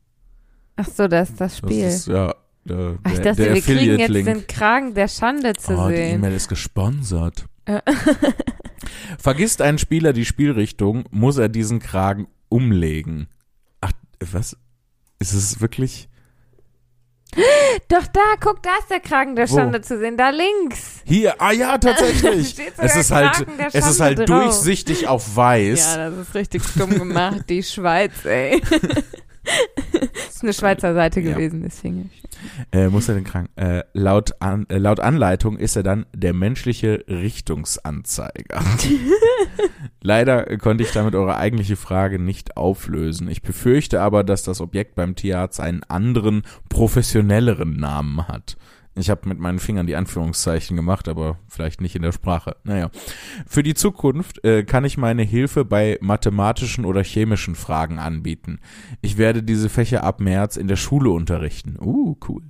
[0.76, 1.86] Ach so, das ist das Das Spiel.
[1.86, 2.34] ist ja
[2.66, 6.16] der, Ach, ich dachte, wir kriegen jetzt den Kragen der Schande zu Oh, die sehen.
[6.16, 7.45] E-Mail ist gesponsert.
[7.69, 7.81] Äh.
[9.19, 13.27] Vergisst ein Spieler die Spielrichtung, muss er diesen Kragen umlegen.
[13.81, 14.57] Ach, was?
[15.19, 16.09] Ist es wirklich?
[17.89, 19.55] Doch da, guck, da ist der Kragen der Wo?
[19.55, 21.01] Schande zu sehen, da links.
[21.05, 22.55] Hier, ah ja, tatsächlich.
[22.55, 24.25] Sogar es ist halt, es ist halt drauf.
[24.25, 25.95] durchsichtig auf weiß.
[25.95, 28.61] Ja, das ist richtig dumm gemacht, die Schweiz, ey.
[29.93, 31.34] das ist eine Schweizer Seite Ja.
[31.34, 32.09] gewesen, deswegen.
[32.71, 36.34] Äh, muss er den Kragen, äh, laut, an, äh, laut Anleitung ist er dann der
[36.34, 38.61] menschliche Richtungsanzeiger.
[40.01, 43.27] Leider konnte ich damit eure eigentliche Frage nicht auflösen.
[43.30, 48.55] Ich befürchte aber, dass das Objekt beim Tierarzt einen anderen, professionelleren Namen hat.
[48.99, 52.55] Ich habe mit meinen Fingern die Anführungszeichen gemacht, aber vielleicht nicht in der Sprache.
[52.63, 52.89] Naja.
[53.47, 58.59] Für die Zukunft äh, kann ich meine Hilfe bei mathematischen oder chemischen Fragen anbieten.
[59.01, 61.77] Ich werde diese Fächer ab März in der Schule unterrichten.
[61.80, 62.43] Uh, cool.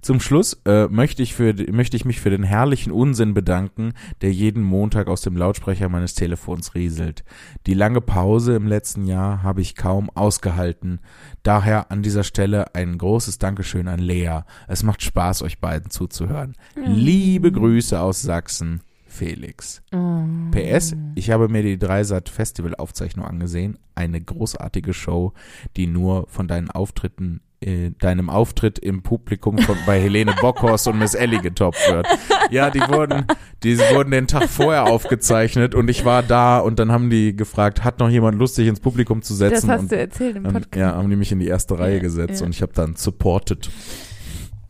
[0.00, 4.32] Zum Schluss äh, möchte, ich für, möchte ich mich für den herrlichen Unsinn bedanken, der
[4.32, 7.24] jeden Montag aus dem Lautsprecher meines Telefons rieselt.
[7.66, 11.00] Die lange Pause im letzten Jahr habe ich kaum ausgehalten.
[11.42, 14.40] Daher an dieser Stelle ein großes Dankeschön an Lea.
[14.68, 16.54] Es macht Spaß, euch beiden zuzuhören.
[16.76, 19.82] Liebe Grüße aus Sachsen, Felix.
[19.92, 20.22] Oh.
[20.52, 23.78] PS, ich habe mir die Dreisat Festival Aufzeichnung angesehen.
[23.94, 25.32] Eine großartige Show,
[25.76, 31.14] die nur von deinen Auftritten, deinem Auftritt im Publikum von, bei Helene Bockhorst und Miss
[31.14, 32.06] Ellie getoppt wird.
[32.50, 33.24] Ja, die wurden,
[33.64, 37.82] die wurden den Tag vorher aufgezeichnet und ich war da und dann haben die gefragt,
[37.82, 39.70] hat noch jemand Lust, sich ins Publikum zu Das setzen?
[39.72, 40.76] hast und du erzählt im Podcast.
[40.76, 42.46] ja, haben die mich in die erste Reihe Ja, gesetzt ja.
[42.46, 43.68] und ich habe dann supported.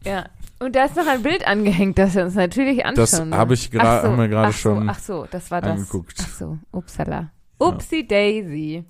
[0.06, 0.24] Ja.
[0.60, 3.30] Und da ist noch ein Bild angehängt, das wir uns natürlich anschauen.
[3.30, 5.60] Das habe ich Ach so, haben wir gerade ach so, schon Ach so, das war
[5.60, 5.70] das.
[5.72, 6.16] angeguckt.
[6.20, 7.30] Ach so, upsala.
[7.60, 8.84] Upsi Daisy.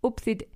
[0.00, 0.38] Upsi.
[0.38, 0.46] Da-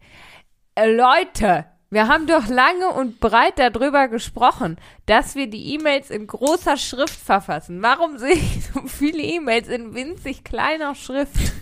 [0.77, 6.27] Äh, Leute, wir haben doch lange und breit darüber gesprochen, dass wir die E-Mails in
[6.27, 7.83] großer Schrift verfassen.
[7.83, 11.53] Warum sehe ich so viele E-Mails in winzig kleiner Schrift?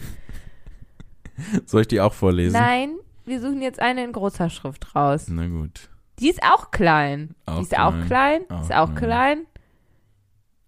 [1.67, 2.55] Soll ich die auch vorlesen?
[2.55, 2.95] Nein,
[3.25, 5.27] wir suchen jetzt eine in großer Schrift raus.
[5.29, 5.89] Na gut.
[6.19, 7.35] Die ist auch klein.
[7.47, 8.43] Auch die ist auch klein.
[8.49, 9.39] Auch ist auch klein.
[9.39, 9.47] klein.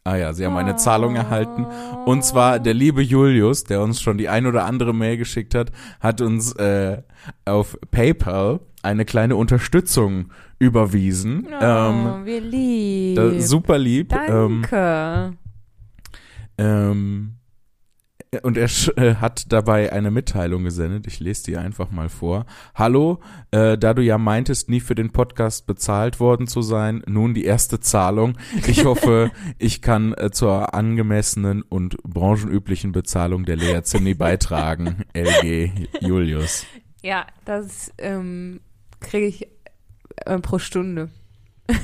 [0.06, 1.64] Ah ja, sie haben eine Zahlung erhalten.
[2.04, 5.72] Und zwar der liebe Julius, der uns schon die ein oder andere Mail geschickt hat,
[5.98, 7.02] hat uns äh,
[7.46, 11.46] auf PayPal eine kleine Unterstützung überwiesen.
[11.50, 13.16] Oh, Ähm, wie lieb.
[13.16, 14.12] da, super lieb.
[14.28, 15.36] Ähm, Danke.
[16.58, 17.30] ähm,
[18.42, 21.06] Und er äh, hat dabei eine Mitteilung gesendet.
[21.06, 22.46] Ich lese die einfach mal vor.
[22.74, 23.20] Hallo,
[23.52, 27.44] äh, da du ja meintest, nie für den Podcast bezahlt worden zu sein, nun die
[27.44, 28.36] erste Zahlung.
[28.66, 35.04] Ich hoffe, ich kann äh, zur angemessenen und branchenüblichen Bezahlung der Lea Zimni beitragen.
[35.14, 35.70] LG
[36.00, 36.66] Julius.
[37.04, 38.60] Ja, das ähm,
[39.04, 39.48] kriege ich
[40.26, 41.10] äh, pro Stunde.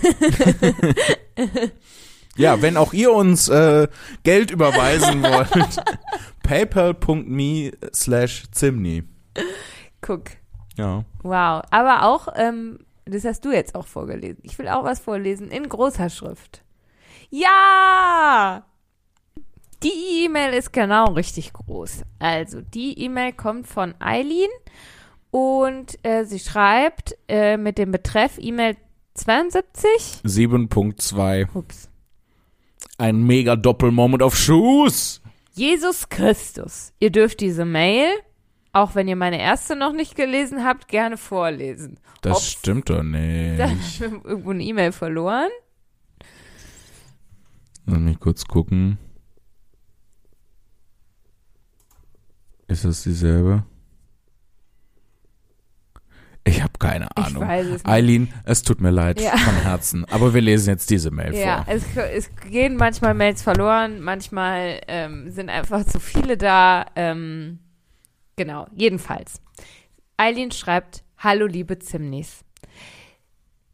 [2.36, 3.88] Ja, wenn auch ihr uns äh,
[4.22, 5.76] Geld überweisen wollt,
[6.42, 9.04] paypal.me slash Zimni.
[10.00, 10.24] Guck.
[10.76, 11.04] Ja.
[11.22, 11.62] Wow.
[11.70, 14.38] Aber auch, ähm, das hast du jetzt auch vorgelesen.
[14.42, 16.62] Ich will auch was vorlesen in großer Schrift.
[17.28, 18.64] Ja!
[19.82, 22.02] Die E-Mail ist genau richtig groß.
[22.18, 24.50] Also, die E-Mail kommt von Eileen
[25.30, 28.76] und äh, sie schreibt äh, mit dem Betreff E-Mail
[29.14, 29.90] 72.
[30.24, 31.48] 7.2.
[31.54, 31.88] Ups.
[32.98, 35.20] Ein mega Doppelmoment auf Schuss.
[35.52, 36.92] Jesus Christus.
[37.00, 38.08] Ihr dürft diese Mail,
[38.72, 41.98] auch wenn ihr meine erste noch nicht gelesen habt, gerne vorlesen.
[42.22, 42.50] Das Ups.
[42.52, 43.60] stimmt doch Da nicht.
[44.00, 45.48] haben wir irgendwo eine E-Mail verloren.
[47.86, 48.98] Lass mich kurz gucken.
[52.68, 53.64] Ist das dieselbe?
[56.44, 57.42] Ich habe keine Ahnung.
[57.48, 57.84] es.
[57.84, 59.36] Eileen, es tut mir leid Ja.
[59.36, 61.74] von Herzen, aber wir lesen jetzt diese Mail Ja, vor.
[61.74, 66.86] es, es gehen manchmal Mails verloren, manchmal ähm, sind einfach zu viele da.
[66.96, 67.58] Ähm,
[68.36, 69.40] genau, jedenfalls.
[70.16, 72.42] Eileen schreibt, Hallo liebe Zimnis.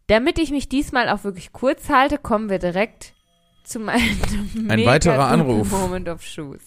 [0.08, 3.14] Damit ich mich diesmal auch wirklich kurz halte, kommen wir direkt
[3.64, 4.18] zu meinem
[4.68, 5.70] Ein weiterer Anruf.
[5.70, 6.62] Moment of Shoes.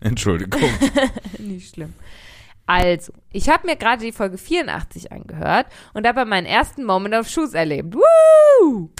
[0.10, 0.62] Entschuldigung.
[1.38, 1.94] Nicht schlimm.
[2.66, 7.28] Also, ich habe mir gerade die Folge 84 angehört und dabei meinen ersten Moment of
[7.28, 7.94] Shoes erlebt.
[7.94, 8.90] Woo!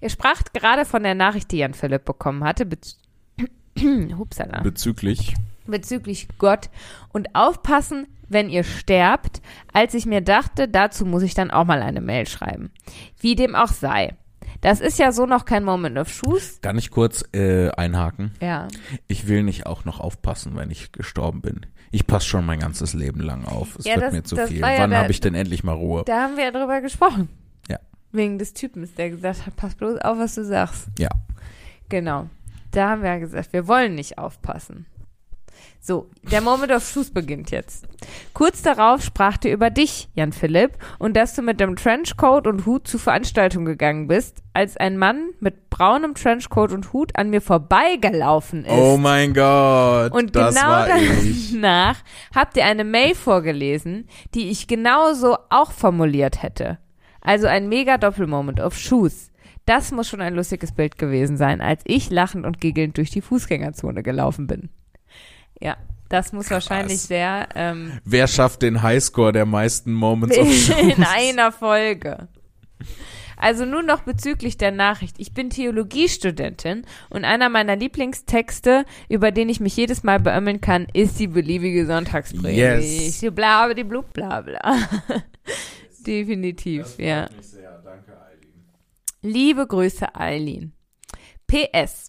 [0.00, 2.98] Ihr spracht gerade von der Nachricht, die Jan Philipp bekommen hatte, bez
[3.78, 4.60] Hupsala.
[4.60, 5.34] Bezüglich.
[5.66, 6.70] bezüglich Gott
[7.12, 9.42] und aufpassen, wenn ihr sterbt,
[9.72, 12.70] als ich mir dachte, dazu muss ich dann auch mal eine Mail schreiben.
[13.18, 14.14] Wie dem auch sei.
[14.60, 16.58] Das ist ja so noch kein Moment of Shoes.
[16.62, 18.32] Kann ich kurz äh, einhaken?
[18.40, 18.68] Ja.
[19.08, 21.66] Ich will nicht auch noch aufpassen, wenn ich gestorben bin.
[21.90, 23.76] Ich passe schon mein ganzes Leben lang auf.
[23.78, 24.60] Es Ja, wird das- mir zu viel.
[24.60, 26.02] ja Wann habe ich denn endlich mal Ruhe?
[26.06, 27.28] Da haben wir ja drüber gesprochen.
[27.68, 27.78] Ja.
[28.12, 30.86] Wegen des Typens, der gesagt hat, pass bloß auf, was du sagst.
[30.98, 31.10] Ja.
[31.88, 32.28] Genau.
[32.70, 34.86] Da haben wir ja gesagt, wir wollen nicht aufpassen.
[35.86, 37.86] So, der Moment of Shoes beginnt jetzt.
[38.32, 42.64] Kurz darauf sprach dir über dich, Jan Philipp, und dass du mit dem Trenchcoat und
[42.64, 47.42] Hut zur Veranstaltung gegangen bist, als ein Mann mit braunem Trenchcoat und Hut an mir
[47.42, 48.72] vorbeigelaufen ist.
[48.72, 50.12] Oh mein Gott.
[50.12, 51.98] Und genau danach
[52.34, 56.78] habt ihr eine Mail vorgelesen, die ich genauso auch formuliert hätte.
[57.20, 59.30] Also ein mega Doppelmoment of Shoes.
[59.66, 63.20] Das muss schon ein lustiges Bild gewesen sein, als ich lachend und giggelnd durch die
[63.20, 64.70] Fußgängerzone gelaufen bin.
[65.64, 65.78] Ja,
[66.10, 70.78] das muss wahrscheinlich sehr ähm, Wer schafft den Highscore der meisten Moments of Shoes?
[70.78, 72.28] in einer Folge.
[73.38, 75.16] Also nun noch bezüglich der Nachricht.
[75.18, 80.86] Ich bin Theologiestudentin und einer meiner Lieblingstexte, über den ich mich jedes Mal beömmeln kann,
[80.92, 82.58] ist die beliebige Sonntagspredigt.
[82.58, 83.20] Yes.
[83.20, 84.60] Die Bla, die blub, bla, bla.
[86.06, 87.28] Definitiv, ja.
[89.22, 90.74] Liebe Grüße, Eileen.
[91.46, 92.08] PS.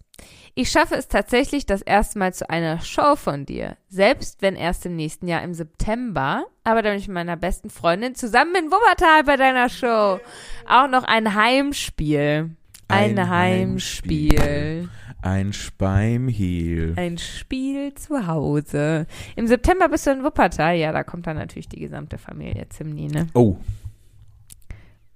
[0.58, 3.76] Ich schaffe es tatsächlich das erste Mal zu einer Show von dir.
[3.90, 8.56] Selbst wenn erst im nächsten Jahr im September, aber dann mit meiner besten Freundin zusammen
[8.56, 10.20] in Wuppertal bei deiner Show.
[10.68, 12.52] Auch noch ein Heimspiel.
[12.88, 14.40] Ein, Ein Heimspiel.
[14.40, 14.90] Heimspiel.
[15.22, 16.94] Ein Speimhehl.
[16.96, 19.08] Ein Spiel zu Hause.
[19.36, 20.76] Im September bist du in Wuppertal.
[20.78, 23.28] Ja, da kommt dann natürlich die gesamte Familie Zimni, ne?
[23.34, 23.58] Oh,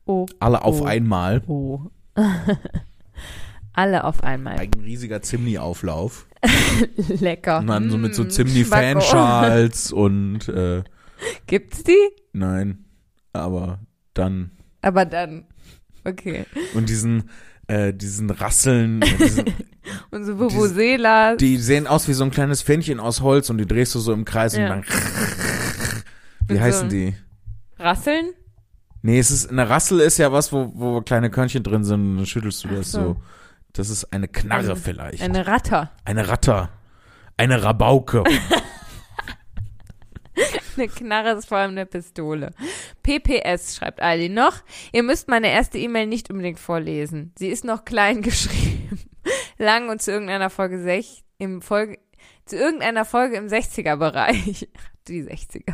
[0.06, 0.86] Oh, alle auf Oh.
[0.86, 1.42] einmal.
[1.48, 1.80] oh.
[3.74, 4.58] Alle auf einmal.
[4.60, 6.28] Ein riesiger Zimni-Auflauf.
[7.20, 7.60] Lecker.
[7.60, 10.84] Und dann so mit so Mm, Zimni-Fanschals und äh,
[11.48, 11.98] Gibt's die?
[12.34, 12.86] nein,
[13.34, 13.80] aber
[14.14, 14.52] dann
[14.82, 15.46] Aber dann.
[16.06, 16.46] Okay.
[16.74, 17.30] und diesen
[17.68, 19.46] äh, diesen Rasseln, und diesen,
[20.12, 21.36] Und so Vuvuzela.
[21.36, 24.14] die sehen aus wie so ein kleines Fähnchen aus Holz und die drehst du so
[24.14, 24.64] im Kreis Ja.
[24.64, 24.84] und dann
[26.48, 27.16] wie Mit heißen so- die?
[27.78, 28.32] Rasseln?
[29.02, 32.18] Nee, es ist eine Rassel ist ja was, wo, wo kleine Körnchen drin sind und
[32.18, 33.00] dann schüttelst du das so.
[33.02, 33.18] so.
[33.74, 35.22] Das ist eine Knarre vielleicht.
[35.22, 35.92] Eine Ratter.
[36.06, 36.70] Eine Ratter.
[37.38, 38.24] Eine Rabauke.
[40.78, 42.52] Eine Knarre ist vor allem eine Pistole.
[43.04, 44.64] PPS schreibt Ali noch.
[44.94, 47.34] Ihr müsst meine erste E-Mail nicht unbedingt vorlesen.
[47.38, 49.00] Sie ist noch klein geschrieben.
[49.58, 52.00] Lang und zu irgendeiner Folge 6, im Folge,
[52.50, 54.68] zu irgendeiner Folge im 60er-Bereich.
[55.08, 55.74] Die 60er.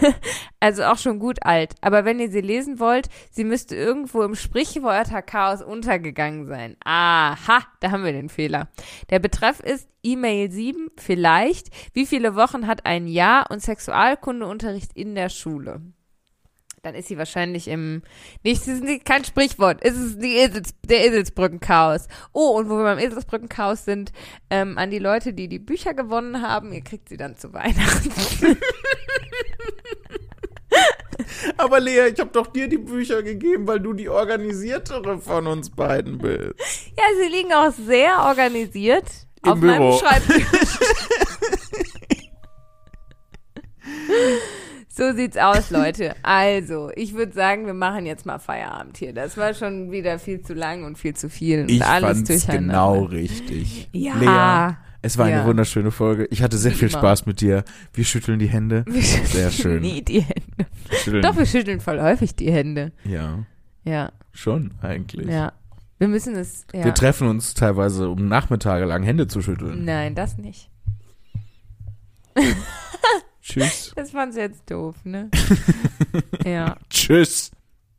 [0.60, 1.74] also auch schon gut alt.
[1.82, 6.76] Aber wenn ihr sie lesen wollt, sie müsste irgendwo im Sprichwörterchaos untergegangen sein.
[6.82, 8.68] Aha, da haben wir den Fehler.
[9.10, 11.68] Der Betreff ist E-Mail 7, vielleicht.
[11.92, 15.82] Wie viele Wochen hat ein Jahr und Sexualkundeunterricht in der Schule?
[16.82, 18.02] Dann ist sie wahrscheinlich im.
[18.42, 19.80] Nicht, ist kein Sprichwort.
[19.82, 22.08] Es ist die Esels, der Eselsbrückenchaos.
[22.32, 24.12] Oh, und wo wir beim Eselsbrückenchaos sind,
[24.48, 28.10] ähm, an die Leute, die die Bücher gewonnen haben, ihr kriegt sie dann zu Weihnachten.
[31.58, 35.68] Aber Lea, ich habe doch dir die Bücher gegeben, weil du die organisiertere von uns
[35.68, 36.54] beiden bist.
[36.96, 39.04] Ja, sie liegen auch sehr organisiert
[39.44, 39.72] Im auf Büro.
[39.72, 40.78] meinem Schreibtisch.
[45.00, 46.14] So sieht's aus, Leute.
[46.22, 49.14] Also, ich würde sagen, wir machen jetzt mal Feierabend hier.
[49.14, 52.28] Das war schon wieder viel zu lang und viel zu viel und Ich alles fand's
[52.28, 52.66] durcheinander.
[52.74, 53.88] genau richtig.
[53.92, 54.14] Ja.
[54.68, 55.46] Lea, es war eine Ja.
[55.46, 56.26] wunderschöne Folge.
[56.30, 56.98] Ich hatte sehr Wie viel immer.
[56.98, 57.64] Spaß mit dir.
[57.94, 58.84] Wir schütteln die Hände.
[58.88, 59.80] Wir schütteln Sehr schön.
[59.80, 60.66] Nie die Hände.
[61.02, 61.22] Schütteln.
[61.22, 62.92] Doch, wir schütteln voll häufig die Hände.
[63.04, 63.46] Ja,
[63.84, 65.28] Ja, schon eigentlich.
[65.30, 65.52] ja.
[65.98, 66.66] Wir müssen es.
[66.74, 66.84] Ja.
[66.84, 69.86] Wir treffen uns teilweise, um Nachmittage lang Hände zu schütteln.
[69.86, 70.68] Nein, das nicht.
[73.42, 73.92] Tschüss.
[73.96, 75.30] Das fand sie jetzt doof, ne?
[76.44, 76.76] ja.
[76.90, 77.50] Tschüss.